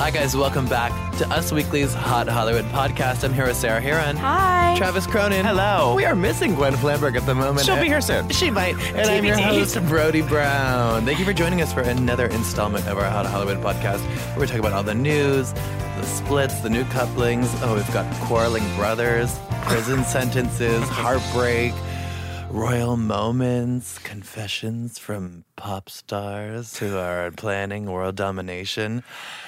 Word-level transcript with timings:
Hi, 0.00 0.10
guys. 0.10 0.34
Welcome 0.34 0.66
back 0.66 0.92
to 1.18 1.28
Us 1.28 1.52
Weekly's 1.52 1.92
Hot 1.92 2.26
Hollywood 2.26 2.64
podcast. 2.66 3.22
I'm 3.22 3.34
here 3.34 3.46
with 3.46 3.56
Sarah 3.56 3.82
Hearon. 3.82 4.16
Hi. 4.16 4.74
Travis 4.78 5.06
Cronin. 5.06 5.44
Hello. 5.44 5.94
We 5.94 6.06
are 6.06 6.14
missing 6.14 6.54
Gwen 6.54 6.72
Flamberg 6.72 7.16
at 7.16 7.26
the 7.26 7.34
moment. 7.34 7.66
She'll 7.66 7.78
be 7.78 7.86
here 7.86 8.00
soon. 8.00 8.30
She 8.30 8.48
might. 8.50 8.76
And 8.94 9.10
I'm 9.10 9.22
your 9.26 9.36
TBD. 9.36 9.42
host, 9.42 9.86
Brody 9.88 10.22
Brown. 10.22 11.04
Thank 11.04 11.18
you 11.18 11.26
for 11.26 11.34
joining 11.34 11.60
us 11.60 11.70
for 11.74 11.82
another 11.82 12.28
installment 12.28 12.86
of 12.86 12.96
our 12.96 13.04
Hot 13.04 13.26
Hollywood 13.26 13.58
podcast. 13.58 14.00
We're 14.38 14.46
talking 14.46 14.60
about 14.60 14.72
all 14.72 14.82
the 14.82 14.94
news, 14.94 15.52
the 15.52 16.02
splits, 16.04 16.60
the 16.60 16.70
new 16.70 16.84
couplings. 16.86 17.50
Oh, 17.62 17.74
we've 17.74 17.92
got 17.92 18.10
quarreling 18.22 18.64
brothers, 18.76 19.38
prison 19.66 20.02
sentences, 20.04 20.82
heartbreak, 20.88 21.74
royal 22.50 22.96
moments, 22.96 23.98
confessions 23.98 24.98
from 24.98 25.44
pop 25.54 25.88
stars 25.88 26.76
who 26.78 26.96
are 26.96 27.30
planning 27.30 27.86
world 27.86 28.16
domination. 28.16 29.04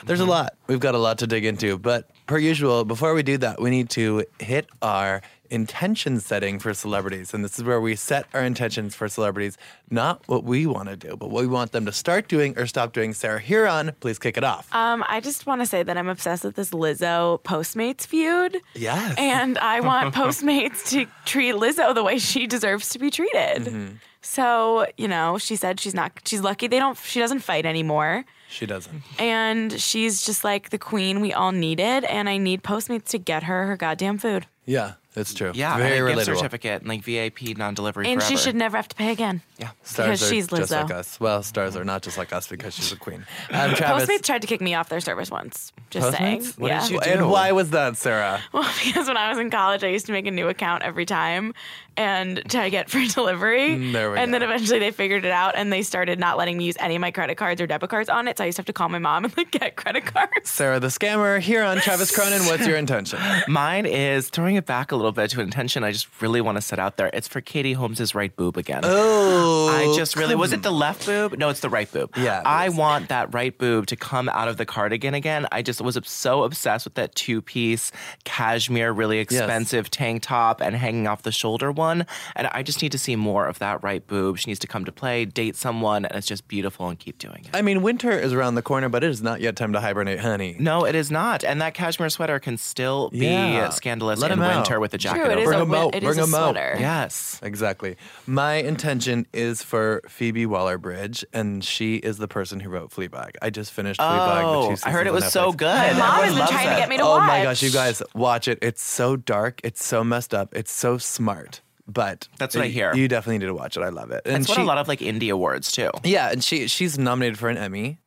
There's 0.06 0.20
a 0.20 0.22
mm-hmm. 0.22 0.30
lot. 0.30 0.54
We've 0.68 0.80
got 0.80 0.94
a 0.94 0.98
lot 0.98 1.18
to 1.18 1.26
dig 1.26 1.44
into. 1.44 1.78
But 1.78 2.08
per 2.26 2.38
usual, 2.38 2.84
before 2.84 3.12
we 3.14 3.24
do 3.24 3.36
that, 3.38 3.60
we 3.60 3.70
need 3.70 3.90
to 3.90 4.24
hit 4.38 4.68
our 4.82 5.20
intention 5.52 6.18
setting 6.18 6.58
for 6.58 6.72
celebrities. 6.72 7.34
And 7.34 7.44
this 7.44 7.58
is 7.58 7.64
where 7.64 7.80
we 7.80 7.94
set 7.94 8.26
our 8.32 8.42
intentions 8.42 8.94
for 8.94 9.06
celebrities, 9.06 9.58
not 9.90 10.22
what 10.26 10.44
we 10.44 10.66
want 10.66 10.88
to 10.88 10.96
do, 10.96 11.16
but 11.16 11.28
what 11.30 11.42
we 11.42 11.46
want 11.46 11.72
them 11.72 11.84
to 11.84 11.92
start 11.92 12.26
doing 12.26 12.58
or 12.58 12.66
stop 12.66 12.92
doing. 12.92 13.12
Sarah 13.12 13.40
Hearon, 13.40 13.94
please 14.00 14.18
kick 14.18 14.36
it 14.38 14.44
off. 14.44 14.74
Um, 14.74 15.04
I 15.08 15.20
just 15.20 15.46
want 15.46 15.60
to 15.60 15.66
say 15.66 15.82
that 15.82 15.96
I'm 15.96 16.08
obsessed 16.08 16.42
with 16.42 16.56
this 16.56 16.70
Lizzo 16.70 17.40
Postmates 17.42 18.06
feud. 18.06 18.56
Yes. 18.74 19.14
And 19.18 19.58
I 19.58 19.80
want 19.80 20.14
Postmates 20.22 20.88
to 20.90 21.06
treat 21.26 21.54
Lizzo 21.54 21.94
the 21.94 22.02
way 22.02 22.18
she 22.18 22.46
deserves 22.46 22.88
to 22.90 22.98
be 22.98 23.10
treated. 23.10 23.66
Mm-hmm. 23.66 23.94
So, 24.22 24.86
you 24.96 25.08
know, 25.08 25.36
she 25.36 25.56
said 25.56 25.80
she's 25.80 25.94
not 25.94 26.12
she's 26.24 26.40
lucky 26.42 26.68
they 26.68 26.78
don't 26.78 26.96
she 26.96 27.18
doesn't 27.18 27.40
fight 27.40 27.66
anymore. 27.66 28.24
she 28.48 28.66
doesn't. 28.66 29.02
And 29.18 29.80
she's 29.80 30.24
just 30.24 30.44
like 30.44 30.70
the 30.70 30.78
queen 30.78 31.20
we 31.20 31.32
all 31.32 31.50
needed 31.52 32.04
and 32.04 32.28
I 32.28 32.38
need 32.38 32.62
Postmates 32.62 33.06
to 33.08 33.18
get 33.18 33.42
her 33.42 33.66
her 33.66 33.76
goddamn 33.76 34.18
food. 34.18 34.46
Yeah, 34.64 34.92
it's 35.14 35.34
true. 35.34 35.52
Yeah, 35.54 35.76
Very 35.76 35.98
and 35.98 36.08
a 36.08 36.14
gift 36.14 36.28
relatable. 36.30 36.36
certificate 36.36 36.80
and 36.82 36.88
like 36.88 37.02
VIP 37.02 37.56
non-delivery 37.56 38.08
And 38.10 38.22
she 38.22 38.36
should 38.36 38.54
never 38.56 38.76
have 38.76 38.88
to 38.88 38.96
pay 38.96 39.10
again. 39.12 39.42
Yeah. 39.62 39.70
Stars 39.82 40.06
because 40.20 40.22
are 40.22 40.34
she's 40.34 40.46
just 40.48 40.70
like 40.72 40.90
us. 40.90 41.18
Well, 41.20 41.42
stars 41.42 41.76
are 41.76 41.84
not 41.84 42.02
just 42.02 42.18
like 42.18 42.32
us 42.32 42.48
because 42.48 42.74
she's 42.74 42.90
a 42.92 42.96
queen. 42.96 43.24
Um, 43.50 43.74
Travis. 43.74 44.08
Postmates 44.08 44.22
tried 44.24 44.42
to 44.42 44.48
kick 44.48 44.60
me 44.60 44.74
off 44.74 44.88
their 44.88 45.00
service 45.00 45.30
once. 45.30 45.72
Just 45.90 46.16
saying. 46.16 46.44
What 46.58 46.68
yeah. 46.68 46.80
did 46.82 46.90
you 46.90 47.00
And 47.00 47.20
do? 47.20 47.28
why 47.28 47.52
was 47.52 47.70
that, 47.70 47.96
Sarah? 47.96 48.40
Well, 48.52 48.68
because 48.84 49.06
when 49.08 49.16
I 49.16 49.28
was 49.30 49.38
in 49.38 49.50
college, 49.50 49.82
I 49.84 49.88
used 49.88 50.06
to 50.06 50.12
make 50.12 50.26
a 50.26 50.30
new 50.30 50.48
account 50.48 50.82
every 50.82 51.06
time 51.06 51.54
and 51.96 52.36
to 52.50 52.70
get 52.70 52.90
free 52.90 53.08
delivery. 53.14 53.70
Mm, 53.70 53.92
there 53.92 54.10
we 54.10 54.18
and 54.18 54.32
then 54.34 54.42
eventually 54.42 54.78
they 54.78 54.90
figured 54.90 55.24
it 55.24 55.30
out 55.30 55.54
and 55.56 55.72
they 55.72 55.82
started 55.82 56.18
not 56.18 56.38
letting 56.38 56.56
me 56.58 56.64
use 56.64 56.76
any 56.80 56.96
of 56.96 57.00
my 57.00 57.10
credit 57.10 57.36
cards 57.36 57.60
or 57.60 57.66
debit 57.66 57.90
cards 57.90 58.08
on 58.08 58.28
it. 58.28 58.38
So 58.38 58.44
I 58.44 58.46
used 58.46 58.56
to 58.56 58.60
have 58.60 58.66
to 58.66 58.72
call 58.72 58.88
my 58.88 58.98
mom 58.98 59.24
and 59.24 59.36
like 59.36 59.50
get 59.52 59.76
credit 59.76 60.06
cards. 60.06 60.48
Sarah 60.50 60.80
the 60.80 60.88
scammer 60.88 61.38
here 61.40 61.62
on 61.62 61.78
Travis 61.78 62.14
Cronin. 62.14 62.42
What's 62.46 62.66
your 62.66 62.76
intention? 62.76 63.18
Mine 63.48 63.86
is 63.86 64.28
throwing 64.30 64.56
it 64.56 64.66
back 64.66 64.90
a 64.92 64.96
little 64.96 65.12
bit 65.12 65.30
to 65.30 65.40
an 65.40 65.44
intention 65.46 65.84
I 65.84 65.92
just 65.92 66.08
really 66.20 66.40
want 66.40 66.56
to 66.56 66.62
set 66.62 66.78
out 66.78 66.96
there. 66.96 67.10
It's 67.12 67.28
for 67.28 67.40
Katie 67.40 67.74
Holmes's 67.74 68.14
right 68.14 68.34
boob 68.34 68.56
again. 68.56 68.80
Oh, 68.84 69.51
I 69.70 69.94
just 69.96 70.16
really 70.16 70.34
was 70.34 70.52
it 70.52 70.62
the 70.62 70.70
left 70.72 71.06
boob? 71.06 71.36
No, 71.38 71.48
it's 71.48 71.60
the 71.60 71.68
right 71.70 71.90
boob. 71.90 72.16
Yeah, 72.16 72.42
I 72.44 72.66
is. 72.68 72.74
want 72.74 73.08
that 73.08 73.32
right 73.34 73.56
boob 73.56 73.86
to 73.86 73.96
come 73.96 74.28
out 74.28 74.48
of 74.48 74.56
the 74.56 74.64
cardigan 74.66 75.14
again. 75.14 75.46
I 75.52 75.62
just 75.62 75.80
was 75.80 75.98
so 76.04 76.42
obsessed 76.44 76.84
with 76.86 76.94
that 76.94 77.14
two 77.14 77.40
piece 77.42 77.92
cashmere, 78.24 78.92
really 78.92 79.18
expensive 79.18 79.90
tank 79.90 80.22
top 80.22 80.60
and 80.60 80.74
hanging 80.76 81.06
off 81.06 81.22
the 81.22 81.32
shoulder 81.32 81.70
one. 81.72 82.06
And 82.36 82.46
I 82.48 82.62
just 82.62 82.82
need 82.82 82.92
to 82.92 82.98
see 82.98 83.16
more 83.16 83.46
of 83.46 83.58
that 83.60 83.82
right 83.82 84.06
boob. 84.06 84.38
She 84.38 84.50
needs 84.50 84.60
to 84.60 84.66
come 84.66 84.84
to 84.84 84.92
play, 84.92 85.24
date 85.24 85.56
someone, 85.56 86.04
and 86.04 86.14
it's 86.16 86.26
just 86.26 86.48
beautiful 86.48 86.88
and 86.88 86.98
keep 86.98 87.18
doing 87.18 87.44
it. 87.44 87.50
I 87.54 87.62
mean, 87.62 87.82
winter 87.82 88.10
is 88.10 88.32
around 88.32 88.54
the 88.54 88.62
corner, 88.62 88.88
but 88.88 89.04
it 89.04 89.10
is 89.10 89.22
not 89.22 89.40
yet 89.40 89.56
time 89.56 89.72
to 89.72 89.80
hibernate, 89.80 90.20
honey. 90.20 90.56
No, 90.58 90.84
it 90.84 90.94
is 90.94 91.10
not. 91.10 91.44
And 91.44 91.60
that 91.60 91.74
cashmere 91.74 92.10
sweater 92.10 92.38
can 92.38 92.56
still 92.56 93.10
be 93.10 93.18
Yeah. 93.26 93.68
scandalous 93.70 94.20
Let 94.20 94.30
in 94.30 94.38
him 94.38 94.44
out. 94.44 94.56
winter 94.56 94.80
with 94.80 94.94
a 94.94 94.98
jacket 94.98 95.22
True, 95.24 95.30
it 95.32 95.38
is 95.38 95.42
over 95.42 95.50
Bring 95.50 95.58
a, 95.58 95.62
him 95.62 95.68
wi- 95.68 95.84
out, 95.86 95.94
it 95.94 96.02
is 96.02 96.06
bring 96.08 96.18
a 96.18 96.24
him 96.24 96.34
out. 96.34 96.54
sweater. 96.54 96.76
Yes. 96.80 97.40
Exactly. 97.42 97.96
My 98.26 98.54
intention 98.54 99.26
is 99.32 99.41
for 99.62 100.00
Phoebe 100.08 100.46
Waller 100.46 100.78
Bridge, 100.78 101.24
and 101.32 101.62
she 101.64 101.96
is 101.96 102.18
the 102.18 102.28
person 102.28 102.60
who 102.60 102.70
wrote 102.70 102.90
Fleabag. 102.90 103.32
I 103.42 103.50
just 103.50 103.72
finished 103.72 104.00
Fleabag. 104.00 104.42
the 104.42 104.46
Oh, 104.46 104.74
two 104.76 104.82
I 104.84 104.90
heard 104.90 105.06
it 105.06 105.12
was 105.12 105.30
so 105.32 105.52
good. 105.52 105.66
My 105.66 105.92
mom 105.92 106.18
Everyone 106.20 106.22
has 106.24 106.30
been 106.30 106.38
loves 106.38 106.50
trying 106.52 106.68
to 106.68 106.76
get 106.76 106.88
me 106.88 106.96
to 106.98 107.02
Oh 107.02 107.10
watch. 107.10 107.22
Oh 107.22 107.26
my 107.26 107.42
gosh, 107.42 107.62
you 107.62 107.70
guys, 107.70 108.02
watch 108.14 108.48
it. 108.48 108.58
It's 108.62 108.82
so 108.82 109.16
dark. 109.16 109.60
It's 109.64 109.84
so 109.84 110.04
messed 110.04 110.34
up. 110.34 110.54
It's 110.54 110.72
so 110.72 110.98
smart. 110.98 111.60
But 111.88 112.28
That's 112.38 112.54
what 112.54 112.64
I 112.64 112.68
hear. 112.68 112.94
You 112.94 113.08
definitely 113.08 113.38
need 113.38 113.46
to 113.46 113.54
watch 113.54 113.76
it. 113.76 113.82
I 113.82 113.88
love 113.88 114.12
it. 114.12 114.22
And 114.24 114.36
It's 114.38 114.48
won 114.48 114.56
she, 114.56 114.62
a 114.62 114.64
lot 114.64 114.78
of 114.78 114.86
like 114.88 115.00
indie 115.00 115.32
awards 115.32 115.72
too. 115.72 115.90
Yeah, 116.04 116.30
and 116.30 116.42
she 116.42 116.68
she's 116.68 116.96
nominated 116.98 117.38
for 117.38 117.48
an 117.48 117.58
Emmy. 117.58 117.98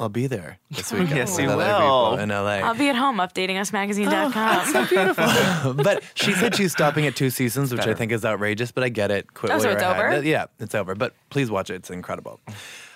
I'll 0.00 0.08
be 0.08 0.26
there 0.26 0.58
this 0.70 0.90
weekend. 0.92 1.10
Yes, 1.10 1.38
you 1.38 1.48
other 1.50 1.58
will. 1.58 2.16
in 2.18 2.30
LA. 2.30 2.66
I'll 2.66 2.74
be 2.74 2.88
at 2.88 2.96
home 2.96 3.18
updating 3.18 3.56
usmagazine.com. 3.56 5.76
but 5.84 6.02
she 6.14 6.32
said 6.32 6.56
she's 6.56 6.72
stopping 6.72 7.06
at 7.06 7.14
two 7.14 7.28
seasons, 7.30 7.70
which 7.72 7.86
I 7.86 7.92
think 7.94 8.10
is 8.10 8.24
outrageous. 8.24 8.72
But 8.72 8.82
I 8.84 8.88
get 8.88 9.10
it. 9.10 9.32
Quit 9.34 9.50
Oh, 9.50 9.54
while 9.54 9.60
so 9.60 9.68
you're 9.68 9.76
it's 9.76 9.82
ahead. 9.84 10.12
over? 10.14 10.26
Yeah, 10.26 10.46
it's 10.58 10.74
over. 10.74 10.94
But 10.94 11.14
please 11.28 11.50
watch 11.50 11.68
it. 11.70 11.74
It's 11.74 11.90
incredible. 11.90 12.40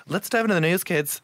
Let's 0.08 0.28
dive 0.30 0.46
into 0.46 0.54
the 0.54 0.60
news, 0.62 0.82
kids. 0.82 1.20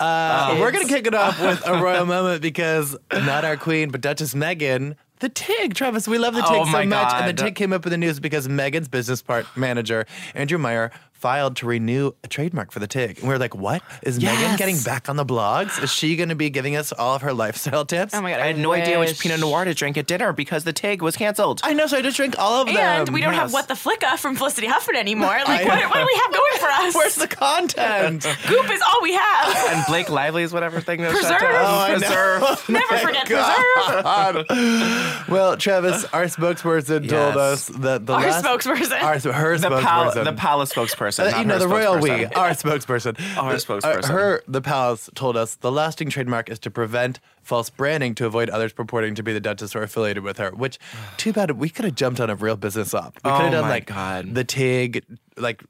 Uh, 0.00 0.56
we're 0.58 0.72
gonna 0.72 0.88
kick 0.88 1.06
it 1.06 1.14
off 1.14 1.40
with 1.40 1.62
a 1.66 1.80
royal 1.80 2.06
moment 2.06 2.42
because 2.42 2.96
not 3.12 3.44
our 3.44 3.56
queen, 3.56 3.90
but 3.90 4.00
Duchess 4.00 4.34
Meghan. 4.34 4.96
The 5.20 5.28
Tig, 5.28 5.74
Travis, 5.74 6.08
we 6.08 6.18
love 6.18 6.34
the 6.34 6.40
Tig 6.42 6.50
Oh 6.50 6.64
so 6.64 6.70
my 6.72 6.84
much. 6.84 7.12
And 7.14 7.28
the 7.28 7.32
God. 7.32 7.44
Tig 7.46 7.54
came 7.54 7.72
up 7.72 7.86
in 7.86 7.90
the 7.90 7.96
news 7.98 8.18
because 8.18 8.48
Meghan's 8.48 8.88
business 8.88 9.22
part 9.22 9.46
manager, 9.56 10.04
Andrew 10.34 10.58
Meyer, 10.58 10.90
filed 11.22 11.54
to 11.54 11.66
renew 11.66 12.10
a 12.24 12.28
trademark 12.28 12.72
for 12.72 12.80
the 12.80 12.88
Tig. 12.88 13.20
And 13.20 13.28
we 13.28 13.34
are 13.34 13.38
like, 13.38 13.54
what? 13.54 13.80
Is 14.02 14.18
Meghan 14.18 14.22
Yes. 14.24 14.58
getting 14.58 14.76
back 14.80 15.08
on 15.08 15.14
the 15.14 15.24
blogs? 15.24 15.80
Is 15.80 15.92
she 15.92 16.16
going 16.16 16.30
to 16.30 16.34
be 16.34 16.50
giving 16.50 16.74
us 16.74 16.90
all 16.92 17.14
of 17.14 17.22
her 17.22 17.32
lifestyle 17.32 17.84
tips? 17.84 18.12
Oh 18.12 18.20
my 18.20 18.32
god, 18.32 18.40
I 18.40 18.48
had 18.48 18.58
no 18.58 18.72
idea 18.72 18.98
which 18.98 19.10
wish. 19.10 19.20
Pinot 19.20 19.38
Noir 19.38 19.64
to 19.64 19.72
drink 19.72 19.96
at 19.96 20.08
dinner 20.08 20.32
because 20.32 20.64
the 20.64 20.72
TIG 20.72 21.00
was 21.00 21.16
canceled. 21.16 21.60
I 21.62 21.74
know, 21.74 21.86
so 21.86 21.96
I 21.96 22.02
just 22.02 22.16
drank 22.16 22.36
all 22.40 22.62
of 22.62 22.66
them. 22.66 22.76
And 22.76 23.08
we 23.10 23.20
don't 23.20 23.34
have 23.34 23.52
what 23.52 23.68
the 23.68 23.74
flicka 23.74 24.18
from 24.18 24.34
Felicity 24.34 24.66
Huffman 24.66 24.96
anymore. 24.96 25.38
Like, 25.52 25.64
what, 25.66 25.84
what 25.90 26.00
do 26.00 26.06
we 26.06 26.14
have 26.22 26.32
going 26.32 26.52
for 26.58 26.66
us? 26.66 26.94
Where's 26.96 27.14
the 27.14 27.28
content? 27.28 28.22
Goop 28.48 28.68
is 28.70 28.80
all 28.82 29.00
we 29.02 29.12
have. 29.14 29.56
and 29.76 29.84
Blake 29.86 30.08
Lively's 30.10 30.52
whatever 30.52 30.80
thing 30.80 31.02
that 31.02 31.12
Preserve. 31.12 31.30
shut 31.30 31.40
down. 31.40 31.64
Oh, 31.64 31.78
I 31.78 31.92
know. 31.92 31.98
Preserve. 31.98 32.68
Never 32.68 32.96
forget 32.98 33.26
preserve. 33.26 35.28
Well, 35.28 35.56
Travis, 35.56 36.04
our 36.12 36.24
spokesperson 36.24 37.08
told 37.08 37.36
us 37.36 37.68
that 37.68 38.06
the 38.06 38.14
Our 38.14 38.20
last 38.22 38.44
spokesperson. 38.44 39.00
our, 39.02 39.18
her 39.32 39.58
The, 39.58 39.68
pal- 39.70 40.10
spokesperson, 40.12 40.24
the 40.24 40.32
palace 40.32 40.72
spokesperson. 40.72 41.11
Uh, 41.18 41.36
you 41.38 41.44
know 41.44 41.58
the 41.58 41.68
royal 41.68 41.98
we, 41.98 42.24
our 42.26 42.50
spokesperson, 42.50 43.16
Our 43.36 43.52
The- 43.52 43.58
spokesperson. 43.58 44.08
her, 44.08 44.42
the 44.48 44.60
palace 44.60 45.08
told 45.14 45.36
us 45.36 45.54
the 45.56 45.70
lasting 45.72 46.10
trademark 46.10 46.48
is 46.50 46.58
to 46.60 46.70
prevent 46.70 47.20
false 47.42 47.70
branding 47.70 48.14
to 48.16 48.26
avoid 48.26 48.48
others 48.50 48.72
purporting 48.72 49.14
to 49.16 49.22
be 49.22 49.32
the 49.32 49.40
Duchess 49.40 49.74
or 49.74 49.82
affiliated 49.82 50.22
with 50.22 50.38
her. 50.38 50.50
Which, 50.50 50.78
too 51.16 51.32
bad, 51.32 51.50
we 51.52 51.68
could 51.68 51.84
have 51.84 51.94
jumped 51.94 52.20
on 52.20 52.30
a 52.30 52.34
real 52.36 52.56
business 52.56 52.94
op. 52.94 53.14
We 53.16 53.30
could 53.30 53.32
Oh 53.32 53.38
have 53.38 53.52
done 53.52 53.62
my 53.62 53.68
like 53.70 53.86
God. 53.86 54.34
the 54.34 54.44
Tig, 54.44 55.04
like 55.36 55.62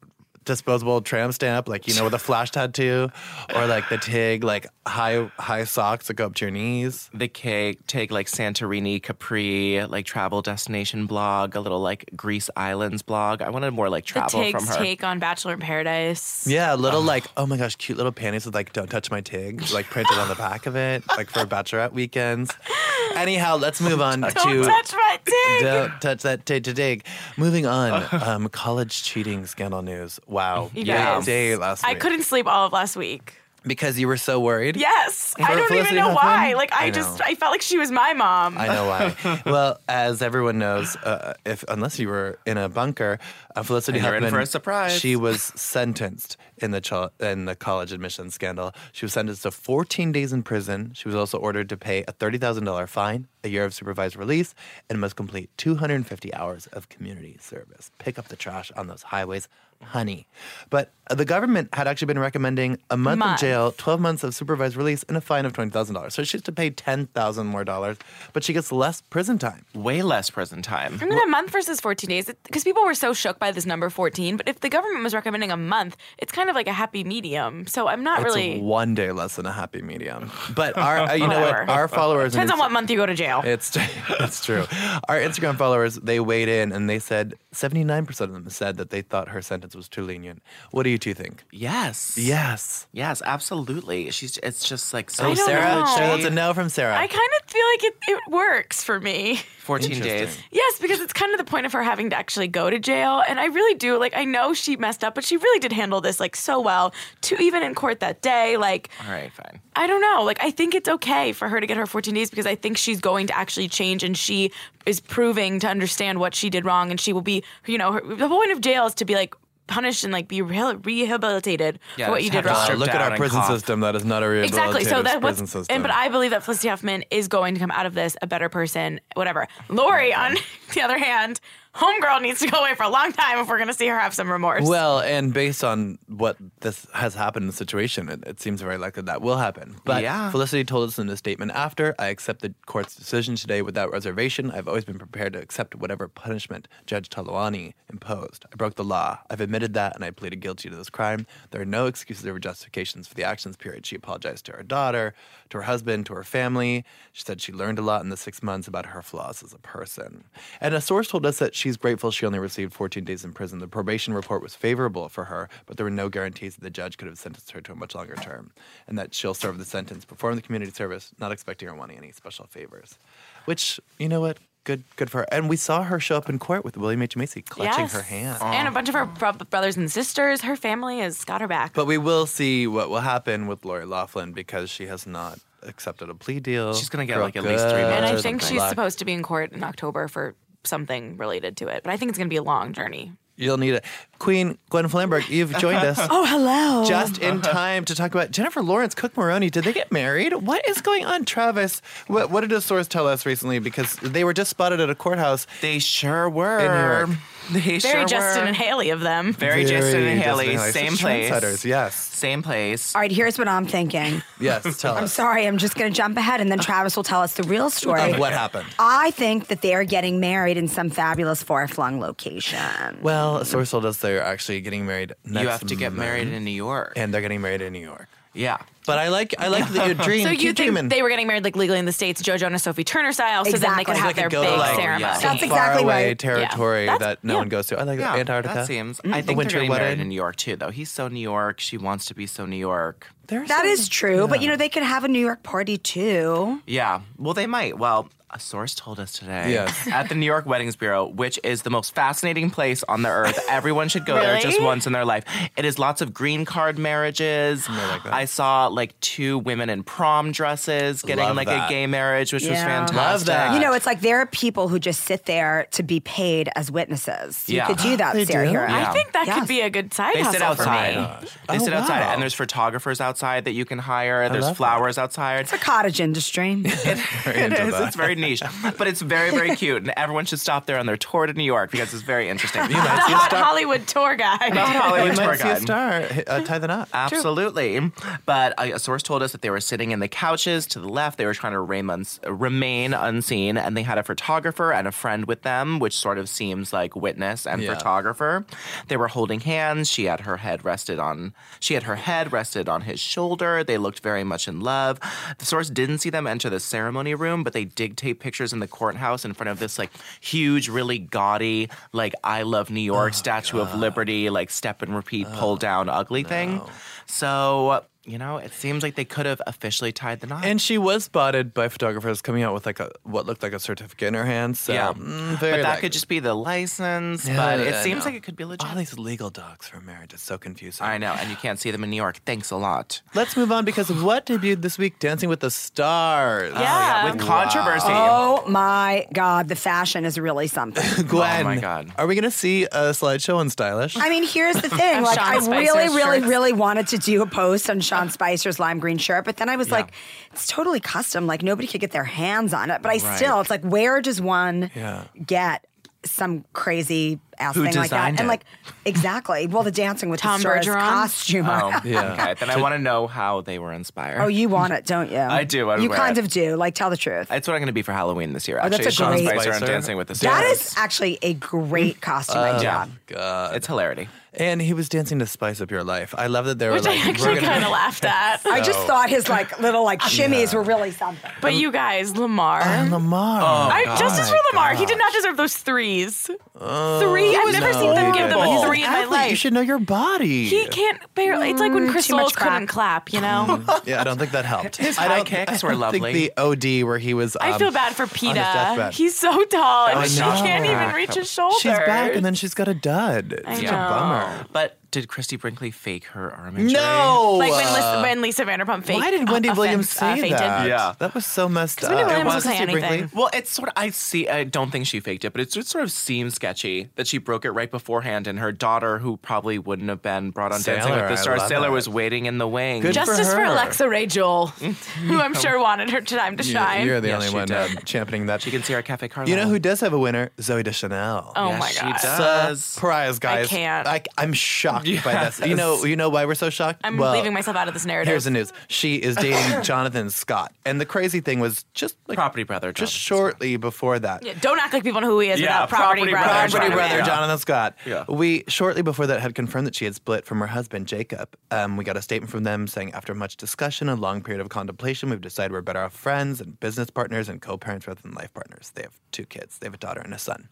disposable 0.44 1.00
tram 1.00 1.32
stamp, 1.32 1.68
like 1.68 1.86
you 1.88 1.94
know, 1.94 2.04
with 2.04 2.14
a 2.14 2.18
flash 2.18 2.50
tattoo, 2.56 3.08
or 3.54 3.66
like 3.66 3.88
the 3.88 3.98
Tig, 3.98 4.44
like 4.44 4.66
high 4.86 5.30
high 5.38 5.64
socks 5.64 6.08
that 6.08 6.14
go 6.14 6.26
up 6.26 6.34
to 6.36 6.44
your 6.46 6.50
knees. 6.52 7.10
the 7.14 7.28
cake, 7.28 7.86
take 7.86 8.10
like 8.10 8.26
Santorini, 8.26 9.02
Capri, 9.02 9.84
like 9.86 10.06
travel 10.06 10.42
destination 10.42 11.06
blog, 11.06 11.54
a 11.54 11.60
little 11.60 11.80
like 11.80 12.10
Greece 12.16 12.50
Islands 12.56 13.02
blog. 13.02 13.42
I 13.42 13.50
wanted 13.50 13.72
more 13.72 13.88
like 13.88 14.04
the 14.04 14.12
travel 14.12 14.30
from 14.50 14.60
Tig's 14.60 14.68
her. 14.68 14.82
take 14.82 15.04
on 15.04 15.18
Bachelor 15.18 15.54
in 15.54 15.60
Paradise. 15.60 16.46
Yeah, 16.46 16.74
a 16.74 16.76
little 16.76 17.02
like, 17.02 17.24
oh 17.36 17.46
my 17.46 17.56
gosh, 17.56 17.76
cute 17.76 17.96
little 17.96 18.12
panties 18.12 18.44
with 18.46 18.54
like, 18.54 18.72
don't 18.72 18.88
touch 18.90 19.10
my 19.10 19.20
tig, 19.20 19.70
like 19.72 19.86
printed 19.86 20.18
on 20.18 20.28
the 20.28 20.34
back 20.34 20.66
of 20.66 20.76
it, 20.76 21.02
like 21.16 21.30
for 21.30 21.44
bachelorette 21.46 21.92
weekends. 21.92 22.52
Anyhow, 23.16 23.56
let's 23.56 23.80
move 23.80 24.00
on 24.00 24.20
Don't 24.22 24.32
to. 24.34 24.64
touch 24.64 24.92
my 24.92 25.18
Tig. 25.24 25.62
Don't 25.62 26.00
touch 26.00 26.22
that 26.22 26.46
tig 26.46 26.64
to 26.64 26.72
dig. 26.72 27.04
Moving 27.36 27.66
on, 27.66 28.06
um, 28.22 28.48
college 28.48 29.02
cheating 29.02 29.44
scandal 29.46 29.82
news. 29.82 30.18
Wow, 30.32 30.70
You 30.74 30.84
yeah, 30.84 31.14
guys, 31.16 31.26
day 31.26 31.56
last 31.56 31.84
I 31.84 31.94
couldn't 31.94 32.22
sleep 32.24 32.46
all 32.46 32.66
of 32.66 32.72
last 32.72 32.96
week. 32.96 33.34
because 33.64 33.96
you 33.98 34.08
were 34.08 34.16
so 34.16 34.40
worried. 34.40 34.76
Yes, 34.76 35.34
I 35.38 35.54
don't 35.54 35.68
Felicity 35.68 35.78
even 35.80 35.94
know 35.94 36.10
Huffman? 36.14 36.32
why. 36.32 36.54
Like 36.54 36.72
I, 36.72 36.86
I 36.86 36.90
just. 36.90 37.20
I 37.22 37.34
felt 37.36 37.52
like 37.52 37.62
she 37.62 37.78
was 37.78 37.90
my 37.92 38.12
mom. 38.12 38.58
I 38.58 38.66
know 38.66 38.86
why. 38.88 39.42
well, 39.46 39.78
as 39.88 40.20
everyone 40.22 40.58
knows, 40.58 40.96
uh, 40.96 41.34
if 41.46 41.64
unless 41.68 41.98
you 42.00 42.08
were 42.08 42.38
in 42.44 42.58
a 42.58 42.68
bunker, 42.68 43.20
uh, 43.54 43.62
Felicity 43.62 43.98
And 43.98 44.06
you're 44.06 44.16
in 44.16 44.28
for 44.30 44.40
a 44.40 44.46
surprise. 44.46 44.98
She 44.98 45.14
was 45.14 45.52
sentenced 45.54 46.36
in 46.62 46.70
the 46.70 46.80
ch- 46.80 46.92
in 47.22 47.44
the 47.46 47.56
college 47.56 47.92
admissions 47.92 48.34
scandal. 48.34 48.72
She 48.92 49.04
was 49.04 49.12
sentenced 49.12 49.42
to 49.42 49.50
14 49.50 50.12
days 50.12 50.32
in 50.32 50.42
prison. 50.42 50.92
She 50.94 51.08
was 51.08 51.14
also 51.16 51.38
ordered 51.38 51.68
to 51.70 51.76
pay 51.76 52.04
a 52.08 52.12
thirty 52.12 52.38
thousand 52.38 52.64
dollar 52.64 52.86
fine, 52.86 53.26
a 53.44 53.48
year 53.48 53.64
of 53.64 53.74
supervised 53.74 54.16
release, 54.16 54.54
and 54.88 55.00
must 55.00 55.16
complete 55.16 55.50
250 55.56 56.32
hours 56.34 56.66
of 56.68 56.88
community 56.88 57.36
service. 57.40 57.90
Pick 57.98 58.18
up 58.18 58.28
the 58.28 58.36
trash 58.36 58.70
on 58.76 58.86
those 58.86 59.02
highways, 59.02 59.48
honey. 59.82 60.26
But 60.70 60.92
uh, 61.10 61.16
the 61.16 61.24
government 61.24 61.70
had 61.74 61.88
actually 61.88 62.06
been 62.06 62.18
recommending 62.20 62.78
a 62.88 62.96
month 62.96 63.18
Month. 63.18 63.42
in 63.42 63.48
jail, 63.48 63.72
12 63.72 64.00
months 64.00 64.22
of 64.24 64.34
supervised 64.34 64.76
release, 64.76 65.02
and 65.08 65.16
a 65.16 65.20
fine 65.20 65.44
of 65.44 65.52
$20,000. 65.52 66.12
So 66.12 66.22
she 66.22 66.36
has 66.36 66.42
to 66.42 66.52
pay 66.52 66.70
10000 66.70 67.46
more 67.46 67.64
dollars, 67.64 67.96
but 68.32 68.44
she 68.44 68.52
gets 68.52 68.70
less 68.70 69.00
prison 69.00 69.38
time. 69.38 69.64
Way 69.74 70.02
less 70.02 70.30
prison 70.30 70.62
time. 70.62 70.98
I 71.02 71.04
mean, 71.06 71.18
a 71.18 71.26
month 71.26 71.50
versus 71.50 71.80
14 71.80 72.08
days, 72.08 72.30
because 72.44 72.62
people 72.62 72.84
were 72.84 72.94
so 72.94 73.12
shook 73.12 73.38
by 73.40 73.50
this 73.50 73.66
number 73.66 73.90
14. 73.90 74.36
But 74.36 74.46
if 74.48 74.60
the 74.60 74.68
government 74.68 75.02
was 75.02 75.14
recommending 75.14 75.50
a 75.50 75.56
month, 75.56 75.96
it's 76.18 76.30
kind 76.32 76.48
of 76.48 76.51
like 76.54 76.66
a 76.68 76.72
happy 76.72 77.04
medium. 77.04 77.66
So 77.66 77.88
I'm 77.88 78.02
not 78.02 78.20
It's 78.20 78.26
really. 78.26 78.60
one 78.60 78.94
day 78.94 79.12
less 79.12 79.36
than 79.36 79.46
a 79.46 79.52
happy 79.52 79.82
medium. 79.82 80.30
But 80.54 80.76
our, 80.76 80.98
uh, 80.98 81.12
you 81.14 81.26
know 81.28 81.40
what? 81.40 81.68
Our 81.68 81.88
followers. 81.88 82.32
Depends 82.32 82.52
on 82.52 82.58
what 82.58 82.72
month 82.72 82.90
you 82.90 82.96
go 82.96 83.06
to 83.06 83.14
jail. 83.14 83.42
It's 83.44 83.76
it's 84.20 84.44
true. 84.44 84.64
Our 85.08 85.18
Instagram 85.18 85.56
followers 85.56 85.96
they 85.96 86.20
weighed 86.20 86.48
in 86.48 86.72
and 86.72 86.88
they 86.88 86.98
said 86.98 87.34
79% 87.54 88.08
of 88.20 88.32
them 88.32 88.48
said 88.50 88.76
that 88.78 88.90
they 88.90 89.02
thought 89.02 89.28
her 89.28 89.42
sentence 89.42 89.76
was 89.76 89.88
too 89.88 90.02
lenient. 90.02 90.42
What 90.70 90.84
do 90.84 90.90
you 90.90 90.98
two 90.98 91.14
think? 91.14 91.44
Yes. 91.52 92.16
Yes. 92.16 92.86
Yes, 92.92 93.22
absolutely. 93.24 94.10
She's. 94.10 94.38
It's 94.42 94.66
just 94.68 94.94
like 94.94 95.10
so. 95.10 95.24
I 95.24 95.34
don't 95.34 95.46
Sarah, 95.46 95.74
know. 95.80 95.86
Sarah, 95.96 96.08
that's 96.16 96.24
a 96.24 96.30
no 96.30 96.54
from 96.54 96.68
Sarah. 96.68 96.96
I 96.96 97.06
kind 97.06 97.28
of 97.40 97.50
feel 97.50 97.66
like 97.74 97.84
it, 97.84 97.94
it 98.08 98.30
works 98.30 98.82
for 98.82 98.98
me. 99.00 99.40
Fourteen 99.58 100.00
days. 100.00 100.36
Yes, 100.50 100.78
because 100.80 101.00
it's 101.00 101.12
kind 101.12 101.32
of 101.32 101.38
the 101.38 101.44
point 101.44 101.66
of 101.66 101.72
her 101.72 101.82
having 101.82 102.10
to 102.10 102.16
actually 102.16 102.48
go 102.48 102.68
to 102.68 102.78
jail. 102.78 103.22
And 103.28 103.38
I 103.38 103.46
really 103.46 103.74
do. 103.74 103.98
Like, 103.98 104.16
I 104.16 104.24
know 104.24 104.54
she 104.54 104.76
messed 104.76 105.04
up, 105.04 105.14
but 105.14 105.24
she 105.24 105.36
really 105.36 105.60
did 105.60 105.72
handle 105.72 106.00
this, 106.00 106.18
like, 106.18 106.34
so 106.42 106.60
well. 106.60 106.92
To 107.22 107.36
even 107.40 107.62
in 107.62 107.74
court 107.74 108.00
that 108.00 108.20
day, 108.22 108.56
like, 108.56 108.90
All 109.06 109.12
right, 109.12 109.32
fine. 109.32 109.60
I 109.76 109.86
don't 109.86 110.00
know. 110.00 110.22
Like, 110.24 110.42
I 110.42 110.50
think 110.50 110.74
it's 110.74 110.88
okay 110.88 111.32
for 111.32 111.48
her 111.48 111.60
to 111.60 111.66
get 111.66 111.76
her 111.76 111.86
14 111.86 112.12
days 112.14 112.28
because 112.30 112.46
I 112.46 112.54
think 112.54 112.76
she's 112.76 113.00
going 113.00 113.26
to 113.28 113.36
actually 113.36 113.68
change 113.68 114.02
and 114.02 114.16
she 114.16 114.50
is 114.84 115.00
proving 115.00 115.60
to 115.60 115.68
understand 115.68 116.18
what 116.20 116.34
she 116.34 116.50
did 116.50 116.64
wrong. 116.64 116.90
And 116.90 117.00
she 117.00 117.12
will 117.12 117.22
be, 117.22 117.42
you 117.66 117.78
know, 117.78 117.92
her, 117.92 118.00
the 118.02 118.28
whole 118.28 118.38
point 118.38 118.52
of 118.52 118.60
jail 118.60 118.86
is 118.86 118.94
to 118.96 119.04
be 119.04 119.14
like 119.14 119.34
punished 119.68 120.02
and 120.04 120.12
like 120.12 120.28
be 120.28 120.40
reha- 120.42 120.84
rehabilitated 120.84 121.78
Yeah, 121.96 122.06
for 122.06 122.12
what 122.12 122.24
you 122.24 122.30
did 122.30 122.44
have 122.44 122.68
wrong. 122.68 122.78
look 122.78 122.88
at 122.88 123.00
our 123.00 123.16
prison 123.16 123.42
system. 123.44 123.80
That 123.80 123.94
is 123.94 124.04
not 124.04 124.22
a 124.22 124.26
rehabilitative 124.26 124.44
Exactly. 124.44 124.84
So 124.84 125.02
that 125.02 125.22
what's 125.22 125.38
prison 125.38 125.46
system. 125.46 125.74
and 125.74 125.82
but 125.84 125.90
I 125.92 126.08
believe 126.08 126.32
that 126.32 126.42
Felicity 126.42 126.68
Huffman 126.68 127.04
is 127.10 127.28
going 127.28 127.54
to 127.54 127.60
come 127.60 127.70
out 127.70 127.86
of 127.86 127.94
this 127.94 128.16
a 128.20 128.26
better 128.26 128.48
person. 128.48 129.00
Whatever. 129.14 129.46
Lori, 129.68 130.12
on 130.12 130.34
the 130.74 130.82
other 130.82 130.98
hand, 130.98 131.40
homegirl 131.74 132.20
needs 132.20 132.40
to 132.40 132.48
go 132.48 132.58
away 132.58 132.74
for 132.74 132.82
a 132.82 132.88
long 132.88 133.12
time 133.12 133.38
if 133.38 133.48
we're 133.48 133.56
going 133.56 133.68
to 133.68 133.74
see 133.74 133.86
her 133.86 133.98
have 133.98 134.12
some 134.14 134.30
remorse. 134.30 134.64
Well, 134.66 135.00
and 135.00 135.32
based 135.32 135.64
on 135.64 135.98
what 136.06 136.36
this 136.60 136.86
has 136.94 137.14
happened 137.14 137.44
in 137.44 137.46
the 137.46 137.52
situation, 137.54 138.08
it, 138.08 138.22
it 138.26 138.40
seems 138.40 138.60
very 138.60 138.76
likely 138.76 139.02
that 139.04 139.22
will 139.22 139.38
happen. 139.38 139.76
But 139.84 140.02
Yeah. 140.02 140.30
Felicity 140.30 140.64
told 140.64 140.88
us 140.88 140.98
in 140.98 141.08
a 141.08 141.16
statement 141.16 141.52
after, 141.52 141.94
I 141.98 142.06
accept 142.08 142.42
the 142.42 142.54
court's 142.66 142.94
decision 142.94 143.36
today 143.36 143.62
without 143.62 143.90
reservation. 143.90 144.50
I've 144.50 144.68
always 144.68 144.84
been 144.84 144.98
prepared 144.98 145.32
to 145.32 145.40
accept 145.40 145.74
whatever 145.74 146.08
punishment 146.08 146.68
Judge 146.86 147.08
Talwani 147.08 147.72
imposed. 147.90 148.44
I 148.52 148.56
broke 148.56 148.74
the 148.74 148.84
law. 148.84 149.20
I've 149.30 149.40
admitted 149.40 149.72
that 149.74 149.94
and 149.94 150.04
I 150.04 150.10
pleaded 150.10 150.40
guilty 150.40 150.68
to 150.68 150.76
this 150.76 150.90
crime. 150.90 151.26
There 151.52 151.60
are 151.62 151.66
no 151.66 151.86
excuses 151.86 152.26
or 152.26 152.38
justifications 152.38 153.08
for 153.08 153.14
the 153.14 153.24
actions 153.24 153.56
period. 153.56 153.86
She 153.86 153.96
apologized 153.96 154.44
to 154.46 154.52
her 154.52 154.62
daughter, 154.62 155.14
to 155.50 155.58
her 155.58 155.62
husband, 155.64 156.06
to 156.06 156.14
her 156.14 156.24
family. 156.24 156.84
She 157.12 157.22
said 157.24 157.40
she 157.40 157.52
learned 157.52 157.78
a 157.78 157.82
lot 157.82 158.02
in 158.02 158.10
the 158.10 158.16
six 158.16 158.42
months 158.42 158.68
about 158.68 158.86
her 158.86 159.02
flaws 159.02 159.42
as 159.42 159.52
a 159.52 159.58
person. 159.58 160.24
And 160.60 160.74
a 160.74 160.80
source 160.80 161.08
told 161.08 161.24
us 161.26 161.38
that 161.38 161.54
she's 161.62 161.76
grateful 161.76 162.10
she 162.10 162.26
only 162.26 162.38
received 162.40 162.72
14 162.74 163.04
days 163.04 163.24
in 163.24 163.32
prison. 163.32 163.60
The 163.60 163.68
probation 163.68 164.12
report 164.14 164.42
was 164.42 164.54
favorable 164.54 165.08
for 165.08 165.24
her, 165.26 165.48
but 165.66 165.76
there 165.76 165.84
were 165.84 165.90
no 165.90 166.08
guarantees 166.08 166.56
that 166.56 166.62
the 166.62 166.70
judge 166.70 166.98
could 166.98 167.06
have 167.08 167.18
sentenced 167.18 167.52
her 167.52 167.60
to 167.60 167.72
a 167.72 167.76
much 167.76 167.94
longer 167.94 168.16
term, 168.16 168.50
and 168.88 168.98
that 168.98 169.14
she'll 169.14 169.34
serve 169.34 169.58
the 169.58 169.64
sentence, 169.64 170.04
perform 170.04 170.34
the 170.36 170.42
community 170.42 170.72
service, 170.72 171.12
not 171.20 171.30
expecting 171.32 171.68
or 171.68 171.74
wanting 171.76 171.96
any 171.98 172.10
special 172.12 172.46
favors. 172.46 172.98
Which, 173.44 173.80
you 173.98 174.08
know 174.08 174.20
what? 174.20 174.38
Good, 174.64 174.84
good 174.96 175.10
for 175.10 175.18
her. 175.18 175.26
And 175.32 175.48
we 175.48 175.56
saw 175.56 175.82
her 175.82 175.98
show 175.98 176.16
up 176.16 176.28
in 176.28 176.38
court 176.38 176.64
with 176.64 176.76
William 176.76 177.02
H. 177.02 177.16
Macy 177.16 177.42
clutching 177.42 177.80
Yes. 177.84 177.92
her 177.94 178.02
hand. 178.02 178.38
And 178.42 178.68
a 178.68 178.70
bunch 178.70 178.88
of 178.88 178.94
her 178.94 179.06
bro- 179.06 179.32
brothers 179.32 179.76
and 179.76 179.90
sisters. 179.90 180.42
Her 180.42 180.54
family 180.54 181.00
has 181.00 181.24
got 181.24 181.40
her 181.40 181.48
back. 181.48 181.72
But 181.74 181.86
we 181.86 181.98
will 181.98 182.26
see 182.26 182.68
what 182.68 182.88
will 182.88 183.00
happen 183.00 183.48
with 183.48 183.64
Lori 183.64 183.84
Loughlin 183.86 184.32
because 184.32 184.70
she 184.70 184.86
has 184.86 185.04
not 185.04 185.40
accepted 185.64 186.08
a 186.10 186.14
plea 186.14 186.38
deal. 186.38 186.74
She's 186.74 186.88
gonna 186.88 187.06
get, 187.06 187.14
Girl, 187.14 187.24
like, 187.24 187.34
at 187.36 187.42
least 187.42 187.64
three 187.64 187.82
months. 187.82 187.96
and 187.96 188.04
I 188.18 188.20
think 188.22 188.40
she's 188.42 188.58
luck. 188.58 188.68
supposed 188.68 189.00
to 189.00 189.04
be 189.04 189.12
in 189.12 189.24
court 189.24 189.50
in 189.52 189.64
October 189.64 190.06
for 190.06 190.36
something 190.64 191.16
related 191.16 191.56
to 191.58 191.68
it. 191.68 191.82
But 191.82 191.92
I 191.92 191.96
think 191.96 192.10
it's 192.10 192.18
going 192.18 192.28
to 192.28 192.32
be 192.32 192.36
a 192.36 192.42
long 192.42 192.72
journey. 192.72 193.12
You'll 193.36 193.56
need 193.56 193.74
it. 193.74 193.84
Queen 194.18 194.58
Gwen 194.70 194.88
Flamberg, 194.88 195.28
you've 195.28 195.56
joined 195.58 195.78
us. 195.78 195.98
Oh, 196.10 196.26
hello. 196.26 196.84
Just 196.84 197.18
in 197.18 197.40
time 197.40 197.84
to 197.86 197.94
talk 197.94 198.14
about 198.14 198.30
Jennifer 198.30 198.62
Lawrence, 198.62 198.94
Cooke 198.94 199.16
Maroney. 199.16 199.48
Did 199.50 199.64
they 199.64 199.72
get 199.72 199.90
married? 199.90 200.34
What 200.34 200.68
is 200.68 200.80
going 200.82 201.06
on, 201.06 201.24
Travis? 201.24 201.80
What, 202.06 202.30
what 202.30 202.42
did 202.42 202.52
a 202.52 202.60
source 202.60 202.86
tell 202.86 203.08
us 203.08 203.24
recently? 203.24 203.58
Because 203.58 203.96
they 203.96 204.22
were 204.22 204.34
just 204.34 204.50
spotted 204.50 204.80
at 204.80 204.90
a 204.90 204.94
courthouse. 204.94 205.46
They 205.62 205.78
sure 205.78 206.28
were. 206.28 207.08
In 207.48 207.54
New 207.54 207.60
York. 207.60 207.64
They 207.64 207.78
Very 207.78 207.80
sure 207.80 208.04
Justin 208.06 208.42
were. 208.42 208.48
and 208.48 208.56
Hailey 208.56 208.90
of 208.90 209.00
them. 209.00 209.32
Very 209.32 209.62
Justin 209.64 209.80
Very 210.00 210.12
and 210.12 210.22
Justin 210.22 210.46
Hailey. 210.46 210.56
Hailey. 210.56 210.72
Same 210.72 210.96
place. 210.96 211.64
Yes. 211.64 211.94
Same 211.94 212.42
place. 212.42 212.94
All 212.94 213.00
right, 213.00 213.10
here's 213.12 213.38
what 213.38 213.48
I'm 213.48 213.66
thinking. 213.66 214.22
Yes. 214.40 214.80
Tell 214.80 214.96
I'm 214.96 215.04
us. 215.04 215.12
sorry, 215.12 215.46
I'm 215.46 215.56
just 215.58 215.76
going 215.76 215.92
to 215.92 215.96
jump 215.96 216.16
ahead 216.16 216.40
and 216.40 216.50
then 216.50 216.58
Travis 216.58 216.96
will 216.96 217.04
tell 217.04 217.20
us 217.22 217.34
the 217.34 217.44
real 217.44 217.70
story. 217.70 218.10
Of 218.10 218.18
what 218.18 218.32
happened? 218.32 218.66
I 218.76 219.12
think 219.12 219.46
that 219.48 219.62
they're 219.62 219.84
getting 219.84 220.18
married 220.18 220.56
in 220.56 220.66
some 220.66 220.90
fabulous 220.90 221.44
far 221.44 221.68
flung 221.68 222.00
location. 222.00 222.98
Well, 223.02 223.36
a 223.36 223.44
source 223.44 223.70
told 223.70 223.84
us 223.86 223.98
they're 223.98 224.20
actually 224.22 224.60
getting 224.60 224.84
married 224.84 225.14
next 225.24 225.42
you 225.42 225.48
have 225.48 225.66
to 225.66 225.76
get 225.76 225.90
month, 225.92 225.98
married 226.00 226.28
in 226.28 226.42
New 226.44 226.50
York. 226.50 226.94
And 226.96 227.14
they're 227.14 227.20
getting 227.20 227.40
married 227.40 227.62
in 227.62 227.72
New 227.72 227.78
York. 227.78 228.08
yeah. 228.34 228.58
But 228.84 228.98
I 228.98 229.08
like 229.08 229.34
I 229.38 229.48
like 229.48 229.68
that 229.70 229.86
your 229.86 229.94
dream. 229.94 230.24
So 230.24 230.30
you 230.30 230.36
Keep 230.38 230.46
think 230.46 230.56
dreaming. 230.56 230.88
they 230.88 231.02
were 231.02 231.08
getting 231.08 231.26
married 231.26 231.44
like 231.44 231.54
legally 231.56 231.78
in 231.78 231.84
the 231.84 231.92
states, 231.92 232.20
Joe 232.22 232.36
Jonas, 232.36 232.64
Sophie 232.64 232.84
Turner 232.84 233.12
style, 233.12 233.44
so 233.44 233.52
then 233.56 233.76
they 233.76 233.84
could 233.84 233.92
Exactly. 233.92 234.00
have 234.00 234.14
They 234.16 234.20
their 234.22 234.28
could 234.30 234.32
go 234.36 234.42
big 234.42 234.50
to, 234.54 234.56
like, 234.58 234.74
ceremony. 234.76 235.00
yeah. 235.02 235.18
That's 235.18 235.22
far 235.22 235.34
exactly 235.44 235.82
away 235.84 236.06
right. 236.08 236.18
territory 236.18 236.84
Yeah. 236.86 236.98
that 236.98 237.22
no 237.22 237.28
That's- 237.34 237.40
one 237.40 237.48
goes 237.48 237.66
to. 237.68 237.78
I 237.78 237.82
like 237.84 238.00
Yeah, 238.00 238.14
Antarctica. 238.16 238.54
that 238.54 238.66
seems. 238.66 239.00
Mm, 239.00 239.12
I 239.14 239.20
the 239.20 239.26
think 239.28 239.38
winter 239.38 239.52
they're 239.52 239.60
getting 239.60 239.70
married 239.72 239.84
wedding. 239.84 240.00
in 240.00 240.08
New 240.08 240.14
York 240.16 240.36
too, 240.36 240.56
though. 240.56 240.70
He's 240.70 240.90
so 240.90 241.08
New 241.08 241.20
York. 241.20 241.60
She 241.60 241.76
wants 241.78 242.06
to 242.06 242.14
be 242.14 242.26
so 242.26 242.44
New 242.46 242.56
York. 242.56 243.06
There's 243.28 243.48
That 243.48 243.58
some- 243.60 243.66
is 243.68 243.88
true, 243.88 244.26
but 244.26 244.42
you 244.42 244.48
know, 244.48 244.56
they 244.56 244.68
could 244.68 244.82
have 244.82 245.04
a 245.04 245.08
New 245.08 245.20
York 245.20 245.42
party 245.44 245.78
too. 245.78 246.60
Yeah. 246.66 247.00
Well, 247.18 247.34
they 247.34 247.46
might. 247.46 247.78
Well, 247.78 248.08
a 248.34 248.40
source 248.40 248.74
told 248.74 248.98
us 248.98 249.12
today 249.12 249.52
Yes. 249.52 249.86
at 249.92 250.08
the 250.08 250.14
New 250.14 250.24
York 250.24 250.46
Weddings 250.46 250.74
Bureau, 250.74 251.04
which 251.06 251.38
is 251.44 251.62
the 251.62 251.70
most 251.70 251.94
fascinating 251.94 252.48
place 252.48 252.82
on 252.88 253.02
the 253.02 253.10
earth. 253.10 253.38
Everyone 253.50 253.88
should 253.88 254.06
go 254.06 254.14
there 254.14 254.36
just 254.40 254.54
Really? 254.56 254.64
once 254.64 254.86
in 254.86 254.94
their 254.94 255.04
life. 255.04 255.24
It 255.54 255.66
is 255.66 255.78
lots 255.78 256.00
of 256.00 256.14
green 256.14 256.46
card 256.46 256.78
marriages. 256.78 257.68
like 257.68 258.04
that. 258.04 258.12
I 258.14 258.24
saw 258.24 258.68
like 258.72 258.98
two 259.00 259.38
women 259.38 259.70
in 259.70 259.82
prom 259.82 260.32
dresses 260.32 261.02
getting 261.02 261.24
Love 261.24 261.36
like 261.36 261.46
that. 261.48 261.66
a 261.66 261.72
gay 261.72 261.86
marriage, 261.86 262.32
which 262.32 262.42
was 262.48 262.58
fantastic. 262.58 262.96
Love 262.96 263.24
that. 263.26 263.54
You 263.54 263.60
know, 263.60 263.72
it's 263.74 263.86
like 263.86 264.00
there 264.00 264.18
are 264.20 264.26
people 264.26 264.68
who 264.68 264.78
just 264.78 265.04
sit 265.04 265.26
there 265.26 265.66
to 265.72 265.82
be 265.82 266.00
paid 266.00 266.48
as 266.56 266.70
witnesses. 266.70 267.48
You 267.48 267.56
Yeah. 267.56 267.66
could 267.66 267.78
do 267.78 267.96
that, 267.96 268.14
They 268.14 268.24
Sarah 268.24 268.44
do? 268.46 268.50
Hero. 268.50 268.68
Yeah. 268.68 268.90
I 268.90 268.92
think 268.92 269.12
that 269.12 269.26
Yes. 269.26 269.38
could 269.38 269.48
be 269.48 269.60
a 269.60 269.70
good 269.70 269.92
side 269.94 270.14
They 270.14 270.20
hustle 270.20 270.32
sit 270.32 270.42
outside. 270.42 270.94
for 270.94 271.24
me. 271.24 271.30
They 271.48 271.56
Oh, 271.56 271.64
sit 271.64 271.72
outside, 271.74 272.02
and 272.12 272.22
there's 272.22 272.34
photographers 272.34 273.00
outside 273.00 273.44
that 273.44 273.52
you 273.52 273.64
can 273.64 273.78
hire. 273.78 274.22
love 274.24 274.32
There's 274.32 274.46
that. 274.46 274.56
flowers 274.56 274.98
outside. 274.98 275.52
a 275.52 275.58
cottage 275.58 276.00
industry. 276.00 276.54
Very 276.64 277.40
It 277.42 277.52
into 277.52 277.70
that. 277.72 277.86
It's 277.88 277.96
very 277.96 278.14
niche, 278.14 278.42
but 278.78 278.86
it's 278.86 279.00
very, 279.02 279.30
very 279.30 279.54
cute, 279.62 279.82
and 279.82 279.92
everyone 279.96 280.24
should 280.24 280.40
stop 280.40 280.66
there 280.66 280.78
on 280.78 280.86
their 280.86 280.96
tour 280.96 281.26
to 281.26 281.32
New 281.32 281.44
York 281.44 281.70
because 281.70 281.92
it's 281.92 282.02
very 282.02 282.28
interesting. 282.28 282.62
You 282.62 282.76
might 282.76 283.02
see 283.06 283.12
a 283.12 283.16
Hot 283.16 283.30
star. 283.30 283.42
Hollywood 283.42 283.86
tour 283.86 284.16
guide. 284.16 284.54
Not 284.54 284.74
Hollywood 284.76 285.10
You 285.10 285.16
tour 285.16 285.26
might 285.26 285.40
see 285.40 285.48
a 285.50 285.60
star. 285.60 286.02
Uh, 286.26 286.40
tie 286.40 286.58
the 286.58 286.68
knot. 286.68 286.88
Absolutely. 286.92 287.90
But 288.26 288.54
a, 288.62 288.72
a 288.72 288.78
source 288.78 289.02
told 289.02 289.22
us 289.22 289.32
that 289.32 289.42
they 289.42 289.50
were 289.50 289.60
sitting 289.60 289.90
in 289.90 290.00
the 290.00 290.08
couches 290.08 290.66
to 290.68 290.78
the 290.80 290.88
left. 290.88 291.18
They 291.18 291.26
were 291.26 291.34
trying 291.34 291.52
to 291.52 291.60
remain, 291.60 291.90
uns- 291.90 292.20
remain 292.26 292.94
unseen, 292.94 293.56
and 293.56 293.76
they 293.76 293.82
had 293.82 293.98
a 293.98 294.02
photographer 294.02 294.72
and 294.72 294.86
a 294.86 294.92
friend 294.92 295.26
with 295.26 295.42
them, 295.42 295.78
which 295.78 295.96
sort 295.96 296.18
of 296.18 296.28
seems 296.28 296.72
like 296.72 296.94
witness 296.96 297.46
and 297.46 297.62
Yeah. 297.62 297.74
photographer. 297.74 298.44
They 298.88 298.96
were 298.96 299.08
holding 299.08 299.40
hands. 299.40 299.90
She 299.90 300.04
had 300.04 300.20
her 300.20 300.38
head 300.38 300.64
rested 300.64 300.98
on. 300.98 301.34
She 301.60 301.74
had 301.74 301.82
her 301.84 301.96
head 301.96 302.32
rested 302.32 302.68
on 302.68 302.82
his 302.82 303.00
shoulder. 303.00 303.64
They 303.64 303.78
looked 303.78 304.00
very 304.00 304.24
much 304.24 304.48
in 304.48 304.60
love. 304.60 304.98
The 305.38 305.44
source 305.44 305.68
didn't 305.70 305.98
see 305.98 306.10
them 306.10 306.26
enter 306.26 306.48
the 306.50 306.60
ceremony 306.60 307.14
room, 307.14 307.42
but 307.42 307.52
they 307.52 307.64
did 307.64 307.96
take 307.96 308.20
pictures 308.20 308.52
in 308.52 308.60
the 308.60 308.68
courthouse 308.68 309.24
in 309.24 309.34
front 309.34 309.50
of 309.50 309.58
this 309.58 309.78
like 309.78 309.90
huge, 310.20 310.68
really 310.68 310.98
gaudy, 310.98 311.68
like 311.92 312.14
I 312.24 312.42
love 312.42 312.70
New 312.70 312.80
York 312.80 313.12
oh, 313.14 313.16
Statue 313.16 313.58
of 313.58 313.74
Liberty, 313.74 314.30
like 314.30 314.50
step 314.50 314.82
and 314.82 314.94
repeat, 314.94 315.26
oh, 315.30 315.36
pull 315.38 315.56
down, 315.56 315.88
ugly 315.88 316.22
thing. 316.22 316.60
So, 317.06 317.84
you 318.04 318.18
know, 318.18 318.38
it 318.38 318.52
seems 318.52 318.82
like 318.82 318.96
they 318.96 319.04
could 319.04 319.26
have 319.26 319.40
officially 319.46 319.92
tied 319.92 320.20
the 320.20 320.26
knot. 320.26 320.44
And 320.44 320.60
she 320.60 320.76
was 320.76 321.04
spotted 321.04 321.54
by 321.54 321.68
photographers 321.68 322.20
coming 322.20 322.42
out 322.42 322.52
with 322.52 322.66
like 322.66 322.80
a 322.80 322.90
what 323.04 323.26
looked 323.26 323.42
like 323.42 323.52
a 323.52 323.60
certificate 323.60 324.08
in 324.08 324.14
her 324.14 324.24
hand. 324.24 324.56
So 324.56 324.72
yeah. 324.72 324.92
mm, 324.92 325.38
but 325.38 325.40
that 325.40 325.62
likely. 325.62 325.80
could 325.82 325.92
just 325.92 326.08
be 326.08 326.18
the 326.18 326.34
license. 326.34 327.26
Yeah, 327.26 327.36
but 327.36 327.60
it 327.60 327.74
I 327.74 327.82
seems 327.82 328.00
know. 328.00 328.06
like 328.06 328.14
it 328.14 328.22
could 328.24 328.36
be 328.36 328.44
legit. 328.44 328.68
all 328.68 328.74
these 328.74 328.98
legal 328.98 329.30
docs 329.30 329.68
for 329.68 329.80
marriage. 329.80 330.12
It's 330.12 330.22
so 330.22 330.36
confusing. 330.36 330.84
I 330.84 330.98
know, 330.98 331.12
and 331.12 331.30
you 331.30 331.36
can't 331.36 331.60
see 331.60 331.70
them 331.70 331.84
in 331.84 331.90
New 331.90 331.96
York. 331.96 332.20
Thanks 332.24 332.50
a 332.50 332.56
lot. 332.56 333.02
Let's 333.14 333.36
move 333.36 333.52
on 333.52 333.64
because 333.64 333.92
what 333.92 334.26
debuted 334.26 334.62
this 334.62 334.78
week? 334.78 334.98
Dancing 334.98 335.28
with 335.28 335.40
the 335.40 335.50
Stars. 335.50 336.54
Yeah. 336.54 337.04
with 337.12 337.20
controversy. 337.20 337.86
Oh 337.88 338.44
my 338.48 339.06
God, 339.12 339.48
the 339.48 339.56
fashion 339.56 340.04
is 340.04 340.18
really 340.18 340.48
something. 340.48 341.06
Gwen. 341.06 341.42
Oh 341.42 341.44
my 341.44 341.60
God. 341.60 341.92
Are 341.96 342.06
we 342.06 342.16
going 342.16 342.24
to 342.24 342.30
see 342.30 342.64
a 342.64 342.90
slideshow 342.90 343.36
on 343.36 343.48
Stylish? 343.48 343.96
I 343.96 344.08
mean, 344.08 344.24
here's 344.26 344.56
the 344.56 344.68
thing. 344.68 345.02
Like, 345.02 345.18
Sean 345.18 345.28
I 345.28 345.38
Spicer's 345.40 345.74
really, 345.74 345.88
really, 345.88 346.20
really 346.20 346.52
wanted 346.52 346.86
to 346.88 346.98
do 346.98 347.22
a 347.22 347.26
post 347.26 347.68
on 347.68 347.80
Sean 347.96 348.10
Spicer's 348.10 348.58
lime 348.58 348.78
green 348.78 348.98
shirt, 348.98 349.24
but 349.24 349.36
then 349.36 349.48
I 349.48 349.56
was 349.56 349.70
like, 349.70 349.92
it's 350.32 350.46
totally 350.46 350.80
custom. 350.80 351.26
Like, 351.26 351.42
nobody 351.42 351.68
could 351.68 351.80
get 351.80 351.90
their 351.92 352.04
hands 352.04 352.52
on 352.54 352.70
it. 352.70 352.82
But 352.82 352.90
I 352.92 352.98
still, 352.98 353.40
it's 353.40 353.50
like, 353.50 353.62
where 353.62 354.00
does 354.00 354.20
one 354.20 354.70
Yeah. 354.74 355.04
get 355.24 355.66
some 356.04 356.44
crazy 356.52 357.20
ass 357.38 357.54
Who 357.54 357.62
thing 357.64 357.76
like 357.76 357.90
that? 357.90 357.96
designed 357.96 358.18
And 358.18 358.26
like, 358.26 358.42
exactly. 358.84 359.46
Well, 359.46 359.62
the 359.62 359.70
Dancing 359.70 360.08
with 360.08 360.20
Tom 360.20 360.38
the 360.40 360.42
Stars 360.42 360.66
Bergeron? 360.66 360.80
costume. 360.80 361.46
Oh, 361.48 361.80
Yeah. 361.84 362.14
Okay, 362.14 362.34
then 362.40 362.50
I 362.50 362.56
want 362.60 362.74
to 362.74 362.78
know 362.80 363.06
how 363.06 363.40
they 363.42 363.60
were 363.60 363.72
inspired. 363.72 364.20
Oh, 364.20 364.26
you 364.26 364.48
want 364.48 364.72
it, 364.72 364.84
don't 364.84 365.12
you? 365.12 365.18
I 365.20 365.44
do, 365.44 365.70
I 365.70 365.76
would 365.76 365.82
you 365.84 365.90
kind 365.90 366.18
it. 366.18 366.24
of 366.24 366.28
do. 366.30 366.56
Like, 366.56 366.74
tell 366.74 366.90
the 366.90 366.96
truth. 366.96 367.28
That's 367.28 367.46
what 367.46 367.54
I'm 367.54 367.60
going 367.60 367.68
to 367.68 367.72
be 367.72 367.82
for 367.82 367.92
Halloween 367.92 368.32
this 368.32 368.48
year. 368.48 368.58
Oh, 368.60 368.68
that's 368.68 368.84
Actually, 368.84 368.88
a 368.88 368.92
Sean 368.92 369.10
great- 369.12 369.24
Spicer 369.28 369.48
and 369.50 369.56
Spicer? 369.58 369.72
Dancing 369.72 369.96
with 369.96 370.08
the 370.08 370.14
Stars. 370.16 370.40
that 370.42 370.50
is 370.50 370.74
actually 370.76 371.18
a 371.22 371.34
great 371.34 372.00
costume 372.00 372.38
uh, 372.38 372.42
idea. 372.42 372.62
yeah. 372.62 372.86
God. 373.06 373.54
It's 373.56 373.68
hilarity. 373.68 374.08
And 374.34 374.62
he 374.62 374.72
was 374.72 374.88
dancing 374.88 375.18
to 375.18 375.26
spice 375.26 375.60
up 375.60 375.70
your 375.70 375.84
life. 375.84 376.14
I 376.16 376.26
love 376.28 376.46
that 376.46 376.58
they 376.58 376.66
were 376.66 376.74
Which 376.74 376.84
like, 376.84 376.98
I 377.00 377.10
actually 377.10 377.34
we're 377.34 377.40
kind 377.40 377.62
of 377.64 377.70
laughed 377.70 378.04
at. 378.04 378.40
I 378.46 378.62
just 378.62 378.78
thought 378.86 379.10
his 379.10 379.28
like 379.28 379.60
little 379.60 379.84
like 379.84 380.00
shimmies 380.00 380.54
were 380.54 380.62
really 380.62 380.90
something. 380.90 381.30
But 381.42 381.54
you 381.54 381.70
guys, 381.70 382.16
Lamar. 382.16 382.62
Oh, 382.64 382.88
Lamar. 382.90 383.42
I, 383.42 383.84
justice 383.98 384.30
for 384.30 384.36
Lamar. 384.52 384.74
He 384.74 384.86
did 384.86 384.96
not 384.96 385.12
deserve 385.12 385.36
those 385.36 385.56
threes. 385.56 386.22
three. 386.26 387.36
I've 387.36 387.52
never 387.52 387.72
seen 387.74 387.94
them 387.94 388.12
give 388.12 388.30
them 388.30 388.38
a 388.38 388.62
three 388.66 388.82
in 388.84 388.90
my 388.90 389.04
life. 389.04 389.30
You 389.30 389.36
should 389.36 389.52
know 389.52 389.60
your 389.60 389.78
body. 389.78 390.46
He 390.46 390.66
can't 390.66 390.98
barely. 391.14 391.50
It's 391.50 391.60
like 391.60 391.72
when 391.74 391.90
Chris 391.90 392.08
Mm, 392.08 392.28
too 392.28 392.34
couldn't 392.34 392.66
clap. 392.68 393.12
You 393.12 393.20
know. 393.20 393.62
Yeah, 393.84 394.00
I 394.00 394.04
don't 394.04 394.18
think 394.18 394.30
that 394.32 394.44
helped. 394.44 394.76
His 394.76 394.96
I 394.96 395.02
high 395.08 395.16
don't, 395.16 395.26
kicks 395.26 395.64
I 395.64 395.66
were 395.66 395.72
don't 395.72 395.80
lovely. 395.80 396.12
think 396.12 396.34
the 396.36 396.40
OD 396.82 396.86
where 396.86 396.98
he 396.98 397.14
was. 397.14 397.36
I 397.36 397.52
um, 397.52 397.58
feel 397.58 397.70
bad 397.72 397.94
for 397.94 398.04
on 398.04 398.08
Peta. 398.08 398.90
He's 398.92 399.16
so 399.16 399.44
tall 399.44 399.88
and 399.88 400.10
she 400.10 400.20
can't 400.20 400.64
even 400.64 400.94
reach 400.94 401.14
his 401.14 401.30
shoulder. 401.30 401.56
She's 401.58 401.72
back, 401.72 402.14
and 402.14 402.24
then 402.24 402.34
she's 402.34 402.54
got 402.54 402.68
a 402.68 402.74
dud. 402.74 403.32
It's 403.32 403.46
I 403.46 403.54
such 403.56 403.64
know. 403.64 403.70
a 403.70 403.88
bummer. 403.88 404.21
But 404.52 404.78
did 404.92 405.08
Christie 405.08 405.36
Brinkley 405.36 405.70
fake 405.72 406.04
her 406.04 406.30
arm 406.32 406.56
injury? 406.56 406.74
No. 406.74 407.36
like 407.38 407.50
when, 407.50 407.66
uh, 407.66 407.72
Lisa, 407.74 408.02
when 408.02 408.22
Lisa 408.22 408.44
Vanderpump 408.44 408.84
faked. 408.84 409.00
Why 409.00 409.10
did 409.10 409.28
Wendy 409.28 409.48
uh, 409.48 409.54
Williams 409.56 409.90
offense- 409.90 410.20
say 410.20 410.30
uh, 410.32 410.38
that? 410.38 410.68
Yeah. 410.68 410.94
that 411.00 411.14
was 411.14 411.26
so 411.26 411.48
messed 411.48 411.82
up. 411.82 411.90
Wendy 411.90 412.04
Williams 412.04 412.30
It 412.30 412.34
was 412.36 412.44
say 412.44 412.50
Christie 412.56 412.72
Brinkley. 412.72 412.98
anything. 412.98 413.18
Well, 413.18 413.30
it's 413.34 413.50
sort 413.50 413.68
of. 413.70 413.72
I 413.76 413.90
see. 413.90 414.28
I 414.28 414.44
don't 414.44 414.70
think 414.70 414.86
she 414.86 415.00
faked 415.00 415.24
it, 415.24 415.32
but 415.32 415.40
it 415.40 415.50
just 415.50 415.68
sort 415.68 415.82
of 415.82 415.90
seems 415.90 416.34
sketchy 416.34 416.90
that 416.94 417.06
she 417.08 417.18
broke 417.18 417.44
it 417.44 417.50
right 417.50 417.70
beforehand, 417.70 418.26
and 418.28 418.38
her 418.38 418.52
daughter, 418.52 418.98
who 418.98 419.16
probably 419.16 419.58
wouldn't 419.58 419.88
have 419.88 420.02
been 420.02 420.30
brought 420.30 420.52
on 420.52 420.60
Dancing 420.62 420.90
with 420.92 421.00
the 421.00 421.12
I 421.12 421.14
Stars, 421.16 421.42
Sailor, 421.48 421.62
that. 421.68 421.72
was 421.72 421.88
waiting 421.88 422.26
in 422.26 422.38
the 422.38 422.46
wing. 422.46 422.82
Good 422.82 422.94
Justice 422.94 423.32
for, 423.32 423.40
her. 423.40 423.44
Alexa 423.44 423.88
Ray 423.88 424.06
Joel, 424.06 424.46
who 425.06 425.20
I'm 425.20 425.34
sure 425.34 425.58
wanted 425.58 425.90
her 425.90 426.00
time 426.02 426.36
to 426.36 426.42
shine. 426.42 426.86
You're 426.86 427.00
the 427.00 427.08
Yes, 427.08 427.22
only 427.26 427.34
one 427.34 427.48
did. 427.48 427.56
um, 427.56 427.82
championing 427.84 428.26
that. 428.26 428.42
She 428.42 428.50
can 428.50 428.62
see 428.62 428.74
our 428.74 428.82
Cafe 428.82 429.08
Carlyle. 429.08 429.30
You 429.30 429.36
know 429.36 429.48
who 429.48 429.58
does 429.58 429.80
have 429.80 429.94
a 429.94 429.98
winner? 429.98 430.30
Zooey 430.38 430.62
Deschanel. 430.64 431.32
oh 431.34 431.48
Yes, 431.48 431.60
my 431.60 431.72
god, 431.90 432.00
she 432.00 432.06
god. 432.06 432.18
does. 432.18 432.64
Surprise, 432.64 433.18
guys! 433.18 433.46
I 433.46 433.48
can't. 433.48 433.86
I, 433.88 434.02
am 434.18 434.32
shocked 434.32 434.81
by 435.04 435.24
this. 435.24 435.40
You 435.40 435.54
know, 435.56 435.84
you 435.84 435.96
know 435.96 436.08
why 436.08 436.24
we're 436.24 436.34
so 436.34 436.50
shocked? 436.50 436.80
I'm 436.84 436.96
Well, 436.96 437.12
leaving 437.12 437.32
myself 437.32 437.56
out 437.56 437.68
of 437.68 437.74
this 437.74 437.86
narrative. 437.86 438.10
Here's 438.10 438.24
the 438.24 438.30
news: 438.30 438.52
she 438.68 438.96
is 438.96 439.16
dating 439.16 439.62
Jonathan 439.62 440.10
Scott, 440.10 440.52
and 440.64 440.80
the 440.80 440.86
crazy 440.86 441.20
thing 441.20 441.40
was 441.40 441.64
just 441.74 441.96
like 442.08 442.16
Property 442.16 442.42
brother. 442.44 442.72
just 442.72 442.92
Jonathan 442.92 443.00
shortly 443.32 443.56
before 443.56 443.98
that. 443.98 444.24
Yeah, 444.24 444.34
don't 444.40 444.58
act 444.60 444.72
like 444.72 444.82
people 444.82 445.00
know 445.00 445.08
who 445.10 445.20
he 445.20 445.30
is 445.30 445.40
Yeah, 445.40 445.46
without 445.62 445.68
property, 445.68 446.02
property 446.02 446.12
brother. 446.12 446.26
brother, 446.26 446.48
Property 446.50 446.52
Jonathan. 446.70 446.76
brother 446.78 446.96
Yeah. 446.98 447.04
Jonathan 447.06 447.38
Scott. 447.38 447.74
Yeah. 447.86 448.04
We 448.08 448.44
shortly 448.48 448.82
before 448.82 449.06
that 449.06 449.20
had 449.20 449.34
confirmed 449.34 449.66
that 449.66 449.74
she 449.74 449.84
had 449.84 449.94
split 449.94 450.24
from 450.26 450.40
her 450.40 450.46
husband 450.48 450.86
Jacob. 450.88 451.34
Um, 451.50 451.76
we 451.76 451.84
got 451.84 451.96
a 451.96 452.02
statement 452.02 452.30
from 452.30 452.42
them 452.44 452.66
saying 452.66 452.92
after 452.92 453.14
much 453.14 453.36
discussion 453.36 453.88
and 453.88 454.00
long 454.00 454.22
period 454.22 454.40
of 454.40 454.48
contemplation, 454.48 455.10
we've 455.10 455.20
decided 455.20 455.52
we're 455.52 455.60
better 455.62 455.80
off 455.82 455.92
friends 455.94 456.40
and 456.40 456.58
business 456.60 456.90
partners 456.90 457.28
and 457.28 457.40
co-parents 457.40 457.86
rather 457.86 458.00
than 458.02 458.12
life 458.12 458.32
partners. 458.34 458.72
They 458.74 458.82
have 458.82 458.98
two 459.12 459.26
kids. 459.26 459.58
They 459.58 459.66
have 459.66 459.74
a 459.74 459.78
daughter 459.78 460.00
and 460.00 460.12
a 460.14 460.18
son. 460.18 460.48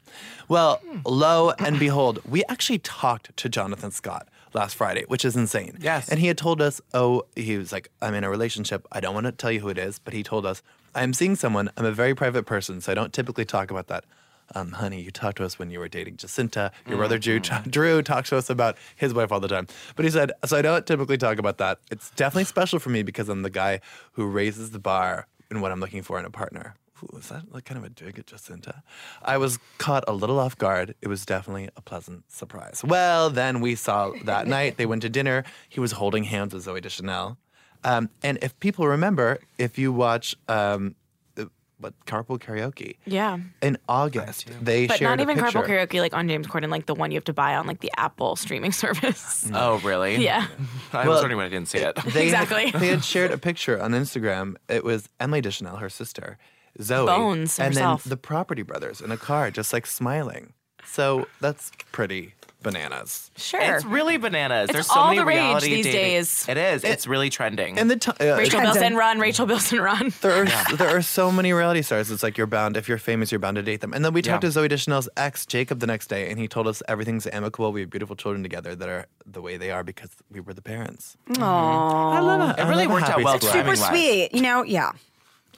Well, 0.49 0.81
lo 1.07 1.53
and 1.59 1.79
behold, 1.79 2.21
we 2.29 2.45
actually 2.49 2.79
talked 2.81 3.37
to 3.37 3.49
Jonathan 3.49 3.91
Scott 3.91 4.20
last 4.53 4.75
Friday, 4.75 5.05
which 5.09 5.25
is 5.25 5.37
insane. 5.37 5.79
Yes. 5.81 6.09
And 6.09 6.21
he 6.21 6.27
had 6.27 6.39
told 6.39 6.61
us, 6.61 6.81
oh, 6.95 7.25
he 7.37 7.57
was 7.57 7.73
like, 7.73 7.91
I'm 8.03 8.15
in 8.15 8.25
a 8.25 8.31
relationship. 8.31 8.87
I 8.93 9.01
don't 9.01 9.15
want 9.15 9.27
to 9.27 9.33
tell 9.33 9.53
you 9.53 9.61
who 9.61 9.69
it 9.69 9.79
is, 9.79 9.99
but 9.99 10.15
he 10.15 10.23
told 10.23 10.47
us, 10.47 10.63
I'm 10.95 11.13
seeing 11.13 11.37
someone. 11.37 11.71
I'm 11.77 11.85
a 11.85 11.93
very 11.93 12.15
private 12.15 12.47
person, 12.47 12.81
so 12.81 12.91
I 12.91 12.95
don't 12.95 13.13
typically 13.13 13.45
talk 13.45 13.71
about 13.71 13.87
that. 13.89 14.05
Um, 14.55 14.73
honey, 14.73 15.01
you 15.01 15.13
talked 15.13 15.37
to 15.37 15.45
us 15.45 15.59
when 15.59 15.71
you 15.71 15.79
were 15.79 15.89
dating 15.89 16.17
Jacinta. 16.17 16.73
Your 16.89 16.97
brother 16.97 17.19
Drew, 17.19 17.39
Drew 17.39 18.03
talks 18.03 18.31
to 18.31 18.37
us 18.37 18.51
about 18.51 18.77
his 18.97 19.15
wife 19.15 19.31
all 19.31 19.39
the 19.39 19.47
time. 19.47 19.69
But 19.95 20.05
he 20.05 20.11
said, 20.11 20.33
so 20.45 20.57
I 20.57 20.63
don't 20.63 20.85
typically 20.85 21.17
talk 21.17 21.39
about 21.39 21.59
that. 21.59 21.79
It's 21.91 22.11
definitely 22.11 22.45
special 22.45 22.81
for 22.81 22.91
me 22.91 23.05
because 23.05 23.29
I'm 23.29 23.43
the 23.43 23.51
guy 23.51 23.81
who 24.13 24.27
raises 24.27 24.73
the 24.73 24.81
bar 24.81 25.29
in 25.51 25.61
what 25.61 25.71
I'm 25.71 25.79
looking 25.79 26.03
for 26.03 26.19
in 26.19 26.25
a 26.25 26.31
partner. 26.31 26.75
Ooh, 27.03 27.09
was 27.13 27.29
that 27.29 27.53
like 27.53 27.65
kind 27.65 27.79
of 27.79 27.85
a 27.85 27.89
dig 27.91 28.19
at 28.19 28.27
Jacinta? 28.27 28.83
I 29.23 29.37
was 29.39 29.59
caught 29.79 30.05
a 30.07 30.13
little 30.13 30.39
off 30.39 30.57
guard. 30.59 30.95
It 31.03 31.09
was 31.09 31.25
definitely 31.25 31.69
a 31.77 31.81
pleasant 31.81 32.31
surprise. 32.31 32.83
Well, 32.85 33.31
then 33.31 33.61
we 33.61 33.75
saw 33.75 34.13
that 34.25 34.47
night. 34.57 34.77
They 34.77 34.87
went 34.87 35.03
to 35.03 35.09
dinner. 35.09 35.45
He 35.69 35.81
was 35.81 35.93
holding 35.93 36.25
hands 36.25 36.55
with 36.55 36.67
Zooey 36.67 36.83
Deschanel. 36.83 37.39
Um, 37.85 38.11
and 38.23 38.39
if 38.43 38.59
people 38.61 38.87
remember, 38.87 39.39
if 39.57 39.79
you 39.79 39.91
watch 39.93 40.37
um, 40.49 40.95
what 41.79 41.95
Carpool 42.05 42.39
Karaoke, 42.39 42.97
Yeah. 43.07 43.39
in 43.63 43.79
August 43.89 44.51
they 44.63 44.87
But 44.87 44.99
shared 44.99 45.19
not 45.19 45.21
even 45.23 45.39
a 45.39 45.43
carpool 45.43 45.67
karaoke 45.67 45.99
like 45.99 46.13
on 46.13 46.29
James 46.29 46.47
Corden, 46.47 46.69
like 46.69 46.85
the 46.85 46.95
one 46.95 47.11
you 47.11 47.17
have 47.17 47.25
to 47.25 47.33
buy 47.33 47.55
on 47.57 47.67
like 47.67 47.81
the 47.81 47.91
Apple 47.97 48.37
streaming 48.37 48.73
service. 48.85 49.51
Oh, 49.55 49.79
really? 49.79 50.23
yeah. 50.23 50.47
I 50.93 51.05
Well, 51.07 51.13
was 51.13 51.21
wondering 51.23 51.39
when 51.39 51.47
I 51.47 51.49
didn't 51.49 51.69
see 51.69 51.79
it. 51.79 51.97
They 52.13 52.25
Exactly. 52.25 52.67
Had, 52.69 52.81
they 52.83 52.89
had 52.89 53.03
shared 53.03 53.31
a 53.31 53.39
picture 53.39 53.81
on 53.81 53.93
Instagram. 53.93 54.57
It 54.69 54.85
was 54.85 55.09
Emily 55.19 55.41
Deschanel, 55.41 55.77
her 55.79 55.89
sister, 55.89 56.37
Zooey, 56.79 57.07
Bones 57.07 57.59
and 57.59 57.75
herself. 57.75 58.05
then 58.05 58.11
the 58.11 58.17
Property 58.17 58.63
Brothers 58.63 59.01
in 59.01 59.11
a 59.11 59.17
car, 59.17 59.51
just 59.51 59.73
like 59.73 59.87
smiling. 59.87 60.53
So 60.85 61.27
that's 61.41 61.71
pretty 61.93 62.35
bananas. 62.63 63.31
Sure. 63.39 63.61
It's 63.61 63.85
really 63.87 64.19
bananas. 64.19 64.65
It's 64.69 64.73
There's 64.75 64.87
so 64.87 64.99
all 65.01 65.07
many 65.09 65.19
the 65.21 65.25
rage 65.25 65.37
reality 65.39 65.69
these 65.77 65.85
dating- 65.87 66.01
days. 66.01 66.47
It 66.49 66.57
is. 66.59 66.85
It's 66.85 67.07
really 67.07 67.31
trending. 67.31 67.79
And 67.79 67.91
the 67.91 67.97
t- 67.97 68.11
uh, 68.11 68.37
Rachel 68.37 68.61
Kinda. 68.61 68.75
Bilson 68.75 68.97
run, 68.97 69.19
Rachel 69.19 69.47
Bilson 69.47 69.81
run. 69.81 70.13
there 70.21 70.43
are 70.43 70.77
there 70.77 70.95
are 70.95 71.01
so 71.01 71.33
many 71.33 71.53
reality 71.55 71.81
stars. 71.83 72.11
It's 72.11 72.23
like 72.23 72.37
you're 72.37 72.47
bound 72.47 72.77
if 72.77 72.87
you're 72.89 72.99
famous, 72.99 73.33
you're 73.33 73.39
bound 73.39 73.57
to 73.57 73.63
date 73.63 73.81
them. 73.81 73.95
And 73.95 74.05
then 74.05 74.13
we 74.13 74.21
talked 74.21 74.45
Yeah. 74.45 74.51
to 74.51 74.59
Zooey 74.61 74.69
Deschanel's 74.69 75.09
ex 75.17 75.47
Jacob 75.47 75.81
the 75.81 75.87
next 75.87 76.09
day, 76.09 76.29
and 76.31 76.39
he 76.39 76.49
told 76.49 76.67
us 76.69 76.83
everything's 76.89 77.27
amicable. 77.29 77.73
We 77.73 77.81
have 77.81 77.91
beautiful 77.91 78.15
children 78.17 78.43
together 78.43 78.75
that 78.75 78.89
are 78.89 79.07
the 79.27 79.41
way 79.41 79.57
they 79.57 79.71
are 79.71 79.83
because 79.85 80.11
we 80.31 80.41
were 80.41 80.53
the 80.53 80.63
parents. 80.63 81.17
Aww. 81.31 81.43
I 81.43 82.21
love 82.21 82.59
it. 82.59 82.61
It 82.63 82.67
really 82.67 82.87
worked 82.87 83.09
out 83.09 83.23
well, 83.23 83.37
It's 83.37 83.47
super 83.47 83.59
timing-wise. 83.75 83.89
sweet. 83.89 84.35
You 84.35 84.43
know, 84.43 84.65
yeah. 84.65 84.91